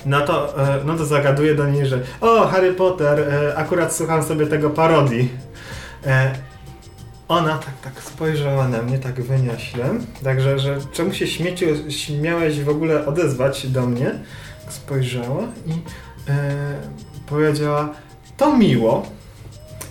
No 0.05 0.21
to, 0.21 0.63
e, 0.63 0.83
no 0.85 0.97
to 0.97 1.05
zagaduję 1.05 1.55
do 1.55 1.67
niej, 1.67 1.85
że 1.85 1.99
o, 2.21 2.47
Harry 2.47 2.73
Potter, 2.73 3.19
e, 3.19 3.57
akurat 3.57 3.95
słucham 3.95 4.23
sobie 4.23 4.47
tego 4.47 4.69
parodii. 4.69 5.29
E, 6.05 6.31
ona 7.27 7.57
tak, 7.57 7.93
tak 7.93 8.03
spojrzała 8.03 8.67
na 8.67 8.81
mnie 8.81 8.99
tak 8.99 9.21
wyniośle, 9.21 9.85
także, 10.23 10.59
że 10.59 10.77
czemu 10.91 11.13
się 11.13 11.27
śmieciu, 11.27 11.65
śmiałeś 11.89 12.61
w 12.61 12.69
ogóle 12.69 13.05
odezwać 13.05 13.67
do 13.67 13.85
mnie? 13.85 14.11
Tak 14.65 14.73
Spojrzała 14.73 15.43
i 15.67 15.71
powiedziała, 17.27 17.89
to 18.37 18.57
miło. 18.57 19.05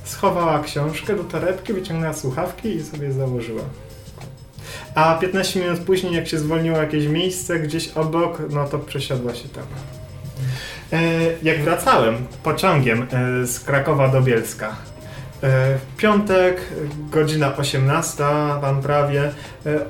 Schowała 0.04 0.62
książkę 0.62 1.16
do 1.16 1.24
torebki, 1.24 1.72
wyciągnęła 1.72 2.12
słuchawki 2.12 2.68
i 2.68 2.82
sobie 2.82 3.12
założyła. 3.12 3.62
A 4.94 5.14
15 5.14 5.60
minut 5.60 5.78
później, 5.78 6.14
jak 6.14 6.28
się 6.28 6.38
zwolniło 6.38 6.78
jakieś 6.78 7.06
miejsce 7.06 7.60
gdzieś 7.60 7.88
obok, 7.88 8.42
no 8.50 8.68
to 8.68 8.78
przesiadła 8.78 9.34
się 9.34 9.48
tam. 9.48 9.64
E, 10.94 10.98
jak 11.42 11.62
wracałem 11.62 12.14
pociągiem 12.42 13.02
e, 13.02 13.46
z 13.46 13.60
Krakowa 13.60 14.08
do 14.08 14.22
Bielska, 14.22 14.76
w 15.42 15.96
piątek, 15.96 16.56
e, 16.56 17.10
godzina 17.10 17.56
18, 17.56 18.24
tam 18.60 18.82
prawie. 18.82 19.30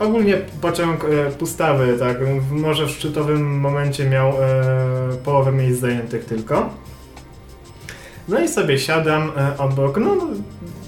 Ogólnie 0.00 0.36
pociąg 0.60 1.06
pustawy, 1.38 1.96
tak. 1.98 2.16
Może 2.50 2.86
w 2.86 2.90
szczytowym 2.90 3.60
momencie 3.60 4.04
miał 4.04 4.32
połowę 5.24 5.52
miejsc 5.52 5.80
zajętych 5.80 6.24
tylko. 6.24 6.70
No 8.28 8.40
i 8.40 8.48
sobie 8.48 8.78
siadam 8.78 9.32
e, 9.36 9.58
obok, 9.58 9.96
no 9.96 10.16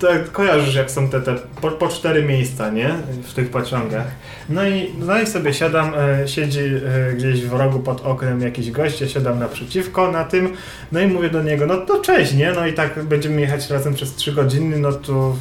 tak 0.01 0.32
kojarzysz 0.32 0.74
jak 0.74 0.91
są 0.91 1.09
te, 1.09 1.20
te 1.20 1.34
po, 1.61 1.70
po 1.70 1.89
cztery 1.89 2.22
miejsca, 2.22 2.70
nie? 2.70 2.95
W 3.22 3.34
tych 3.34 3.51
pociągach. 3.51 4.07
No 4.49 4.68
i, 4.68 4.95
no 4.99 5.20
i 5.20 5.26
sobie 5.26 5.55
siadam, 5.55 5.93
e, 5.95 6.28
siedzi 6.28 6.61
e, 6.61 7.12
gdzieś 7.12 7.43
w 7.43 7.53
rogu 7.53 7.80
pod 7.80 8.01
oknem 8.01 8.41
jakiś 8.41 8.70
gość, 8.70 9.01
ja 9.01 9.09
siadam 9.09 9.39
naprzeciwko 9.39 10.11
na 10.11 10.24
tym, 10.24 10.53
no 10.93 11.01
i 11.01 11.07
mówię 11.07 11.30
do 11.30 11.43
niego, 11.43 11.66
no 11.66 11.76
to 11.76 12.01
cześć, 12.01 12.34
nie? 12.34 12.53
No 12.53 12.66
i 12.66 12.72
tak 12.72 13.05
będziemy 13.05 13.41
jechać 13.41 13.70
razem 13.70 13.95
przez 13.95 14.14
trzy 14.14 14.32
godziny, 14.32 14.78
no 14.78 14.93
to 14.93 15.37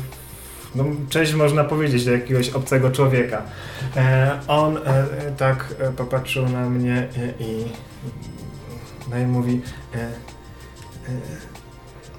no, 0.75 0.85
cześć 1.09 1.33
można 1.33 1.63
powiedzieć 1.63 2.05
do 2.05 2.11
jakiegoś 2.11 2.49
obcego 2.49 2.91
człowieka. 2.91 3.41
E, 3.95 4.39
on 4.47 4.79
tak 5.37 5.75
popatrzył 5.97 6.49
na 6.49 6.69
mnie 6.69 6.95
e, 6.97 7.43
i 7.43 7.63
no 9.11 9.17
i 9.17 9.25
mówi 9.25 9.61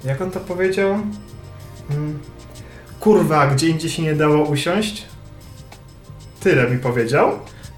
jak 0.03 0.21
on 0.21 0.31
to 0.31 0.39
powiedział? 0.39 0.93
Mm, 1.91 2.19
Kurwa, 2.99 3.47
gdzie 3.47 3.67
indziej 3.67 3.89
się 3.89 4.03
nie 4.03 4.15
dało 4.15 4.45
usiąść? 4.49 5.05
Tyle 6.39 6.69
mi 6.69 6.77
powiedział. 6.77 7.31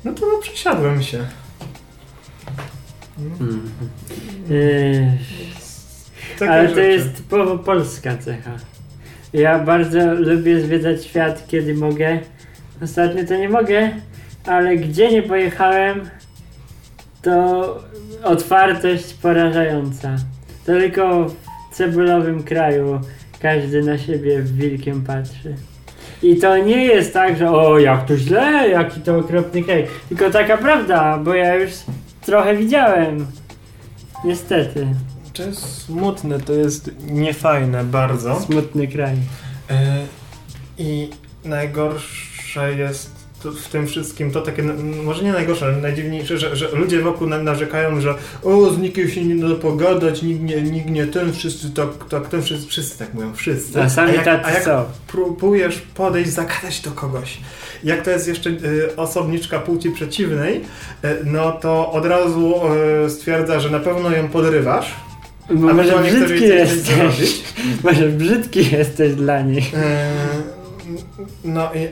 No 0.04 0.14
to 0.14 0.26
no, 0.26 0.38
przesiadłem 0.42 1.04
się. 1.04 1.26
Yy, 4.50 5.18
Takie 6.40 6.52
ale 6.52 6.70
to 6.70 6.76
rzeczy. 6.76 6.88
jest 6.88 7.16
typowo 7.16 7.58
polska 7.58 8.18
cecha. 8.18 8.52
Ja 9.34 9.60
bardzo 9.60 10.14
lubię 10.14 10.62
zwiedzać 10.62 11.06
świat, 11.06 11.48
kiedy 11.48 11.74
mogę. 11.74 12.20
Ostatnio 12.84 13.24
to 13.26 13.36
nie 13.36 13.50
mogę, 13.50 13.92
ale 14.46 14.78
gdzie 14.78 15.12
nie 15.12 15.24
pojechałem, 15.24 16.10
to 17.22 17.84
otwartość 18.24 19.14
porażająca. 19.14 20.16
To 20.66 20.72
tylko 20.72 21.28
cebulowym 21.80 22.44
kraju 22.44 23.02
każdy 23.42 23.84
na 23.84 23.98
siebie 23.98 24.42
wilkiem 24.42 25.02
patrzy. 25.02 25.56
I 26.24 26.38
to 26.38 26.58
nie 26.58 26.86
jest 26.86 27.14
tak, 27.14 27.38
że 27.38 27.52
o, 27.52 27.80
jak 27.80 28.06
to 28.06 28.18
źle, 28.18 28.70
jaki 28.70 29.02
to 29.02 29.18
okropny 29.18 29.64
kraj. 29.64 29.88
Tylko 30.10 30.30
taka 30.30 30.58
prawda, 30.58 31.18
bo 31.18 31.34
ja 31.34 31.56
już 31.56 31.72
trochę 32.22 32.56
widziałem. 32.56 33.28
Niestety. 34.26 34.88
To 35.34 35.44
jest 35.44 35.86
smutne, 35.86 36.40
to 36.40 36.54
jest 36.54 36.92
niefajne 37.08 37.84
bardzo. 37.84 38.42
Smutny 38.42 38.88
kraj. 38.88 39.16
E, 39.70 40.06
I 40.78 41.10
najgorsze 41.46 42.74
jest 42.76 43.19
w 43.44 43.68
tym 43.68 43.88
wszystkim 43.88 44.32
to 44.32 44.42
takie, 44.42 44.64
może 45.04 45.24
nie 45.24 45.32
najgorsze, 45.32 45.66
ale 45.66 45.78
najdziwniejsze, 45.78 46.38
że, 46.38 46.56
że 46.56 46.72
ludzie 46.72 47.02
wokół 47.02 47.28
na, 47.28 47.44
narzekają, 47.44 48.02
że 48.02 48.16
o, 48.44 48.70
z 48.70 48.78
nikim 48.78 49.10
się 49.10 49.26
nie 49.26 49.36
da 49.36 49.56
pogadać, 49.56 50.22
nikt 50.22 50.42
nie, 50.42 50.62
nikt 50.62 50.90
nie 50.90 51.08
ten, 51.08 51.34
wszyscy 51.34 51.70
tak, 51.70 51.88
tak 52.10 52.28
ten, 52.28 52.42
wszyscy, 52.42 52.68
wszyscy 52.68 53.00
tak 53.00 53.14
mówią, 53.14 53.34
wszyscy. 53.34 53.82
A 53.82 53.90
sami 53.90 54.14
jak, 54.14 54.26
tacy 54.26 54.46
a 54.46 54.52
jak 54.52 54.64
są. 54.64 54.84
próbujesz 55.08 55.82
podejść, 55.96 56.30
zagadać 56.30 56.82
do 56.82 56.92
kogoś, 56.92 57.38
jak 57.84 58.02
to 58.02 58.12
jest 58.12 58.28
jeszcze 58.28 58.50
y, 58.50 58.96
osobniczka 58.96 59.60
płci 59.60 59.92
przeciwnej, 59.92 60.56
y, 60.56 61.08
no 61.26 61.52
to 61.52 61.92
od 61.92 62.06
razu 62.06 62.56
y, 63.06 63.10
stwierdza, 63.10 63.60
że 63.60 63.70
na 63.70 63.80
pewno 63.80 64.12
ją 64.12 64.28
podrywasz, 64.28 64.96
Bo 65.50 65.74
może 65.74 66.00
brzydki 66.00 66.44
jesteś. 66.44 67.42
Może 67.84 68.10
brzydki 68.10 68.72
jesteś 68.72 69.14
dla 69.16 69.42
nich. 69.42 69.74
Eee, 69.74 69.80
No 71.44 71.74
i 71.74 71.88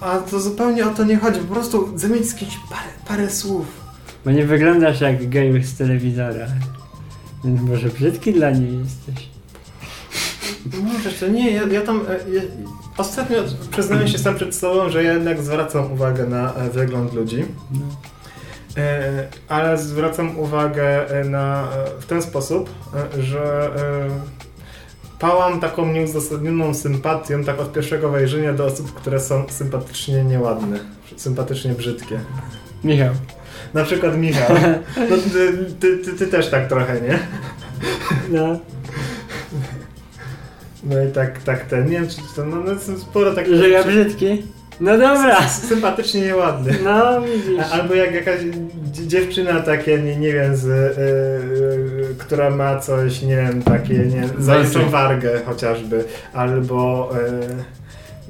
a, 0.00 0.06
a 0.06 0.18
to 0.18 0.40
zupełnie 0.40 0.86
o 0.86 0.90
to 0.90 1.04
nie 1.04 1.16
chodzi. 1.16 1.40
Po 1.40 1.54
prostu 1.54 1.98
zamienić 1.98 2.30
z 2.30 2.34
kimś 2.34 2.58
parę, 2.70 2.88
parę 3.08 3.30
słów. 3.30 3.66
Bo 4.24 4.30
nie 4.30 4.46
wyglądasz 4.46 5.00
jak 5.00 5.28
gejuch 5.28 5.66
z 5.66 5.76
telewizora. 5.76 6.46
Więc 7.44 7.60
może 7.60 7.88
brzydki 7.88 8.32
dla 8.32 8.50
niej 8.50 8.78
jesteś. 8.78 9.28
Może 10.82 11.10
to 11.12 11.28
nie, 11.28 11.50
ja, 11.50 11.62
ja 11.66 11.80
tam... 11.82 12.00
e, 12.08 12.30
Ja, 12.34 12.42
ostatnio 12.96 13.36
przyznałem 13.70 14.08
się 14.08 14.18
sam 14.18 14.34
przed 14.34 14.54
sobą, 14.54 14.88
że 14.90 15.04
ja 15.04 15.12
jednak 15.12 15.42
zwracam 15.42 15.92
uwagę 15.92 16.26
na 16.26 16.54
e, 16.54 16.70
wygląd 16.70 17.12
ludzi. 17.12 17.44
No. 17.70 17.80
E, 18.76 19.28
ale 19.48 19.78
zwracam 19.78 20.38
uwagę 20.38 21.06
na, 21.24 21.68
w 22.00 22.06
ten 22.06 22.22
sposób, 22.22 22.70
że 23.18 23.70
pałam 25.20 25.60
taką 25.60 25.86
nieuzasadnioną 25.86 26.74
sympatią, 26.74 27.44
tak 27.44 27.60
od 27.60 27.72
pierwszego 27.72 28.10
wejrzenia 28.10 28.52
do 28.52 28.64
osób, 28.64 28.94
które 28.94 29.20
są 29.20 29.44
sympatycznie 29.48 30.24
nieładne, 30.24 30.78
sympatycznie 31.16 31.72
brzydkie. 31.72 32.20
Michał. 32.84 33.14
Na 33.74 33.84
przykład 33.84 34.18
Michał. 34.18 34.56
No, 35.10 35.16
ty, 35.32 35.64
ty, 35.80 35.98
ty, 35.98 36.12
ty 36.12 36.26
też 36.26 36.50
tak 36.50 36.68
trochę, 36.68 37.00
nie? 37.00 37.18
No. 38.30 38.58
No 40.84 41.02
i 41.02 41.12
tak, 41.12 41.42
tak 41.42 41.66
ten, 41.66 41.84
nie 41.84 41.92
wiem 41.92 42.08
czy 42.08 42.16
to, 42.36 42.44
no, 42.44 42.56
no 42.56 42.72
jest 42.72 43.00
sporo 43.02 43.34
takich... 43.34 43.54
Że 43.54 43.68
ja 43.68 43.84
brzydki? 43.84 44.42
No 44.80 44.92
dobra. 44.98 45.48
Sympatycznie 45.48 46.20
nieładny. 46.20 46.72
No 46.84 47.20
widzisz. 47.22 47.72
Albo 47.72 47.94
jak 47.94 48.14
jakaś 48.14 48.40
dzie- 48.92 49.06
dziewczyna 49.06 49.60
takie, 49.60 49.98
nie, 49.98 50.16
nie 50.16 50.32
wiem, 50.32 50.56
z, 50.56 50.64
y, 50.64 50.70
y, 51.02 52.14
która 52.18 52.50
ma 52.50 52.78
coś, 52.80 53.22
nie 53.22 53.36
wiem, 53.36 53.62
takie, 53.62 53.94
nie 53.94 54.28
zajęczą 54.38 54.90
wargę 54.90 55.40
chociażby, 55.46 56.04
albo 56.32 57.10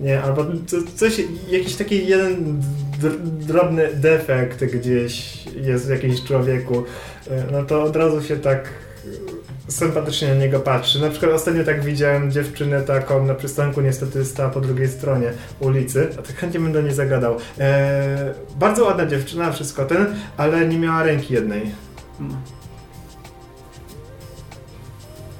y, 0.00 0.02
nie, 0.02 0.22
albo 0.22 0.44
co- 0.66 0.76
coś, 0.96 1.20
jakiś 1.50 1.76
taki 1.76 2.06
jeden 2.06 2.60
dr- 3.00 3.18
drobny 3.22 3.88
defekt 3.94 4.64
gdzieś 4.64 5.44
jest 5.56 5.86
w 5.86 5.90
jakimś 5.90 6.24
człowieku, 6.24 6.84
no 7.52 7.62
to 7.64 7.82
od 7.82 7.96
razu 7.96 8.22
się 8.22 8.36
tak 8.36 8.68
sympatycznie 9.70 10.28
na 10.28 10.34
niego 10.34 10.60
patrzy. 10.60 11.00
Na 11.00 11.10
przykład 11.10 11.32
ostatnio 11.32 11.64
tak 11.64 11.84
widziałem 11.84 12.30
dziewczynę 12.30 12.82
taką 12.82 13.26
na 13.26 13.34
przystanku, 13.34 13.80
niestety 13.80 14.24
stała 14.24 14.50
po 14.50 14.60
drugiej 14.60 14.88
stronie 14.88 15.32
ulicy, 15.60 16.08
a 16.18 16.22
tak 16.22 16.36
chętnie 16.36 16.60
bym 16.60 16.72
do 16.72 16.82
niej 16.82 16.92
zagadał. 16.92 17.36
E, 17.58 18.34
bardzo 18.56 18.84
ładna 18.84 19.06
dziewczyna, 19.06 19.52
wszystko 19.52 19.84
ten, 19.84 20.06
ale 20.36 20.68
nie 20.68 20.78
miała 20.78 21.02
ręki 21.02 21.34
jednej. 21.34 21.62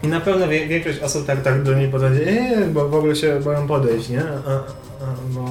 I 0.03 0.09
na 0.09 0.21
pewno 0.21 0.49
wie, 0.49 0.69
większość 0.69 0.99
osób 0.99 1.27
tak, 1.27 1.43
tak 1.43 1.63
do 1.63 1.75
niej 1.75 1.89
podejdzie, 1.89 2.29
eee, 2.29 2.65
bo 2.69 2.89
w 2.89 2.95
ogóle 2.95 3.17
się 3.17 3.41
boją 3.41 3.67
podejść, 3.67 4.09
nie? 4.09 4.23
A, 4.47 4.51
a, 4.51 5.15
bo... 5.29 5.45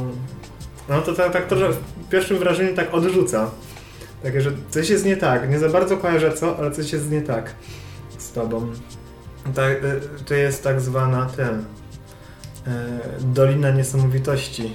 No 0.89 1.01
to 1.01 1.13
tak, 1.13 1.34
tak 1.34 1.47
to, 1.47 1.57
że 1.57 1.69
w 1.71 2.09
pierwszym 2.09 2.38
wrażeniu 2.38 2.75
tak 2.75 2.93
odrzuca. 2.93 3.51
Takie, 4.23 4.41
że 4.41 4.51
coś 4.69 4.89
jest 4.89 5.05
nie 5.05 5.17
tak. 5.17 5.49
Nie 5.49 5.59
za 5.59 5.69
bardzo 5.69 5.97
kojarzę 5.97 6.34
co, 6.34 6.57
ale 6.57 6.71
coś 6.71 6.93
jest 6.93 7.11
nie 7.11 7.21
tak 7.21 7.55
z 8.30 8.32
tobą. 8.32 8.71
Tak, 9.55 9.84
y, 9.84 10.01
to 10.25 10.34
jest 10.34 10.63
tak 10.63 10.82
zwana 10.82 11.25
ten... 11.25 11.59
y, 11.59 11.63
Dolina 13.21 13.71
Niesamowitości. 13.71 14.73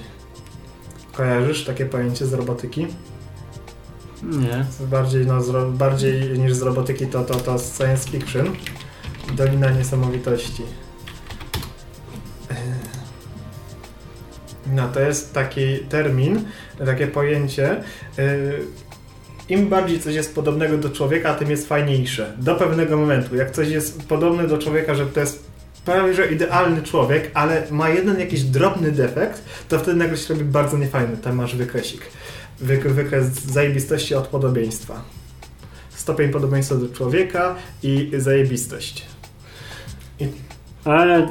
Kojarzysz 1.13 1.65
takie 1.65 1.85
pojęcie 1.85 2.25
z 2.25 2.33
robotyki? 2.33 2.87
Nie. 4.23 4.65
Bardziej, 4.79 5.27
no, 5.27 5.41
z, 5.41 5.77
bardziej 5.77 6.39
niż 6.39 6.53
z 6.53 6.61
robotyki 6.61 7.07
to, 7.07 7.23
to, 7.23 7.35
to 7.35 7.59
z 7.59 7.77
science 7.77 8.09
fiction. 8.09 8.55
Dolina 9.33 9.69
Niesamowitości. 9.69 10.63
Yy. 12.49 12.55
No 14.73 14.87
to 14.87 14.99
jest 14.99 15.33
taki 15.33 15.79
termin, 15.79 16.45
takie 16.85 17.07
pojęcie. 17.07 17.83
Im 19.49 19.67
bardziej 19.69 19.99
coś 19.99 20.15
jest 20.15 20.35
podobnego 20.35 20.77
do 20.77 20.89
człowieka, 20.89 21.33
tym 21.33 21.49
jest 21.49 21.67
fajniejsze. 21.67 22.33
Do 22.37 22.55
pewnego 22.55 22.97
momentu. 22.97 23.35
Jak 23.35 23.51
coś 23.51 23.67
jest 23.67 24.03
podobne 24.03 24.47
do 24.47 24.57
człowieka, 24.57 24.95
że 24.95 25.05
to 25.05 25.19
jest 25.19 25.45
prawie 25.85 26.13
że 26.13 26.31
idealny 26.31 26.81
człowiek, 26.81 27.31
ale 27.33 27.63
ma 27.71 27.89
jeden 27.89 28.19
jakiś 28.19 28.43
drobny 28.43 28.91
defekt, 28.91 29.41
to 29.69 29.79
wtedy 29.79 29.97
nagle 29.97 30.17
się 30.17 30.33
robi 30.33 30.45
bardzo 30.45 30.77
niefajny. 30.77 31.17
Tam 31.17 31.35
masz 31.35 31.55
wykresik. 31.55 32.01
Wyk- 32.61 32.87
wykres 32.87 33.27
zajebistości 33.33 34.15
od 34.15 34.27
podobieństwa. 34.27 35.01
Stopień 35.89 36.29
podobieństwa 36.31 36.75
do 36.75 36.89
człowieka 36.89 37.55
i 37.83 38.11
zajebistość. 38.17 39.05
Ale 40.19 40.29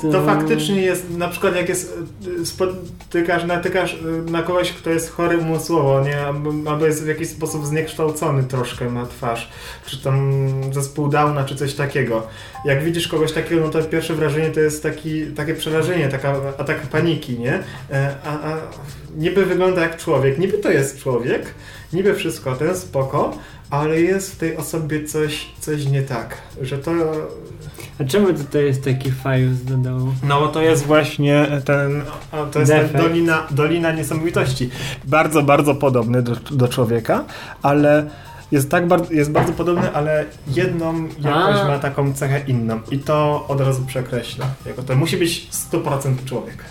to... 0.03 0.13
To 0.13 0.25
faktycznie 0.25 0.83
jest, 0.83 1.11
na 1.11 1.29
przykład 1.29 1.57
jak 1.57 1.69
jest, 1.69 1.99
spotykasz, 2.45 3.45
natykasz 3.45 3.95
y, 3.95 4.31
na 4.31 4.43
kogoś, 4.43 4.73
kto 4.73 4.91
jest 4.91 5.11
chory 5.11 5.39
umysłowo, 5.39 6.05
nie? 6.05 6.21
Albo, 6.21 6.71
albo 6.71 6.87
jest 6.87 7.05
w 7.05 7.09
jakiś 7.09 7.29
sposób 7.29 7.67
zniekształcony 7.67 8.45
troszkę 8.45 8.91
ma 8.91 9.07
twarz, 9.07 9.51
czy 9.87 10.03
tam 10.03 10.33
zespół 10.73 11.09
Downa, 11.09 11.45
czy 11.45 11.57
coś 11.57 11.75
takiego. 11.75 12.27
Jak 12.65 12.85
widzisz 12.85 13.09
kogoś 13.09 13.33
takiego, 13.33 13.61
no 13.61 13.69
to 13.69 13.83
pierwsze 13.83 14.15
wrażenie 14.15 14.51
to 14.51 14.61
jest 14.61 14.83
taki, 14.83 15.27
takie 15.27 15.55
przerażenie, 15.55 16.09
taka 16.09 16.37
atak 16.59 16.81
paniki, 16.81 17.39
nie? 17.39 17.63
E, 17.91 18.15
A, 18.25 18.31
a 18.31 18.57
niby 19.17 19.47
wygląda 19.47 19.83
jak 19.83 19.97
człowiek, 19.97 20.39
niby 20.39 20.59
to 20.59 20.71
jest 20.71 20.99
człowiek, 21.03 21.55
niby 21.93 22.15
wszystko, 22.15 22.57
ten 22.57 22.77
spoko, 22.77 23.39
ale 23.75 24.01
jest 24.01 24.35
w 24.35 24.37
tej 24.39 24.57
osobie 24.57 25.05
coś, 25.05 25.47
coś 25.61 25.87
nie 25.87 26.03
tak, 26.03 26.37
że 26.63 26.79
to 26.79 26.91
A 28.01 28.05
czemu 28.05 28.33
tutaj 28.33 28.65
jest 28.65 28.85
taki 28.85 29.11
fajus 29.11 29.63
do 29.63 29.77
dołu? 29.77 30.13
no 30.23 30.41
bo 30.41 30.49
to 30.49 30.63
jest 30.63 30.87
właśnie 30.87 31.47
ten, 31.65 32.03
to 32.53 32.59
jest 32.61 32.73
ta 32.73 32.79
Defekt. 32.83 33.05
dolina, 33.05 33.47
dolina 33.51 33.93
niesamowitości. 33.93 34.71
Bardzo, 35.05 35.43
bardzo 35.43 35.75
podobny 35.75 36.23
do, 36.23 36.37
do 36.37 36.69
człowieka, 36.69 37.25
ale 37.63 38.11
jest 38.53 38.71
tak 38.71 38.89
bardzo, 38.89 39.13
jest 39.13 39.31
bardzo 39.33 39.53
podobny, 39.53 39.93
ale 39.93 40.25
jedną 40.49 41.03
jakoś 41.03 41.57
A. 41.57 41.69
ma 41.69 41.79
taką 41.79 42.13
cechę 42.15 42.41
inną 42.47 42.81
i 42.91 42.99
to 42.99 43.45
od 43.49 43.61
razu 43.61 43.85
przekreśla. 43.87 44.47
Jako 44.67 44.83
to 44.83 44.97
musi 44.97 45.17
być 45.17 45.49
100% 45.73 46.25
człowiek, 46.25 46.65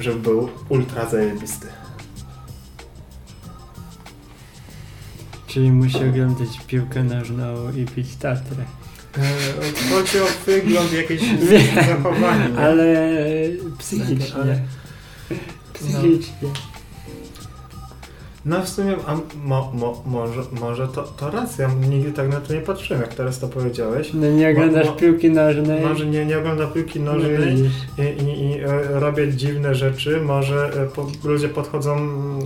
żeby 0.00 0.18
był 0.20 0.48
ultra 0.68 1.06
zajebisty. 1.06 1.66
Czyli 5.54 5.72
musi 5.72 5.96
oglądać 5.96 6.48
piłkę 6.66 7.04
nożną 7.04 7.72
i 7.76 7.84
pić 7.84 8.16
tatrę. 8.16 8.64
E, 9.18 9.20
Chodzi 9.90 10.18
o 10.20 10.26
wygląd, 10.46 10.92
jakieś 10.92 11.20
Wiem, 11.20 11.62
zachowanie. 11.88 12.48
nie? 12.52 12.58
Ale 12.58 12.96
psychicznie. 13.78 14.34
Ale- 14.42 14.60
Psychicznie. 15.74 16.34
No 16.42 16.48
w 18.44 18.68
sumie, 18.68 18.96
a 19.06 19.16
mo, 19.44 19.72
mo, 19.74 20.02
może, 20.06 20.42
może 20.60 20.88
to, 20.88 21.02
to 21.02 21.30
racja, 21.30 21.70
nigdy 21.90 22.12
tak 22.12 22.28
na 22.28 22.40
to 22.40 22.54
nie 22.54 22.60
patrzyłem, 22.60 23.02
jak 23.02 23.14
teraz 23.14 23.38
to 23.38 23.48
powiedziałeś. 23.48 24.10
No 24.14 24.26
nie 24.26 24.50
oglądasz 24.50 24.86
Mo- 24.86 24.92
mo- 24.92 24.96
piłki 24.98 25.30
nożnej. 25.30 25.82
Może 25.82 26.06
nie, 26.06 26.26
nie 26.26 26.38
ogląda 26.38 26.66
piłki 26.66 27.00
No 27.00 27.12
nożnej 27.12 27.56
i, 27.98 28.02
i, 28.24 28.44
i 28.44 28.60
e, 28.60 29.00
robię 29.00 29.32
dziwne 29.32 29.74
rzeczy. 29.74 30.20
Może 30.20 30.70
e, 30.82 30.86
po, 30.86 31.06
ludzie 31.24 31.48
podchodzą, 31.48 31.96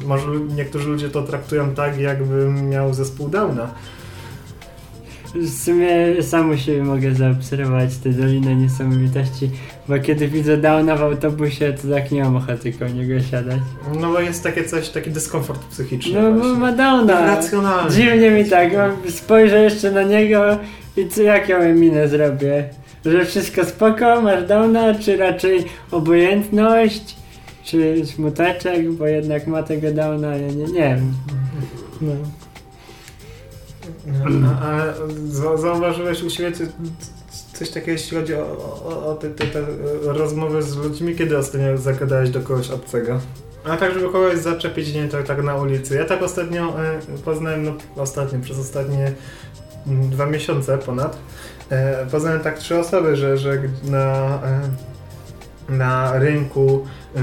może 0.07 0.27
niektórzy 0.57 0.89
ludzie 0.89 1.09
to 1.09 1.23
traktują 1.23 1.75
tak, 1.75 1.99
jakbym 1.99 2.69
miał 2.69 2.95
zespół 2.95 3.29
Downa. 3.29 3.71
W 5.35 5.65
sumie 5.65 6.23
sam 6.23 6.51
u 6.51 6.57
siebie 6.57 6.85
mogę 6.85 7.15
zaobserwować 7.15 7.97
tę 7.97 8.11
Dolinę 8.11 8.57
Niesamowitości, 8.57 9.51
bo 9.89 9.99
kiedy 9.99 10.29
widzę 10.29 10.57
Downa 10.57 10.97
w 10.97 11.03
autobusie, 11.03 11.73
to 11.73 11.89
tak 11.95 12.11
nie 12.11 12.23
mam 12.25 12.37
ochoty 12.37 12.73
koło 12.73 12.91
niego 12.91 13.21
siadać. 13.23 13.59
No 14.01 14.13
bo 14.13 14.21
jest 14.21 14.43
takie 14.43 14.65
coś, 14.65 14.89
taki 14.89 15.11
dyskomfort 15.11 15.65
psychiczny 15.65 16.23
No 16.23 16.33
bo 16.33 16.39
właśnie. 16.39 16.55
ma 16.59 16.73
Downa. 16.73 17.21
Irracjonalny. 17.23 17.91
Dziwnie 17.91 18.31
mi 18.31 18.45
tak, 18.45 18.71
bo 18.73 19.11
spojrzę 19.11 19.63
jeszcze 19.63 19.91
na 19.93 20.03
niego 20.03 20.59
i 20.97 21.09
co, 21.09 21.23
jak 21.23 21.49
ja 21.49 21.59
minę 21.59 22.09
zrobię? 22.09 22.69
Że 23.05 23.25
wszystko 23.25 23.65
spoko, 23.65 24.23
masz 24.23 24.45
Downa, 24.47 24.95
czy 24.95 25.17
raczej 25.17 25.65
obojętność, 25.91 27.17
czy 27.65 28.07
smuteczek, 28.07 28.91
bo 28.93 29.07
jednak 29.07 29.47
ma 29.47 29.63
tego 29.63 29.93
Downa, 29.93 30.37
ja 30.37 30.49
nie, 30.49 30.65
nie 30.65 30.73
wiem. 30.73 31.13
No. 32.01 32.13
No, 34.31 34.49
a, 34.63 34.71
a 34.83 34.85
za- 35.29 35.57
zauważyłeś 35.57 36.23
u 36.23 36.31
siebie 36.31 36.53
ty- 36.53 36.69
coś 37.59 37.71
takiego, 37.71 37.93
jeśli 37.93 38.17
chodzi 38.17 38.35
o, 38.35 38.41
o, 38.85 39.07
o 39.07 39.15
te, 39.15 39.31
te, 39.31 39.47
te 39.47 39.61
rozmowy 40.05 40.63
z 40.63 40.77
ludźmi, 40.77 41.17
kiedy 41.17 41.39
ostatnio 41.39 41.79
zagadałeś 41.79 42.31
do 42.31 42.41
kogoś 42.41 42.71
obcego? 42.71 43.21
A 43.65 43.77
tak, 43.77 43.95
żeby 43.95 44.07
kogoś 44.07 44.39
zaczepić, 44.39 44.95
nie 44.95 45.09
tak, 45.09 45.27
tak 45.27 45.43
na 45.43 45.57
ulicy. 45.57 45.95
Ja 45.95 46.05
tak 46.05 46.23
ostatnio 46.23 46.85
e, 46.85 47.01
poznałem, 47.25 47.65
no 47.65 47.73
ostatnio, 47.97 48.39
przez 48.41 48.59
ostatnie 48.59 49.13
mm, 49.87 50.11
dwa 50.11 50.27
miesiące 50.27 50.79
ponad, 50.79 51.19
e, 51.71 52.07
poznałem 52.07 52.41
tak 52.41 52.59
trzy 52.59 52.79
osoby, 52.79 53.17
że, 53.17 53.39
że 53.39 53.63
na, 53.85 54.39
e, 55.69 55.73
na 55.73 56.19
rynku 56.19 56.87
e, 57.17 57.21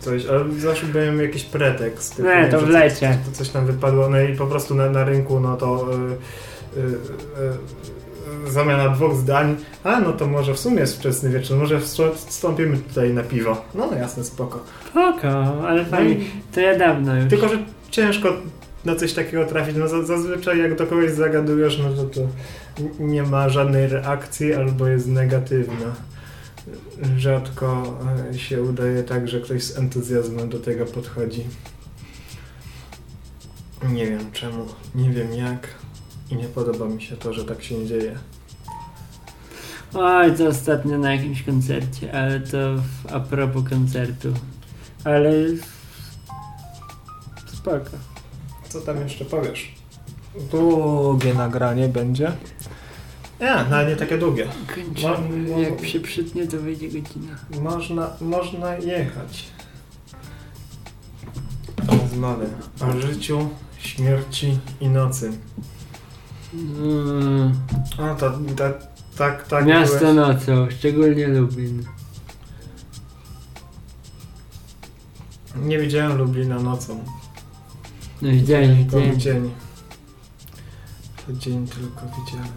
coś, 0.00 0.26
ale 0.26 0.44
zawsze 0.58 0.86
miałem 0.94 1.20
jakiś 1.20 1.44
pretekst. 1.44 2.16
typu, 2.16 2.28
Nie, 2.28 2.48
to 2.48 2.60
w 2.60 2.68
lecie. 2.68 3.18
to 3.26 3.38
coś 3.38 3.48
tam 3.48 3.66
wypadło, 3.66 4.08
no 4.08 4.20
i 4.20 4.36
po 4.36 4.46
prostu 4.46 4.74
na, 4.74 4.90
na 4.90 5.04
rynku, 5.04 5.40
no 5.40 5.56
to 5.56 5.86
zamiana 8.48 8.88
dwóch 8.88 9.14
zdań, 9.16 9.56
a 9.84 10.00
no 10.00 10.12
to 10.12 10.26
może 10.26 10.54
w 10.54 10.58
sumie 10.58 10.80
jest 10.80 10.98
wczesny 10.98 11.30
wieczór, 11.30 11.56
może 11.58 11.78
wstą- 11.80 12.14
wstąpimy 12.14 12.76
tutaj 12.76 13.14
na 13.14 13.22
piwo. 13.22 13.64
No 13.74 13.94
jasne, 13.94 14.24
spoko. 14.24 14.64
Spoko, 14.90 15.28
ale 15.68 15.82
No 15.82 15.88
fajnie. 15.88 16.14
i, 16.14 16.30
To 16.54 16.60
ja 16.60 16.78
dawno 16.78 17.16
już. 17.16 17.30
tylko, 17.30 17.48
że 17.48 17.58
ciężko 17.90 18.28
na 18.84 18.96
coś 18.96 19.12
takiego 19.12 19.44
trafić. 19.44 19.76
No 19.76 19.88
za- 19.88 20.02
zazwyczaj 20.02 20.58
jak 20.58 20.76
do 20.76 20.86
kogoś 20.86 21.10
zagadujesz, 21.10 21.78
no 21.78 21.92
to, 22.04 22.04
to 22.04 22.20
nie 23.00 23.22
ma 23.22 23.48
żadnej 23.48 23.86
reakcji 23.88 24.54
albo 24.54 24.86
jest 24.86 25.06
negatywna. 25.06 25.94
rzadko 27.18 27.98
e, 28.30 28.38
się 28.38 28.62
udaje 28.62 29.02
tak, 29.02 29.28
że 29.28 29.40
ktoś 29.40 29.62
z 29.62 29.78
entuzjazmem 29.78 30.48
do 30.48 30.58
tego 30.58 30.84
podchodzi. 30.86 31.44
Nie 33.92 34.06
wiem 34.06 34.32
czemu, 34.32 34.66
nie 34.94 35.10
wiem 35.10 35.34
jak 35.34 35.68
i 36.30 36.36
nie 36.36 36.44
podoba 36.48 36.88
mi 36.88 37.02
się 37.02 37.16
to, 37.16 37.32
że 37.32 37.44
tak 37.44 37.62
się 37.62 37.74
nie 37.74 37.86
dzieje. 37.86 38.18
Oj, 39.94 40.36
to 40.36 40.46
ostatnio 40.46 40.98
na 40.98 41.12
jakimś 41.14 41.42
koncercie, 41.42 42.12
ale 42.12 42.40
to 42.40 42.58
a 43.12 43.20
propos 43.20 43.68
koncertu. 43.68 44.32
Ale 45.04 45.32
spoko. 47.46 47.90
Co 48.68 48.80
tam 48.80 49.00
jeszcze 49.00 49.24
powiesz? 49.24 49.74
Długie 50.50 51.34
nagranie 51.34 51.88
będzie. 51.88 52.32
Nie, 53.40 53.64
no 53.70 53.82
nie 53.82 53.96
takie 53.96 54.18
długie. 54.18 54.46
Kończymy. 54.74 55.50
No, 55.50 55.58
Jak 55.58 55.86
się 55.86 56.00
przytnie, 56.00 56.46
to 56.46 56.56
wyjdzie 56.56 56.86
godzina. 56.86 57.36
Można, 57.60 58.10
można 58.20 58.74
jechać. 58.76 59.48
Rozmowy 61.88 62.46
o 62.80 63.00
życiu, 63.00 63.48
śmierci 63.78 64.58
i 64.80 64.88
nocy. 64.88 65.32
Mm. 66.54 67.52
A 67.98 68.14
to, 68.14 68.30
ta, 68.56 68.72
tak, 69.18 69.48
tak. 69.48 69.66
Miasto 69.66 69.98
byłeś- 69.98 70.16
nocą, 70.16 70.66
szczególnie 70.78 71.28
Lublin. 71.28 71.82
Nie 75.56 75.78
widziałem 75.78 76.18
Lublina 76.18 76.58
nocą. 76.58 77.04
No 78.22 78.30
widziałem, 78.30 78.76
Tylko 78.76 78.96
widziałem. 79.00 79.20
dzień. 79.20 79.50
To 81.26 81.32
dzień 81.32 81.66
tylko 81.68 82.00
widziałem. 82.18 82.52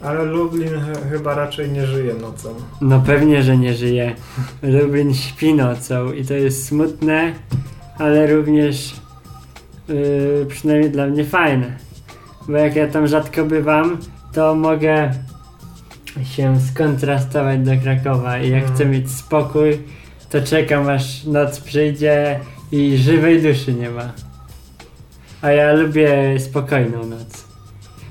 Ale 0.00 0.24
Lublin 0.24 0.68
ch- 0.80 1.10
chyba 1.10 1.34
raczej 1.34 1.70
nie 1.72 1.86
żyje 1.86 2.14
nocą. 2.14 2.54
No 2.80 3.00
pewnie, 3.00 3.42
że 3.42 3.58
nie 3.58 3.74
żyje. 3.74 4.14
Lublin 4.62 5.14
śpi 5.14 5.54
nocą 5.54 6.12
i 6.12 6.24
to 6.24 6.34
jest 6.34 6.66
smutne, 6.66 7.34
ale 7.98 8.26
również 8.34 8.94
yy, 9.88 10.46
przynajmniej 10.48 10.90
dla 10.90 11.06
mnie 11.06 11.24
fajne. 11.24 11.76
Bo 12.48 12.56
jak 12.56 12.76
ja 12.76 12.88
tam 12.88 13.06
rzadko 13.06 13.44
bywam, 13.44 13.98
to 14.32 14.54
mogę 14.54 15.14
się 16.24 16.60
skontrastować 16.60 17.60
do 17.60 17.72
Krakowa 17.82 18.38
i 18.38 18.50
jak 18.50 18.62
Mhm. 18.62 18.74
chcę 18.74 18.86
mieć 18.86 19.10
spokój, 19.10 19.78
to 20.30 20.42
czekam 20.42 20.88
aż 20.88 21.24
noc 21.24 21.60
przyjdzie 21.60 22.40
i 22.72 22.96
żywej 22.96 23.42
duszy 23.42 23.74
nie 23.74 23.90
ma. 23.90 24.12
A 25.42 25.50
ja 25.50 25.72
lubię 25.72 26.40
spokojną 26.40 27.06
noc. 27.06 27.44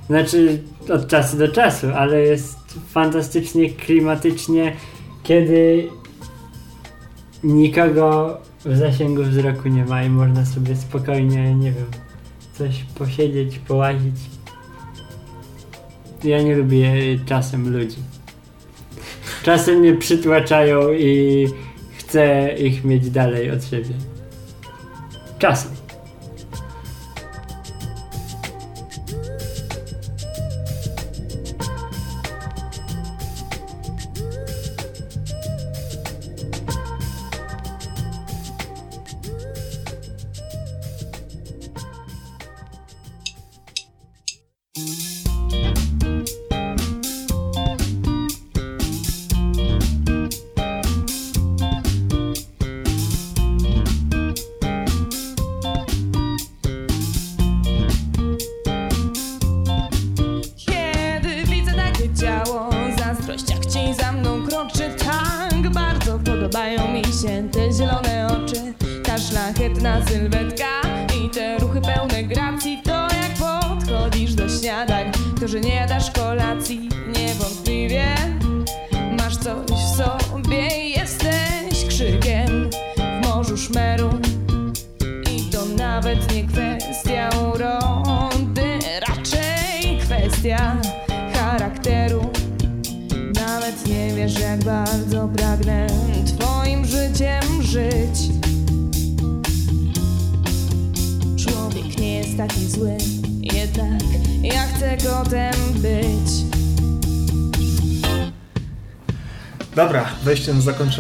Znaczy 0.08 0.62
od 0.94 1.08
czasu 1.08 1.38
do 1.38 1.48
czasu, 1.48 1.88
ale 1.96 2.22
jest 2.22 2.58
fantastycznie 2.90 3.70
klimatycznie, 3.70 4.74
kiedy 5.24 5.90
nikogo 7.44 8.38
w 8.66 8.76
zasięgu 8.78 9.24
wzroku 9.24 9.68
nie 9.70 9.86
ma 9.86 10.04
i 10.04 10.10
można 10.10 10.46
sobie 10.46 10.76
spokojnie, 10.76 11.56
nie 11.56 11.72
wiem, 11.72 11.86
coś 12.58 12.84
posiedzieć, 12.84 13.60
połazić. 13.60 14.16
Ja 16.24 16.42
nie 16.42 16.56
lubię 16.56 16.94
czasem 17.26 17.78
ludzi. 17.78 17.98
Czasem 19.44 19.76
mnie 19.80 19.96
przytłaczają 19.96 20.94
i 20.94 21.48
chcę 21.98 22.54
ich 22.58 22.84
mieć 22.84 23.10
dalej 23.10 23.52
od 23.52 23.66
siebie. 23.66 23.96
Czasem. 25.40 25.87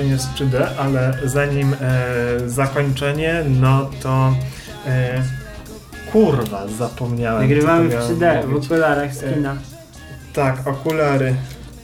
Zakończenie 0.08 0.12
jest 0.12 0.30
3D, 0.34 0.68
ale 0.80 1.18
zanim 1.24 1.76
e, 1.82 2.50
zakończenie, 2.50 3.44
no 3.60 3.90
to 4.04 4.36
e, 4.88 5.24
kurwa, 6.12 6.68
zapomniałem. 6.68 7.42
Nagrywamy 7.42 7.90
w 7.90 7.94
to 7.94 8.00
3D, 8.00 8.22
miałem 8.22 8.52
w 8.52 8.56
okularach 8.56 9.16
z 9.16 9.34
kina. 9.34 9.56
Tak, 10.34 10.68
okulary, 10.68 11.36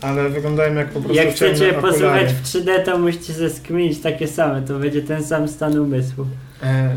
ale 0.01 0.29
wyglądają 0.29 0.75
jak 0.75 0.87
po 0.87 0.99
prostu 0.99 1.13
Jak 1.13 1.29
chcecie 1.29 1.73
posłuchać 1.73 2.33
w 2.33 2.43
3D, 2.43 2.83
to 2.85 2.97
musicie 2.97 3.33
ze 3.33 3.49
skminić 3.49 4.01
takie 4.01 4.27
same, 4.27 4.61
to 4.61 4.79
będzie 4.79 5.01
ten 5.01 5.23
sam 5.23 5.47
stan 5.47 5.77
umysłu. 5.77 6.25
E, 6.63 6.95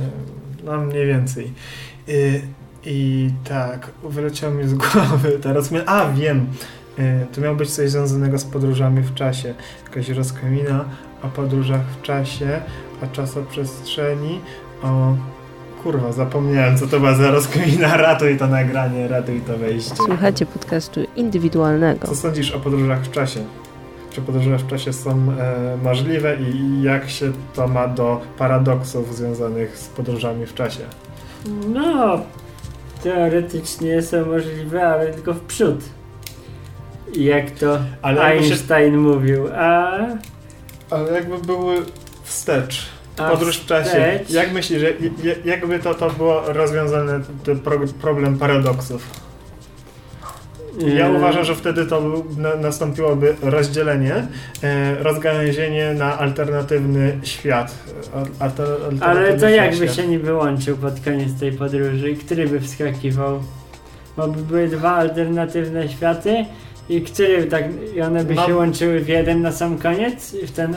no 0.64 0.78
mniej 0.78 1.06
więcej. 1.06 1.52
I, 2.08 2.40
I 2.84 3.30
tak, 3.48 3.90
wyleciało 4.02 4.54
mi 4.54 4.68
z 4.68 4.74
głowy 4.74 5.38
teraz. 5.42 5.70
My, 5.70 5.88
a, 5.88 6.12
wiem. 6.12 6.46
E, 6.98 7.26
to 7.34 7.40
miało 7.40 7.56
być 7.56 7.70
coś 7.70 7.90
związanego 7.90 8.38
z 8.38 8.44
podróżami 8.44 9.02
w 9.02 9.14
czasie. 9.14 9.54
Jakaś 9.84 10.08
rozkmina 10.08 10.84
o 11.22 11.28
podróżach 11.28 11.80
w 11.98 12.02
czasie, 12.02 12.60
o 13.02 13.06
czasoprzestrzeni, 13.16 14.40
o... 14.82 15.14
Kurwa, 15.82 16.12
zapomniałem, 16.12 16.78
co 16.78 16.86
to 16.86 16.98
była 17.00 17.14
za 17.14 17.30
rozkmina. 17.30 17.96
Ratuj 18.06 18.36
to 18.38 18.46
nagranie, 18.46 19.08
ratuj 19.08 19.40
to 19.40 19.58
wejście. 19.58 19.96
Słuchacie 19.96 20.46
podcastu 20.46 21.00
indywidualnego. 21.16 22.06
Co 22.06 22.14
sądzisz 22.16 22.52
o 22.52 22.60
podróżach 22.60 23.02
w 23.04 23.10
czasie? 23.10 23.40
Czy 24.10 24.22
podróże 24.22 24.58
w 24.58 24.66
czasie 24.66 24.92
są 24.92 25.10
e, 25.10 25.76
możliwe 25.82 26.36
i 26.36 26.82
jak 26.82 27.10
się 27.10 27.32
to 27.54 27.68
ma 27.68 27.88
do 27.88 28.20
paradoksów 28.38 29.16
związanych 29.16 29.78
z 29.78 29.88
podróżami 29.88 30.46
w 30.46 30.54
czasie? 30.54 30.80
No, 31.68 32.20
teoretycznie 33.02 34.02
są 34.02 34.26
możliwe, 34.26 34.88
ale 34.88 35.12
tylko 35.12 35.34
w 35.34 35.40
przód. 35.40 35.84
Jak 37.16 37.50
to 37.50 37.78
Ale 38.02 38.20
jakby 38.22 38.44
się- 38.44 38.50
Einstein 38.50 38.98
mówił, 38.98 39.48
a, 39.56 39.98
Ale 40.90 41.12
jakby 41.12 41.38
były 41.38 41.76
wstecz. 42.24 42.86
a 43.16 43.30
Podróż 43.30 43.58
w 43.58 43.66
czasie. 43.66 43.88
wstecz- 43.90 44.34
Jak 44.34 44.52
myślisz, 44.52 44.82
jakby 45.44 45.78
to, 45.78 45.94
to 45.94 46.10
było 46.10 46.42
rozwiązane, 46.46 47.20
ten 47.44 47.58
pro, 47.60 47.78
problem 48.00 48.38
paradoksów? 48.38 49.26
Ja 50.96 51.06
e, 51.06 51.12
uważam, 51.12 51.44
że 51.44 51.54
wtedy 51.54 51.86
to 51.86 52.22
nastąpiłoby 52.60 53.36
rozdzielenie, 53.42 54.26
e, 54.62 54.94
rozgałęzienie 55.02 55.94
na 55.94 56.18
alternatywny 56.18 57.18
świat. 57.22 57.74
Alter, 58.38 58.66
alternatywny 58.68 59.06
Ale 59.06 59.38
to 59.40 59.48
jakby 59.48 59.88
się 59.88 60.06
niby 60.06 60.34
łączył 60.34 60.76
pod 60.76 61.00
koniec 61.04 61.40
tej 61.40 61.52
podróży? 61.52 62.14
Który 62.26 62.48
by 62.48 62.60
wskakiwał? 62.60 63.42
Bo 64.16 64.28
by 64.28 64.42
były 64.42 64.68
dwa 64.68 64.90
alternatywne 64.96 65.88
światy 65.88 66.44
I 66.88 67.02
który 67.02 67.44
tak, 67.46 67.64
i 67.96 68.00
one 68.00 68.24
by 68.24 68.34
No. 68.34 68.46
się 68.46 68.54
łączyły 68.54 69.00
w 69.00 69.08
jeden 69.08 69.42
na 69.42 69.52
sam 69.52 69.78
koniec? 69.78 70.34
I 70.34 70.46
w 70.46 70.50
ten, 70.52 70.76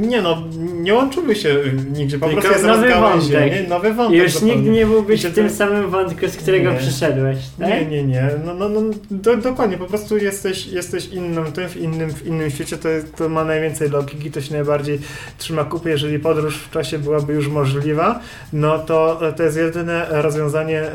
Nie 0.00 0.22
no, 0.22 0.42
nie 0.58 0.94
łączyły 0.94 1.34
się 1.36 1.56
nigdzie, 1.92 2.18
po 2.18 2.26
Tylko 2.26 2.42
prostu 2.42 2.66
nowy 2.66 2.88
wątek. 2.94 3.68
nowy 3.68 3.88
I 3.88 3.92
wątek. 3.92 4.18
już 4.22 4.32
zupełnie. 4.32 4.56
nigdy 4.56 4.70
nie 4.70 4.86
byłbyś 4.86 5.24
w 5.26 5.34
tym 5.34 5.48
to- 5.48 5.54
samym 5.54 5.90
wątku, 5.90 6.28
z 6.28 6.36
którego 6.36 6.72
Nie. 6.72 6.78
przyszedłeś, 6.78 7.38
tak? 7.58 7.68
Nie, 7.68 7.86
nie, 7.86 8.04
nie. 8.04 8.30
No, 8.44 8.54
no, 8.54 8.68
no 8.68 8.80
do, 9.10 9.36
dokładnie, 9.36 9.78
po 9.78 9.86
prostu 9.86 10.16
jesteś, 10.18 10.66
jesteś 10.66 11.06
innym 11.06 11.52
tym, 11.52 11.68
w 11.68 11.76
innym, 11.76 12.10
w 12.10 12.26
innym 12.26 12.50
świecie, 12.50 12.76
to, 12.76 12.88
jest, 12.88 13.16
to 13.16 13.28
ma 13.28 13.44
najwięcej 13.44 13.90
logiki, 13.90 14.30
to 14.30 14.40
się 14.40 14.54
najbardziej 14.54 14.98
trzyma 15.38 15.64
kupy. 15.64 15.90
Jeżeli 15.90 16.18
podróż 16.18 16.56
w 16.58 16.70
czasie 16.70 16.98
byłaby 16.98 17.32
już 17.34 17.48
możliwa, 17.48 18.20
no 18.52 18.78
to 18.78 19.20
to 19.36 19.42
jest 19.42 19.56
jedyne 19.56 20.06
rozwiązanie 20.10 20.80
e, 20.82 20.92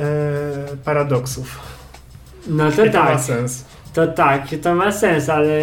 paradoksów. 0.86 1.60
No 2.48 2.70
I 2.70 2.72
to 2.72 2.78
to 2.78 2.86
ma 2.86 2.92
tak, 3.08 3.20
sens. 3.22 3.66
To 3.94 4.08
tak, 4.08 4.48
to 4.64 4.76
ma 4.76 4.92
sens, 4.92 5.30
ale 5.30 5.62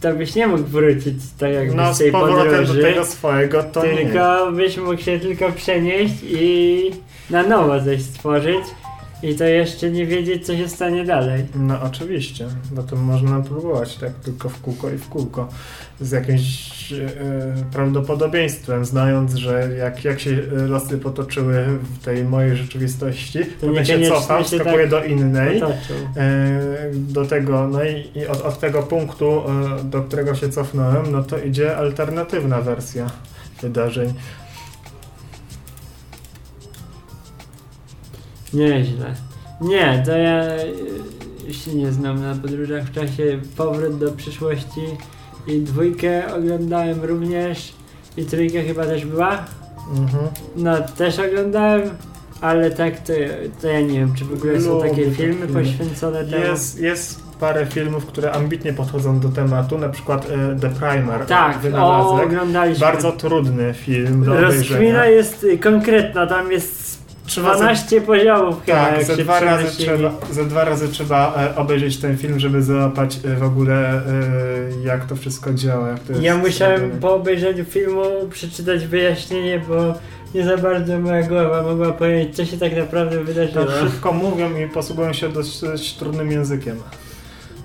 to 0.00 0.12
byś 0.12 0.34
nie 0.34 0.46
mógł 0.46 0.62
wrócić 0.64 1.14
tak 1.38 1.52
jakby 1.52 1.74
No 1.74 1.94
z 1.94 1.98
tej 1.98 2.12
powrotem 2.12 2.50
podróży. 2.50 2.82
do 2.82 2.88
tego 2.88 3.04
swojego 3.04 3.62
to 3.62 3.86
nie. 3.86 3.96
tylko 3.96 4.52
byś 4.52 4.76
mógł 4.76 4.96
się 5.02 5.18
tylko 5.18 5.52
przenieść 5.52 6.14
i 6.22 6.90
na 7.30 7.42
nowo 7.42 7.80
coś 7.84 8.02
stworzyć 8.02 8.64
i 9.24 9.34
to 9.34 9.44
jeszcze 9.44 9.90
nie 9.90 10.06
wiedzieć, 10.06 10.46
co 10.46 10.56
się 10.56 10.68
stanie 10.68 11.04
dalej. 11.04 11.44
No 11.54 11.82
oczywiście, 11.82 12.46
bo 12.72 12.82
to 12.82 12.96
można 12.96 13.40
próbować 13.40 13.96
tak 13.96 14.12
tylko 14.14 14.48
w 14.48 14.60
kółko 14.60 14.90
i 14.90 14.98
w 14.98 15.08
kółko 15.08 15.48
z 16.00 16.10
jakimś 16.10 16.92
e, 16.92 17.08
prawdopodobieństwem, 17.72 18.84
znając, 18.84 19.34
że 19.34 19.68
jak, 19.78 20.04
jak 20.04 20.20
się 20.20 20.36
losy 20.68 20.98
potoczyły 20.98 21.64
w 22.00 22.04
tej 22.04 22.24
mojej 22.24 22.56
rzeczywistości, 22.56 23.38
to 23.60 23.72
ja 23.72 23.84
się 23.84 24.08
cofam, 24.08 24.44
się 24.44 24.58
tak 24.58 24.88
do 24.88 25.04
innej, 25.04 25.62
e, 26.16 26.90
do 26.92 27.24
tego, 27.24 27.68
no 27.68 27.84
i, 27.84 28.10
i 28.14 28.26
od, 28.26 28.40
od 28.40 28.60
tego 28.60 28.82
punktu, 28.82 29.42
e, 29.80 29.84
do 29.84 30.02
którego 30.02 30.34
się 30.34 30.48
cofnąłem, 30.48 31.12
no 31.12 31.22
to 31.22 31.38
idzie 31.38 31.76
alternatywna 31.76 32.60
wersja 32.60 33.10
wydarzeń. 33.62 34.14
Nieźle. 38.54 39.14
Nie, 39.60 40.02
to 40.06 40.16
ja 40.16 40.44
y, 41.48 41.54
się 41.54 41.74
nie 41.74 41.92
znam 41.92 42.20
na 42.22 42.34
podróżach 42.34 42.84
w 42.84 42.92
czasie. 42.92 43.38
Powrót 43.56 43.98
do 43.98 44.12
przyszłości 44.12 44.80
i 45.46 45.60
dwójkę 45.60 46.34
oglądałem 46.34 47.04
również 47.04 47.72
i 48.16 48.24
trójka 48.24 48.58
chyba 48.66 48.84
też 48.84 49.06
była. 49.06 49.44
Mhm. 49.96 50.24
No 50.56 50.76
też 50.96 51.18
oglądałem, 51.18 51.82
ale 52.40 52.70
tak 52.70 53.00
to, 53.00 53.12
to 53.62 53.68
ja 53.68 53.80
nie 53.80 53.98
wiem, 53.98 54.14
czy 54.14 54.24
w 54.24 54.32
ogóle 54.32 54.60
są 54.60 54.74
Lubię 54.74 54.88
takie 54.90 55.10
filmy 55.10 55.46
poświęcone 55.46 56.24
temu. 56.24 56.44
Jest, 56.44 56.80
jest 56.80 57.24
parę 57.40 57.66
filmów, 57.66 58.06
które 58.06 58.32
ambitnie 58.32 58.72
podchodzą 58.72 59.20
do 59.20 59.28
tematu, 59.28 59.78
na 59.78 59.88
przykład 59.88 60.26
e, 60.30 60.60
The 60.60 60.70
Primer, 60.70 61.26
Tak, 61.26 61.56
o, 61.56 61.60
Wynalazek. 61.60 62.26
oglądaliśmy. 62.26 62.80
Bardzo 62.86 63.12
trudny 63.12 63.74
film 63.74 64.24
do 64.24 64.40
Rozkmina 64.40 65.06
jest 65.06 65.46
konkretna, 65.62 66.26
tam 66.26 66.52
jest 66.52 66.83
Trzeba 67.26 67.54
12 67.56 68.00
poziomów 68.00 68.64
chyba, 68.66 68.86
Tak, 68.86 69.06
się 69.06 69.16
dwa, 69.16 69.40
razy 69.40 69.76
trzeba, 69.78 70.12
ze 70.30 70.44
dwa 70.44 70.64
razy 70.64 70.88
trzeba 70.88 71.34
obejrzeć 71.56 71.96
ten 71.96 72.18
film, 72.18 72.40
żeby 72.40 72.62
załapać 72.62 73.18
e, 73.24 73.36
w 73.36 73.42
ogóle 73.42 73.92
e, 73.94 74.02
jak 74.84 75.04
to 75.04 75.16
wszystko 75.16 75.54
działa. 75.54 75.94
To 76.06 76.20
Ja 76.20 76.36
musiałem 76.36 76.90
po 76.90 77.14
obejrzeniu 77.14 77.64
filmu 77.64 78.02
przeczytać 78.30 78.86
wyjaśnienie, 78.86 79.62
bo 79.68 79.94
nie 80.34 80.44
za 80.44 80.56
bardzo 80.56 81.00
moja 81.00 81.22
głowa 81.22 81.62
mogła 81.62 81.92
pojąć, 81.92 82.36
co 82.36 82.44
się 82.44 82.58
tak 82.58 82.76
naprawdę 82.76 83.24
wydarzyło. 83.24 83.64
To 83.64 83.80
szybko 83.80 84.12
mówią 84.12 84.56
i 84.56 84.68
posługują 84.68 85.12
się 85.12 85.28
dość, 85.28 85.60
dość 85.60 85.94
trudnym 85.94 86.30
językiem. 86.32 86.76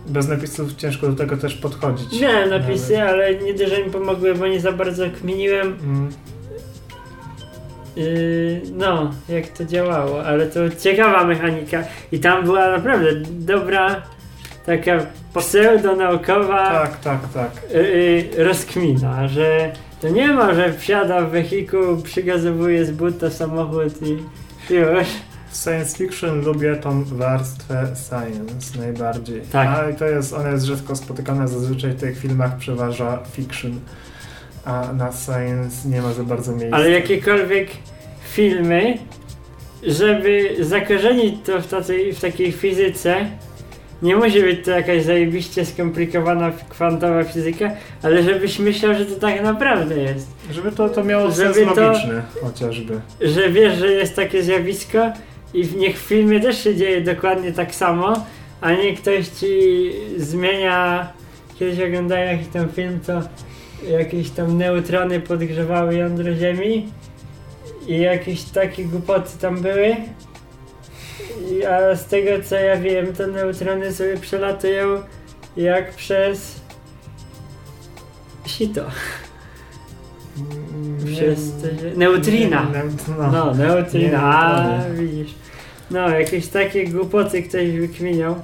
Bez 0.08 0.28
napisów 0.28 0.76
ciężko 0.76 1.08
do 1.08 1.14
tego 1.16 1.38
też 1.38 1.56
podchodzić. 1.56 2.22
Miałem 2.22 2.50
napisy, 2.50 3.02
ale 3.02 3.36
nie 3.36 3.54
dość, 3.54 3.72
że 3.72 3.84
mi 3.86 3.92
pomogły, 3.92 4.36
bo 4.36 4.48
nie 4.48 4.60
za 4.60 4.72
bardzo 4.72 5.04
kminiłem, 5.22 5.68
Mm. 5.84 6.10
Yy, 7.96 8.62
no, 8.74 9.12
jak 9.30 9.48
to 9.48 9.66
działało, 9.66 10.24
ale 10.26 10.48
to 10.48 10.60
ciekawa 10.70 11.24
mechanika 11.24 11.84
i 12.12 12.20
tam 12.20 12.44
była 12.44 12.72
naprawdę 12.72 13.12
dobra, 13.30 14.02
taka 14.66 15.06
pseudonaukowa 15.40 16.70
Tak, 16.70 17.00
tak, 17.00 17.20
tak. 17.34 17.52
yy, 17.74 18.44
rozkmina, 18.44 19.28
że 19.28 19.72
to 20.02 20.10
nie 20.10 20.28
ma, 20.28 20.54
że 20.54 20.74
wsiada 20.74 21.22
w 21.22 21.32
wehikuł, 21.32 21.98
przygazowuje 22.04 22.86
z 22.86 22.92
buta 22.92 23.30
samochód 23.30 24.02
i 24.02 24.10
już. 24.74 25.08
W 25.52 25.58
science 25.58 25.98
fiction 25.98 26.42
lubię 26.42 26.76
tą 26.76 27.04
warstwę 27.04 27.88
science 28.10 28.80
najbardziej. 28.80 29.42
Tak. 29.42 29.68
A 29.68 29.94
to 29.94 30.06
jest, 30.06 30.34
ona 30.34 30.50
jest 30.50 30.66
rzadko 30.66 30.96
spotykana, 30.96 31.48
zazwyczaj 31.48 31.92
w 31.92 32.00
tych 32.00 32.18
filmach 32.20 32.58
przeważa 32.58 33.20
fiction, 33.32 33.80
a 34.66 34.94
na 34.94 35.12
science 35.12 35.90
nie 35.90 36.02
ma 36.02 36.14
za 36.14 36.24
bardzo 36.24 36.52
miejsca. 36.52 36.76
Ale 36.78 36.90
jakiekolwiek 36.92 37.68
filmy, 38.32 38.98
żeby 39.84 40.56
zakorzenić 40.60 41.36
to 41.46 41.62
w, 41.62 41.68
takiej, 41.68 42.14
w 42.14 42.20
takiej 42.20 42.52
fizyce, 42.52 43.16
nie 44.02 44.16
musi 44.16 44.42
być 44.42 44.66
to 44.66 44.72
jakaś 44.72 45.04
zajebiście 45.04 45.66
skomplikowana 45.66 46.52
kwantowa 46.70 47.24
fizyka, 47.24 47.72
ale 48.04 48.24
żebyś 48.24 48.60
myślał, 48.60 48.94
że 48.94 49.06
to 49.06 49.16
tak 49.16 49.44
naprawdę 49.44 49.98
jest. 49.98 50.28
Żeby 50.52 50.72
to, 50.72 50.90
to 50.90 51.04
miało 51.04 51.32
Żeby 51.32 51.54
sens 51.54 51.76
to- 51.76 51.82
logiczny 51.82 52.22
chociażby. 52.42 53.00
Że 53.22 53.50
wiesz, 53.50 53.78
że 53.80 53.88
jest 53.92 54.16
takie 54.16 54.44
zjawisko 54.44 55.12
i 55.54 55.64
w 55.64 55.76
niech 55.76 55.98
w 56.00 56.02
filmie 56.08 56.40
też 56.40 56.64
się 56.64 56.76
dzieje 56.76 57.02
dokładnie 57.02 57.52
tak 57.52 57.76
samo, 57.76 58.26
a 58.62 58.72
nie 58.72 58.94
ktoś 58.98 59.28
ci 59.28 59.92
zmienia. 60.18 61.08
Kiedyś 61.60 61.80
oglądałem 61.88 62.28
jakiś 62.28 62.48
tam 62.48 62.70
film, 62.70 63.00
to 63.08 63.22
jakieś 63.88 64.30
tam 64.30 64.58
neutrony 64.58 65.20
podgrzewały 65.20 65.96
jądro 65.96 66.36
Ziemi 66.36 66.92
i 67.88 68.00
jakieś 68.00 68.44
takie 68.44 68.86
głupoty 68.86 69.38
tam 69.42 69.62
były. 69.62 69.96
I, 71.52 71.66
a 71.66 71.96
z 71.96 72.06
tego 72.06 72.44
co 72.44 72.56
ja 72.56 72.78
wiem, 72.78 73.14
to 73.14 73.28
neutrony 73.28 73.94
sobie 73.94 74.18
przelatują 74.18 75.02
jak 75.58 75.94
przez 75.96 76.62
sito. 78.46 78.86
Przez 81.06 81.54
te, 81.54 81.96
neutrina. 81.96 82.68
No. 83.18 83.32
No, 83.32 83.54
neutrina, 83.54 84.22
a 84.24 84.80
widzisz. 84.94 85.36
No, 85.92 86.10
jakieś 86.10 86.48
takie 86.48 86.88
głupoty 86.88 87.44
ktoś 87.44 87.72
wykminiał. 87.72 88.36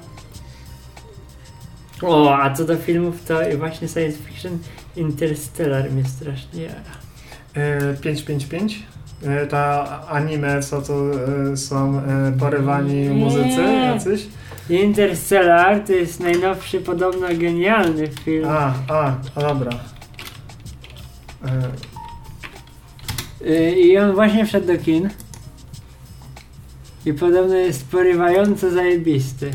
O, 2.02 2.36
a 2.36 2.54
co 2.54 2.64
do 2.64 2.76
filmów, 2.76 3.24
to 3.24 3.40
właśnie 3.58 3.88
science 3.88 4.18
fiction 4.18 4.58
Interstellar 4.96 5.90
mnie 5.90 6.04
strasznie 6.04 6.62
jara. 6.62 6.80
E, 7.54 7.94
555? 7.94 8.82
E, 9.26 9.46
Ta 9.46 9.86
anime, 10.08 10.62
co 10.62 10.82
to 10.82 10.94
e, 11.52 11.56
są 11.56 11.98
e, 11.98 12.32
porywani 12.38 13.08
muzycy 13.08 13.62
jacyś? 13.62 14.26
Interstellar 14.70 15.80
to 15.86 15.92
jest 15.92 16.20
najnowszy, 16.20 16.80
podobno 16.80 17.26
genialny 17.28 18.08
film. 18.08 18.48
A, 18.48 18.74
a, 18.88 19.14
a 19.34 19.40
dobra. 19.40 19.70
E, 21.44 21.50
Y, 23.46 23.70
I 23.80 23.98
on 23.98 24.14
właśnie 24.14 24.46
wszedł 24.46 24.66
do 24.66 24.78
kin. 24.78 25.10
I 27.06 27.12
podobno 27.12 27.54
jest 27.54 27.88
porywająco 27.90 28.70
zajebisty. 28.70 29.50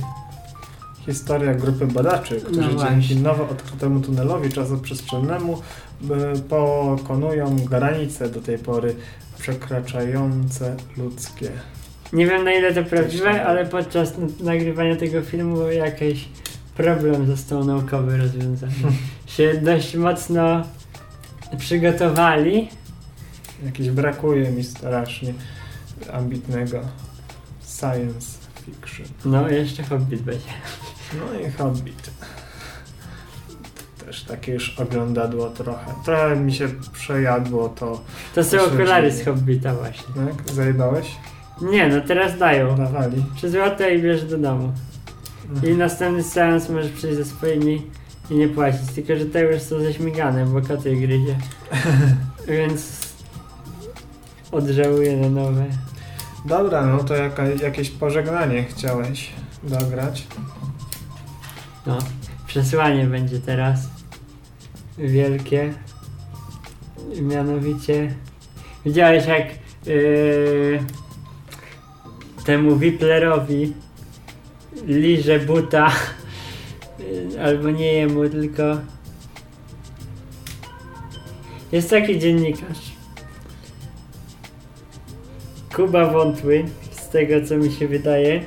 Historia 1.05 1.53
grupy 1.53 1.87
badaczy, 1.87 2.41
którzy 2.41 2.73
No 2.75 2.89
dzięki 2.89 3.15
nowo 3.15 3.49
odkrytemu 3.49 3.99
tunelowi 3.99 4.49
czasoprzestrzennemu 4.49 5.61
e, 6.09 6.39
pokonują 6.39 7.55
granice 7.55 8.29
do 8.29 8.41
tej 8.41 8.57
pory 8.57 8.95
przekraczające 9.39 10.75
ludzkie. 10.97 11.51
Nie 12.13 12.27
wiem 12.27 12.43
na 12.43 12.53
ile 12.53 12.73
to 12.73 12.83
prawdziwe, 12.83 13.45
ale 13.45 13.65
podczas 13.65 14.13
nagrywania 14.39 14.95
tego 14.95 15.21
filmu 15.21 15.71
jakiś 15.71 16.29
problem 16.77 17.27
został 17.27 17.63
naukowy 17.63 18.17
rozwiązany. 18.17 18.73
się 19.37 19.61
dość 19.63 19.95
mocno 19.95 20.63
przygotowali. 21.57 22.69
Jakieś 23.65 23.89
brakuje 23.89 24.51
mi 24.51 24.63
strasznie 24.63 25.33
ambitnego 26.13 26.79
science 27.79 28.37
fiction. 28.65 29.05
No 29.25 29.49
jeszcze 29.49 29.83
Hobbit 29.83 30.21
będzie. 30.21 30.45
No 31.13 31.39
i 31.39 31.51
Hobbit. 31.51 32.11
Też 34.05 34.23
takie 34.23 34.51
już 34.51 34.79
oglądadło 34.79 35.49
trochę. 35.49 35.93
Trochę 36.05 36.35
mi 36.35 36.53
się 36.53 36.67
przejadło 36.93 37.69
to. 37.69 38.01
To 38.35 38.43
są 38.43 38.61
okulary 38.61 39.11
z 39.11 39.25
Hobbita 39.25 39.73
właśnie. 39.73 40.13
Tak? 40.15 40.53
Zajebałeś? 40.53 41.15
Nie 41.61 41.87
no, 41.87 42.01
teraz 42.01 42.37
dają. 42.37 42.75
Dawali. 42.75 43.25
Trzy 43.35 43.49
złote 43.49 43.95
i 43.95 44.01
bierz 44.01 44.23
do 44.23 44.37
domu. 44.37 44.71
I 45.63 45.71
następny 45.71 46.23
seans 46.23 46.69
możesz 46.69 46.91
przyjść 46.91 47.17
ze 47.17 47.25
swoimi 47.25 47.87
i 48.29 48.35
nie 48.35 48.47
płacić. 48.47 48.91
Tylko, 48.95 49.15
że 49.15 49.25
te 49.25 49.41
już 49.41 49.61
są 49.61 49.79
ze 49.79 49.93
śmiganem, 49.93 50.53
bo 50.53 50.61
koty 50.61 50.95
gryzie. 50.95 51.35
Więc 52.47 53.11
odżałuję 54.51 55.17
na 55.17 55.29
nowe. 55.29 55.65
Dobra, 56.45 56.85
no 56.85 57.03
to 57.03 57.15
jaka, 57.15 57.45
jakieś 57.47 57.89
pożegnanie 57.89 58.63
chciałeś 58.63 59.31
dograć. 59.63 60.27
No. 61.85 61.97
przesłanie 62.47 63.05
będzie 63.05 63.39
teraz 63.39 63.79
wielkie. 64.97 65.73
Mianowicie 67.21 68.15
widziałeś 68.85 69.25
jak 69.25 69.45
yy, 69.85 70.79
temu 72.45 72.77
Wiplerowi 72.77 73.73
liże 74.87 75.39
buta 75.39 75.91
albo 77.45 77.69
nie 77.69 77.93
jemu, 77.93 78.29
tylko 78.29 78.63
jest 81.71 81.89
taki 81.89 82.19
dziennikarz 82.19 82.91
Kuba 85.75 86.05
Wątły, 86.05 86.65
z 86.91 87.09
tego 87.09 87.47
co 87.47 87.57
mi 87.57 87.71
się 87.71 87.87
wydaje 87.87 88.43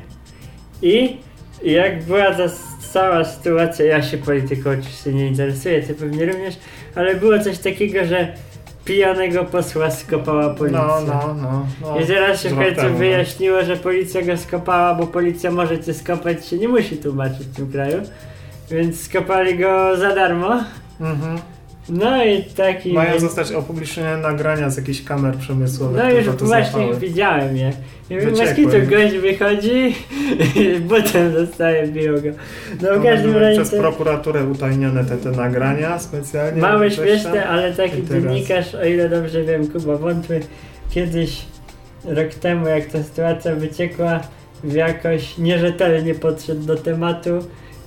i 0.83 1.17
jak 1.65 2.05
była 2.05 2.35
ta 2.35 2.49
cała 2.95 3.25
sytuacja, 3.25 3.85
ja 3.85 4.03
się 4.03 4.19
polityką 4.19 4.71
oczywiście 4.71 5.13
nie 5.13 5.27
interesuję, 5.27 5.83
ty 5.83 5.95
pewnie 5.95 6.27
również, 6.27 6.59
ale 6.95 7.15
było 7.15 7.39
coś 7.39 7.59
takiego, 7.59 8.05
że 8.05 8.33
pijanego 8.85 9.45
posła 9.45 9.91
skopała 9.91 10.55
policja. 10.55 10.87
No, 10.87 11.01
no, 11.07 11.35
no. 11.43 11.67
no. 11.83 12.01
I 12.01 12.07
teraz 12.07 12.43
się 12.43 12.49
w 12.49 12.57
końcu 12.57 12.77
temu, 12.77 12.91
no. 12.91 12.99
wyjaśniło, 12.99 13.65
że 13.65 13.77
policja 13.77 14.23
go 14.23 14.37
skopała, 14.37 14.95
bo 14.95 15.07
policja 15.07 15.51
może 15.51 15.81
cię 15.81 15.95
skopać, 15.95 16.47
się 16.47 16.59
nie 16.59 16.69
musi 16.69 16.97
tłumaczyć 16.97 17.47
w 17.47 17.57
tym 17.57 17.73
kraju. 17.73 18.03
Więc 18.71 19.01
skopali 19.01 19.59
go 19.59 19.97
za 19.97 20.15
darmo. 20.15 20.65
Mhm. 21.01 21.54
No 21.89 22.25
i 22.25 22.43
taki... 22.43 22.93
Mają 22.93 23.21
zostać 23.21 23.53
opublicznione 23.53 24.17
nagrania 24.17 24.71
z 24.71 24.77
jakichś 24.77 25.03
kamer 25.03 25.37
przemysłowych. 25.37 26.03
No 26.05 26.11
już 26.11 26.27
to 26.27 26.33
właśnie 26.45 26.71
złapały. 26.73 26.97
widziałem 26.97 27.57
je. 27.57 27.73
I 28.11 28.15
Wyciekły. 28.15 28.45
Maskitu 28.45 28.71
gość 28.91 29.15
wychodzi 29.15 29.95
i 30.57 30.81
potem 30.91 31.33
zostaje 31.33 31.87
biją 31.87 32.15
go. 32.15 32.29
No 32.83 32.89
w 32.95 32.97
No, 32.97 33.03
każdym 33.03 33.37
razie 33.37 33.57
Przez 33.61 33.71
to 33.71 33.77
prokuraturę 33.77 34.45
utajnione 34.45 35.05
te, 35.05 35.17
te 35.17 35.31
nagrania 35.31 35.99
specjalnie. 35.99 36.61
małe 36.63 36.91
śmieszne, 36.91 37.47
ale 37.49 37.73
taki 37.73 38.05
dziennikarz, 38.07 38.75
o 38.75 38.85
ile 38.85 39.09
dobrze 39.09 39.43
wiem, 39.45 39.69
Kuba 39.69 39.97
Wątły, 39.97 40.41
kiedyś 40.91 41.43
rok 42.05 42.35
temu 42.35 42.69
jak 42.69 42.87
ta 42.87 43.03
sytuacja 43.03 43.55
wyciekła, 43.55 44.21
jakoś 44.65 45.39
nierzetelnie 45.39 46.15
podszedł 46.15 46.61
do 46.67 46.77
tematu 46.77 47.31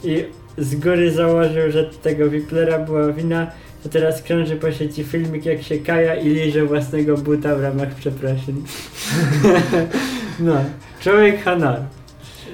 i 0.04 0.24
z 0.58 0.76
góry 0.76 1.12
założył, 1.12 1.72
że 1.72 1.84
tego 1.84 2.30
Wiplera 2.30 2.80
była 2.80 3.12
wina, 3.14 3.52
to 3.88 3.94
teraz 3.94 4.22
krąży 4.22 4.56
po 4.56 4.72
sieci 4.72 5.04
filmik 5.04 5.46
jak 5.46 5.64
się 5.64 5.78
kaja 5.78 6.16
i 6.16 6.30
liże 6.30 6.66
własnego 6.66 7.18
buta 7.18 7.56
w 7.56 7.62
ramach 7.62 7.96
przeprosin. 7.96 8.64
no, 10.40 10.56
człowiek 11.00 11.44
honor. 11.44 11.80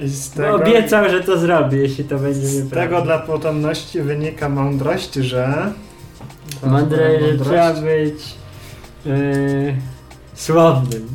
No, 0.01 0.07
tego, 0.35 0.55
obiecał, 0.55 1.09
że 1.09 1.23
to 1.23 1.37
zrobi, 1.37 1.77
jeśli 1.77 2.03
to 2.03 2.19
będzie 2.19 2.47
z 2.47 2.63
nieprawda. 2.63 2.81
tego 2.81 3.01
dla 3.01 3.19
potomności 3.19 4.01
wynika 4.01 4.49
mądrość, 4.49 5.13
że... 5.13 5.71
Mądre, 6.63 7.19
że 7.19 7.45
trzeba 7.45 7.73
być 7.73 8.35
yy, 9.05 9.13
słownym. 10.33 11.07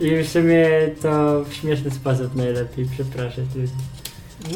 I 0.00 0.22
w 0.22 0.28
sumie 0.28 0.68
to 1.02 1.44
w 1.44 1.54
śmieszny 1.54 1.90
sposób 1.90 2.36
najlepiej 2.36 2.86
przepraszać 2.86 3.44
ludzi. 3.54 3.72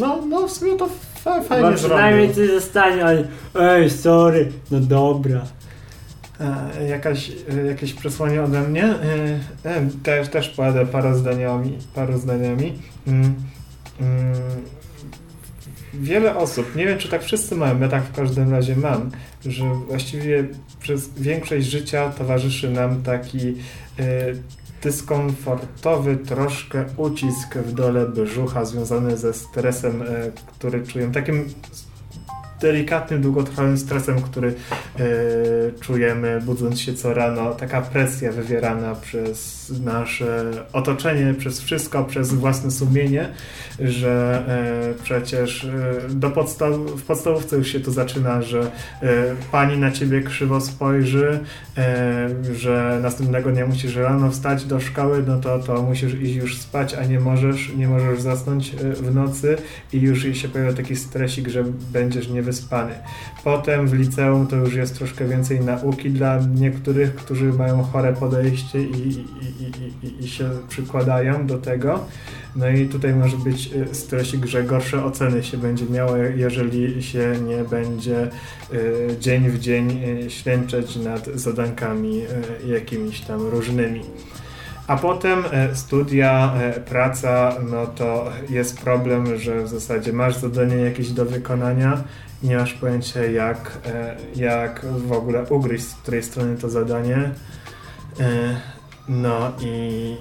No, 0.00 0.18
no 0.28 0.48
w 0.48 0.52
sumie 0.52 0.76
to 0.76 0.88
fa 1.26 1.42
fajnie 1.42 1.70
Bo 1.70 1.76
przynajmniej 1.76 2.32
zrobił. 2.32 2.46
coś 2.46 2.62
zostanie, 2.62 3.04
ale 3.04 3.24
ej, 3.60 3.90
sorry, 3.90 4.52
no 4.70 4.80
dobra. 4.80 5.42
E, 6.40 6.88
Jakaś, 6.88 7.30
e, 7.58 7.66
jakieś 7.66 7.94
przesłanie 7.94 8.42
ode 8.42 8.60
mnie. 8.62 8.84
E, 8.84 8.94
e, 9.70 9.88
Też, 10.02 10.28
też 10.28 10.48
pojadę 10.48 10.86
parę 10.86 11.14
zdaniami. 11.14 11.78
Parę 11.94 12.18
zdaniami. 12.18 12.72
Mm, 13.06 13.34
mm, 14.00 14.34
Wiele 15.94 16.36
osób, 16.36 16.76
nie 16.76 16.86
wiem 16.86 16.98
czy 16.98 17.08
tak 17.08 17.22
wszyscy 17.24 17.54
mają, 17.54 17.80
ja 17.80 17.88
tak 17.88 18.02
w 18.04 18.12
każdym 18.16 18.50
razie 18.50 18.76
mam, 18.76 19.10
że 19.46 19.64
właściwie 19.88 20.44
przez 20.80 21.08
większość 21.18 21.66
życia 21.66 22.10
towarzyszy 22.18 22.70
nam 22.70 23.02
taki 23.02 23.48
e, 23.98 24.04
dyskomfortowy 24.86 26.16
troszkę 26.16 26.84
ucisk 26.96 27.54
w 27.54 27.72
dole 27.72 28.06
brzucha 28.08 28.64
związany 28.64 29.16
ze 29.16 29.32
stresem, 29.32 30.02
e, 30.02 30.06
który 30.46 30.86
czuję. 30.86 31.12
Takim 31.12 31.48
delikatnym, 32.60 33.22
długotrwałym 33.22 33.78
stresem, 33.78 34.22
który 34.22 34.48
e, 34.48 35.04
czujemy 35.80 36.40
budząc 36.40 36.80
się 36.80 36.94
co 36.94 37.14
rano. 37.14 37.54
Taka 37.54 37.80
presja 37.82 38.32
wywierana 38.32 38.94
przez 38.94 39.55
nasze 39.70 40.50
otoczenie, 40.72 41.34
przez 41.34 41.60
wszystko, 41.60 42.04
przez 42.04 42.34
własne 42.34 42.70
sumienie, 42.70 43.28
że 43.80 44.44
e, 44.48 45.02
przecież 45.02 45.64
e, 45.64 46.08
do 46.10 46.30
podstaw, 46.30 46.74
w 46.74 47.02
podstawówce 47.02 47.56
już 47.56 47.68
się 47.68 47.80
to 47.80 47.90
zaczyna, 47.90 48.42
że 48.42 48.60
e, 48.60 49.34
pani 49.52 49.78
na 49.78 49.90
ciebie 49.90 50.20
krzywo 50.20 50.60
spojrzy, 50.60 51.40
e, 51.78 52.28
że 52.54 52.98
następnego 53.02 53.52
dnia 53.52 53.66
musisz 53.66 53.96
rano 53.96 54.30
wstać 54.30 54.64
do 54.64 54.80
szkoły, 54.80 55.24
no 55.26 55.40
to, 55.40 55.58
to 55.58 55.82
musisz 55.82 56.14
iść 56.14 56.34
już 56.34 56.58
spać, 56.58 56.94
a 56.94 57.04
nie 57.04 57.20
możesz, 57.20 57.72
nie 57.76 57.88
możesz 57.88 58.20
zasnąć 58.20 58.74
e, 58.74 58.92
w 58.92 59.14
nocy 59.14 59.56
i 59.92 60.00
już 60.00 60.22
się 60.22 60.48
pojawia 60.48 60.72
taki 60.72 60.96
stresik, 60.96 61.48
że 61.48 61.64
będziesz 61.92 62.28
niewyspany. 62.28 62.92
Potem 63.44 63.88
w 63.88 63.92
liceum 63.92 64.46
to 64.46 64.56
już 64.56 64.74
jest 64.74 64.98
troszkę 64.98 65.28
więcej 65.28 65.60
nauki 65.60 66.10
dla 66.10 66.38
niektórych, 66.54 67.14
którzy 67.14 67.52
mają 67.52 67.82
chore 67.82 68.12
podejście 68.12 68.82
i, 68.82 69.08
i, 69.08 69.55
i, 69.60 70.06
i, 70.06 70.24
i 70.24 70.28
się 70.28 70.50
przykładają 70.68 71.46
do 71.46 71.58
tego. 71.58 72.04
No 72.56 72.68
i 72.68 72.88
tutaj 72.88 73.14
może 73.14 73.36
być 73.36 73.72
y, 73.72 73.94
stresik, 73.94 74.46
że 74.46 74.64
gorsze 74.64 75.04
oceny 75.04 75.42
się 75.42 75.56
będzie 75.56 75.86
miało, 75.86 76.16
jeżeli 76.16 77.02
się 77.02 77.34
nie 77.46 77.64
będzie 77.64 78.30
y, 78.72 79.16
dzień 79.20 79.50
w 79.50 79.58
dzień 79.58 80.02
y, 80.26 80.30
ślęczeć 80.30 80.96
nad 80.96 81.26
zadankami 81.26 82.22
jakimiś 82.66 83.20
tam 83.20 83.46
różnymi. 83.46 84.00
A 84.86 84.96
potem 84.96 85.44
studia, 85.74 86.54
praca, 86.88 87.56
no 87.70 87.86
to 87.86 88.32
jest 88.50 88.80
problem, 88.80 89.38
że 89.38 89.62
w 89.62 89.68
zasadzie 89.68 90.12
masz 90.12 90.36
zadanie 90.36 90.76
jakieś 90.76 91.10
do 91.10 91.24
wykonania, 91.24 92.04
nie 92.42 92.56
masz 92.56 92.72
pojęcia 92.74 93.24
jak, 93.24 93.78
jak 94.36 94.86
w 95.06 95.12
ogóle 95.12 95.44
ugryźć 95.44 95.84
z 95.84 95.94
której 95.94 96.22
strony 96.22 96.56
to 96.56 96.68
zadanie. 96.68 97.30
No 99.08 99.52
i 99.60 100.16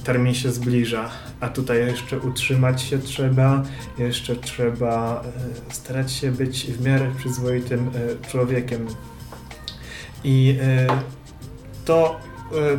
e, 0.00 0.04
termin 0.04 0.34
się 0.34 0.50
zbliża, 0.50 1.10
a 1.40 1.48
tutaj 1.48 1.78
jeszcze 1.78 2.18
utrzymać 2.18 2.82
się 2.82 2.98
trzeba, 2.98 3.62
jeszcze 3.98 4.36
trzeba 4.36 5.22
e, 5.70 5.74
starać 5.74 6.12
się 6.12 6.32
być 6.32 6.66
w 6.66 6.84
miarę 6.84 7.10
przyzwoitym 7.18 7.90
e, 7.94 8.28
człowiekiem. 8.30 8.86
I 10.24 10.58
to 11.84 12.20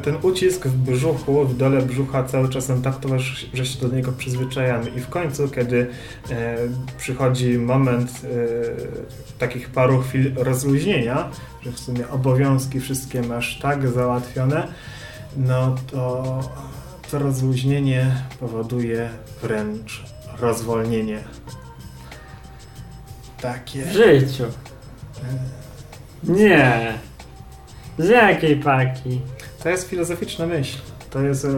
ten 0.03 0.15
ucisk 0.21 0.67
w 0.67 0.77
brzuchu, 0.77 1.45
w 1.45 1.57
dole 1.57 1.81
brzucha 1.81 2.23
cały 2.23 2.49
czas 2.49 2.71
tak 2.83 2.99
towarzyszy, 2.99 3.47
że 3.53 3.65
się 3.65 3.87
do 3.87 3.95
niego 3.95 4.11
przyzwyczajamy. 4.11 4.89
I 4.89 4.99
w 4.99 5.09
końcu, 5.09 5.49
kiedy 5.49 5.87
e, 6.29 6.57
przychodzi 6.97 7.57
moment 7.57 8.11
e, 8.11 9.37
takich 9.39 9.69
paru 9.69 10.01
chwil 10.01 10.33
rozluźnienia, 10.35 11.29
że 11.61 11.71
w 11.71 11.79
sumie 11.79 12.09
obowiązki 12.09 12.79
wszystkie 12.79 13.21
masz 13.21 13.59
tak 13.59 13.87
załatwione, 13.87 14.67
no 15.37 15.75
to 15.91 16.23
to 17.11 17.19
rozluźnienie 17.19 18.15
powoduje 18.39 19.09
wręcz 19.41 20.03
rozwolnienie. 20.39 21.19
Takie. 23.41 23.81
W 23.81 23.91
życiu. 23.93 24.43
Nie. 26.23 26.93
Z 27.97 28.09
jakiej 28.09 28.55
paki? 28.55 29.21
To 29.63 29.69
jest 29.69 29.89
filozoficzna 29.89 30.45
myśl. 30.47 30.77
To 31.09 31.21
jest 31.21 31.45
e, 31.45 31.49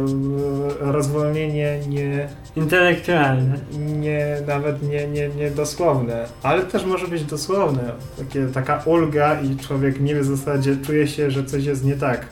rozwolnienie 0.80 1.80
nie, 1.88 2.27
Intelektualne. 2.56 3.57
nie 3.77 4.38
nawet 4.47 4.84
nie, 4.84 5.07
nie, 5.07 5.30
nie 5.30 5.52
dosłowne, 5.52 6.26
ale 6.43 6.64
też 6.64 6.85
może 6.85 7.07
być 7.07 7.23
dosłowne. 7.23 7.91
Takie, 8.18 8.47
taka 8.47 8.81
ulga 8.85 9.41
i 9.41 9.57
człowiek 9.57 9.99
nie 9.99 10.15
wie 10.15 10.22
w 10.22 10.26
zasadzie, 10.26 10.77
czuje 10.85 11.07
się, 11.07 11.31
że 11.31 11.43
coś 11.43 11.64
jest 11.65 11.85
nie 11.85 11.95
tak. 11.95 12.26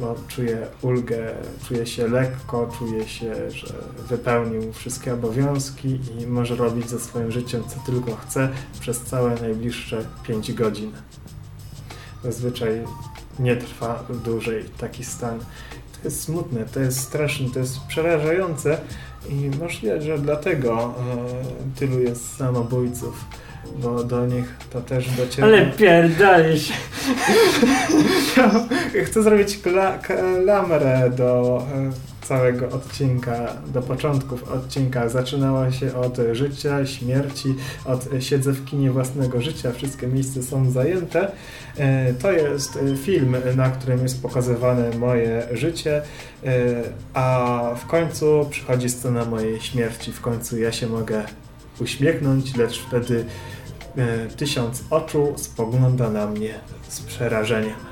Bo 0.00 0.14
czuje 0.28 0.66
ulgę, 0.82 1.34
czuje 1.68 1.86
się 1.86 2.08
lekko, 2.08 2.70
czuje 2.78 3.08
się, 3.08 3.50
że 3.50 3.74
wypełnił 4.08 4.72
wszystkie 4.72 5.14
obowiązki 5.14 6.00
i 6.18 6.26
może 6.26 6.56
robić 6.56 6.88
ze 6.88 7.00
swoim 7.00 7.32
życiem 7.32 7.62
co 7.68 7.92
tylko 7.92 8.16
chce 8.16 8.48
przez 8.80 9.00
całe 9.00 9.34
najbliższe 9.40 10.04
5 10.26 10.52
godzin. 10.52 10.92
Zazwyczaj 12.24 12.84
nie 13.38 13.56
trwa 13.56 14.04
dłużej 14.24 14.64
taki 14.78 15.04
stan. 15.04 15.38
To 15.38 16.04
jest 16.04 16.22
smutne, 16.22 16.64
to 16.64 16.80
jest 16.80 17.00
straszne, 17.00 17.50
to 17.50 17.58
jest 17.58 17.80
przerażające 17.80 18.80
i 19.28 19.50
możliwe, 19.60 20.02
że 20.02 20.18
dlatego 20.18 20.94
e, 21.74 21.78
tylu 21.78 22.00
jest 22.00 22.36
samobójców, 22.36 23.24
bo 23.76 24.04
do 24.04 24.26
nich 24.26 24.44
to 24.72 24.80
też 24.80 25.10
dociera. 25.10 25.46
Ale 25.48 25.66
pierdolisz. 25.66 26.72
Chcę 29.04 29.22
zrobić 29.22 29.58
kla- 29.58 29.98
klamrę 29.98 31.10
do 31.16 31.62
e, 31.74 31.90
całego 32.26 32.68
odcinka, 32.68 33.52
do 33.66 33.82
początków 33.82 34.42
odcinka 34.52 35.08
zaczynała 35.08 35.72
się 35.72 35.94
od 35.96 36.16
życia, 36.32 36.86
śmierci, 36.86 37.54
od 37.84 38.08
siedzę 38.20 38.52
w 38.52 38.64
kinie 38.64 38.90
własnego 38.90 39.40
życia, 39.40 39.72
wszystkie 39.72 40.06
miejsca 40.06 40.42
są 40.42 40.70
zajęte. 40.70 41.30
E, 41.78 42.14
To 42.14 42.32
jest 42.32 42.78
film, 43.02 43.36
na 43.56 43.70
którym 43.70 44.02
jest 44.02 44.22
pokazywane 44.22 44.90
moje 44.98 45.42
życie, 45.52 46.02
e, 46.44 46.50
a 47.14 47.60
w 47.76 47.86
końcu 47.86 48.46
przychodzi 48.50 48.88
scena 48.88 49.24
mojej 49.24 49.60
śmierci. 49.60 50.12
W 50.12 50.20
końcu 50.20 50.58
ja 50.58 50.72
się 50.72 50.86
mogę 50.86 51.22
uśmiechnąć, 51.80 52.56
lecz 52.56 52.80
wtedy 52.82 53.24
e, 53.96 54.26
tysiąc 54.26 54.84
oczu 54.90 55.32
spogląda 55.36 56.10
na 56.10 56.26
mnie 56.26 56.54
z 56.88 57.00
przerażeniem. 57.00 57.90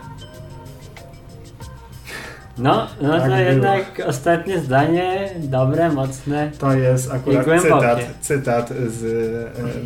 No, 2.58 2.86
no 3.00 3.10
Tak 3.12 3.20
to 3.22 3.26
było. 3.28 3.38
jednak 3.38 4.02
ostatnie 4.06 4.58
zdanie 4.58 5.30
dobre, 5.38 5.92
mocne. 5.92 6.50
To 6.58 6.72
jest 6.72 7.10
akurat 7.12 7.46
cytat, 7.62 8.00
cytat 8.20 8.68
z 8.88 9.04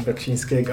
e, 0.00 0.04
Beksińskiego. 0.04 0.72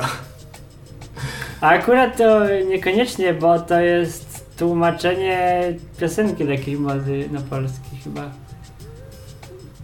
A 1.62 1.70
akurat 1.70 2.18
to 2.18 2.48
niekoniecznie, 2.70 3.34
bo 3.34 3.60
to 3.60 3.80
jest 3.80 4.46
tłumaczenie 4.58 5.64
piosenki 6.00 6.48
takiej 6.48 6.78
mody 6.78 7.30
na 7.32 7.42
polski 7.42 7.98
chyba. 8.04 8.32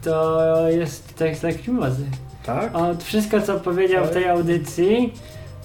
To 0.04 0.70
jest 0.70 1.16
tekst 1.16 1.42
takiej 1.42 1.74
mody. 1.74 2.04
Tak? 2.46 2.76
Od 2.76 3.04
wszystko 3.04 3.42
co 3.42 3.60
powiedział 3.60 4.06
w 4.06 4.12
tej 4.12 4.30
audycji, 4.30 5.14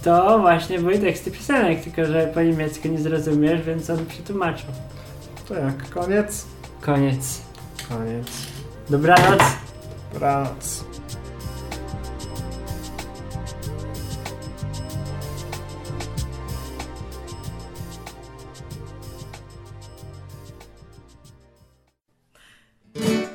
to 0.04 0.38
właśnie 0.38 0.78
były 0.78 0.98
teksty 0.98 1.30
piosenek, 1.30 1.80
tylko 1.84 2.04
że 2.04 2.30
po 2.34 2.42
niemiecku 2.42 2.88
nie 2.88 2.98
zrozumiesz, 2.98 3.62
więc 3.62 3.90
on 3.90 4.06
przetłumaczył. 4.06 4.68
To 5.48 5.54
jak? 5.54 5.90
Koniec? 5.90 6.46
Koniec. 6.80 7.40
Koniec. 7.88 8.26
Dobranoc. 8.90 9.42
Prac. 10.14 10.84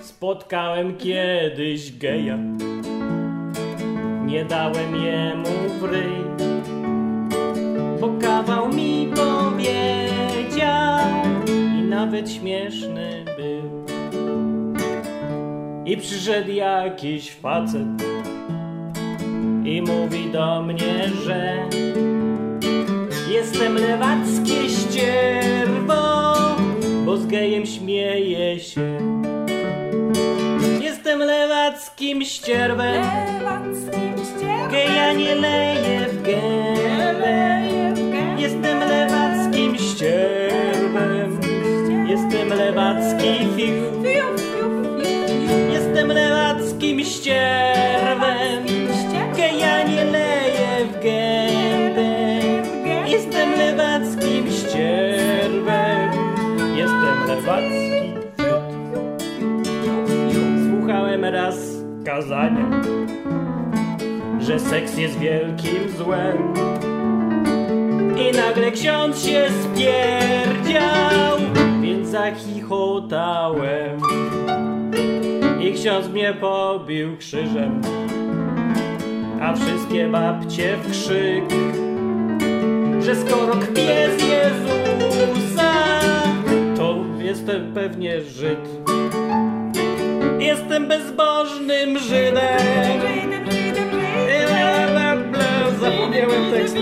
Spotkałem 0.04 0.98
kiedyś 0.98 1.98
geja 1.98 2.38
Nie 4.26 4.46
dałem 4.46 4.96
jemu 4.96 5.50
w 5.80 5.86
Bo 8.02 8.10
kawał 8.22 8.74
mi 8.74 9.10
powiedział 9.16 11.00
I 11.80 11.82
nawet 11.82 12.32
śmieszny 12.32 13.26
był. 13.38 13.86
I 15.86 15.98
przyszedł 15.98 16.52
jakiś 16.52 17.32
facet 17.32 17.88
I 19.66 19.82
mówi 19.82 20.32
do 20.32 20.62
mnie, 20.62 21.10
że 21.24 21.70
Jestem 23.32 23.76
lewackie 23.76 24.70
ścierwo 24.70 26.34
Bo 27.06 27.18
z 27.18 27.28
gejem 27.28 27.66
śmieje 27.66 28.60
się 28.60 28.98
Jestem 31.16 31.28
lewackim 31.28 32.24
ścierwem. 32.26 33.06
Geja 34.72 35.14
nie 35.14 35.36
leje 35.36 36.08
w 36.10 36.22
gębę. 36.22 37.62
Jestem 38.38 38.80
lewackim 38.80 39.78
ścierwem. 39.78 41.40
Jestem 42.08 42.50
lewacki 42.50 43.48
fiu 43.56 43.95
kazania 62.16 62.82
Że 64.40 64.60
seks 64.60 64.98
jest 64.98 65.20
wielkim 65.20 65.90
złem. 65.98 66.54
I 68.18 68.38
nagle 68.38 68.72
ksiądz 68.72 69.26
się 69.26 69.48
spierdział 69.64 71.38
Więc 71.82 72.10
zachichotałem. 72.10 74.00
I 75.62 75.74
ksiądz 75.74 76.08
mnie 76.08 76.34
pobił 76.34 77.18
krzyżem 77.18 77.82
A 79.42 79.56
wszystkie 79.56 80.08
babcie 80.08 80.78
w 80.78 80.92
krzyk 80.92 81.44
Że 83.02 83.16
skoro 83.16 83.54
kpię 83.54 84.10
z 84.18 84.22
Jezusa 84.22 85.74
To 86.78 86.96
jestem 87.20 87.74
pewnie 87.74 88.22
Żyd 88.22 88.60
Jestem 90.40 90.88
bezbożnym 90.88 92.00
Żydem. 92.00 93.02
Zapomniałem 95.82 96.52
tekstu. 96.52 96.80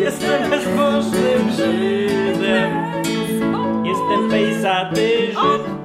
Jestem 0.00 0.50
bezbożnym 0.50 1.50
Żydem. 1.56 2.70
Jestem 3.84 4.30
pejsaty 4.30 5.08
Żyd. 5.26 5.78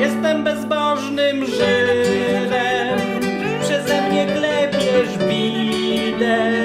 Jestem 0.00 0.44
bezbożnym 0.44 1.46
Żydem. 1.46 2.98
Przeze 3.62 4.02
mnie 4.10 4.26
klepiesz 4.26 5.18
bidę. 5.28 6.64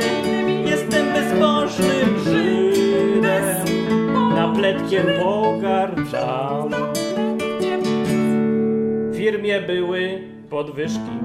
Jestem 0.65 1.13
bezbożnym 1.13 2.19
Żydem. 2.23 3.65
Napletkiem 4.35 5.05
pogardzam 5.23 5.94
firmie 9.25 9.61
były 9.61 10.21
podwyżki. 10.49 11.15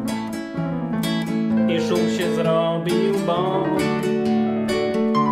I 1.69 1.81
szum 1.89 2.11
się 2.19 2.35
zrobił, 2.35 3.15
bo 3.27 3.67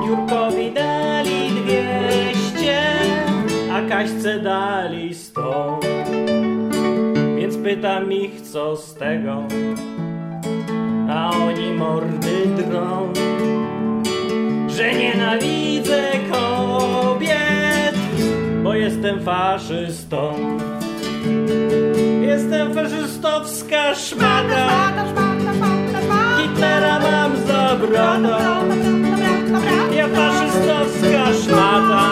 Jurkowi 0.07 0.73
dali 0.73 1.51
dwieście 1.51 2.81
A 3.73 3.89
Kaśce 3.89 4.39
dali 4.39 5.15
sto. 5.15 5.81
Więc 7.39 7.57
pytam 7.57 8.12
ich, 8.12 8.40
co 8.40 8.77
z 8.77 8.95
tego? 8.95 9.43
A 11.11 11.31
oni 11.31 11.73
mordy 11.73 12.47
drą 12.57 13.12
Że 14.69 14.95
nienawidzę 14.95 16.12
kobiet 16.31 17.97
Bo 18.62 18.74
jestem 18.74 19.20
faszystą 19.20 20.35
Jestem 22.39 22.74
faszystowska 22.74 23.94
szmata. 23.94 24.69
Hitlera 26.39 26.98
mam 26.98 27.36
za 27.47 27.77
brata 27.77 28.62
Ja 29.93 30.09
faszystowska 30.09 31.32
szmata. 31.43 32.02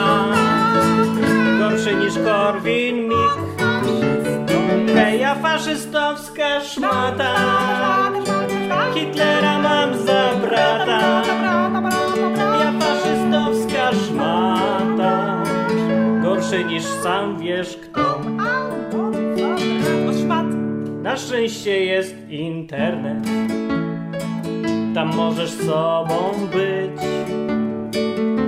Gorszy 1.58 1.94
niż 1.94 2.14
Korwin 2.24 3.08
Mik 3.08 3.36
ja 5.20 5.34
faszystowska 5.34 6.60
szmata. 6.60 7.34
Hitlera 8.94 9.58
mam 9.58 9.94
za 10.06 10.34
brata 10.42 11.22
Ja 12.60 12.72
faszystowska 12.80 13.90
szmata. 14.06 15.42
Gorszy 16.22 16.64
niż 16.64 16.84
sam 16.84 17.38
wiesz 17.38 17.76
kto 17.76 18.25
Na 21.16 21.22
szczęście 21.22 21.84
jest 21.84 22.14
internet. 22.28 23.24
Tam 24.94 25.14
możesz 25.14 25.50
sobą 25.50 26.32
być 26.52 27.00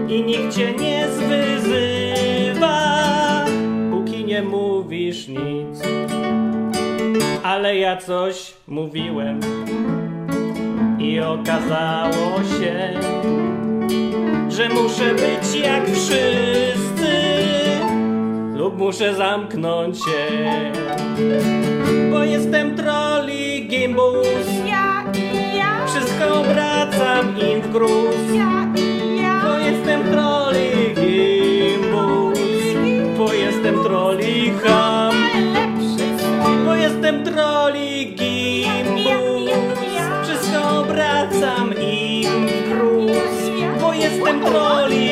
I 0.08 0.22
nikt 0.22 0.56
cię 0.56 0.72
nie 0.72 1.08
zwyzywa 1.08 2.74
Póki 3.90 4.24
nie 4.24 4.42
mówisz 4.42 5.28
nic. 5.28 5.82
Ale 7.42 7.76
ja 7.76 7.96
coś 7.96 8.54
mówiłem 8.66 9.40
I 10.98 11.20
okazało 11.20 12.38
się 12.60 13.00
Że 14.48 14.68
muszę 14.68 15.14
być 15.14 15.60
jak 15.64 15.86
wszyscy 15.86 17.57
lub 18.58 18.78
muszę 18.78 19.14
zamknąć 19.14 19.96
się, 19.98 20.26
bo 22.10 22.24
jestem 22.24 22.76
troli 22.76 23.68
gimbus. 23.68 24.26
Ja, 24.66 25.04
ja. 25.54 25.86
Wszystko 25.86 26.40
obracam 26.40 27.38
im 27.40 27.60
w 27.62 27.72
gruz. 27.72 28.16
Ja, 28.34 28.66
ja. 29.22 29.42
Bo 29.44 29.58
jestem 29.58 30.02
troli 30.12 30.94
gimbus, 30.94 32.38
bo 33.18 33.32
jestem 33.32 33.82
troli 33.84 34.52
ham. 34.62 35.14
Bo 36.64 36.74
jestem 36.74 37.24
troli 37.24 38.14
gimbus, 38.16 39.50
wszystko 40.22 40.80
obracam 40.80 41.74
im 41.80 42.46
w 42.46 42.68
gruz. 42.68 43.38
Bo 43.80 43.92
jestem 43.92 44.40
troli 44.40 45.07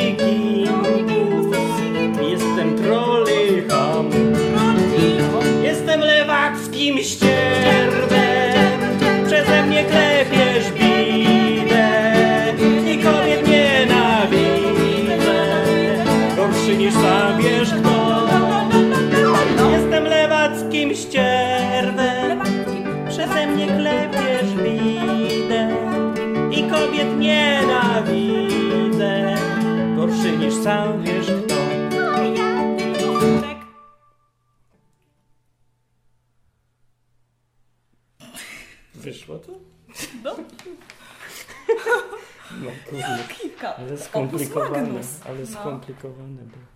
ale 43.78 43.98
skomplikowane, 43.98 44.82
Magnus. 44.82 45.27
ale 45.27 45.40
No. 45.40 45.47
skomplikowane 45.47 46.43
było. 46.43 46.76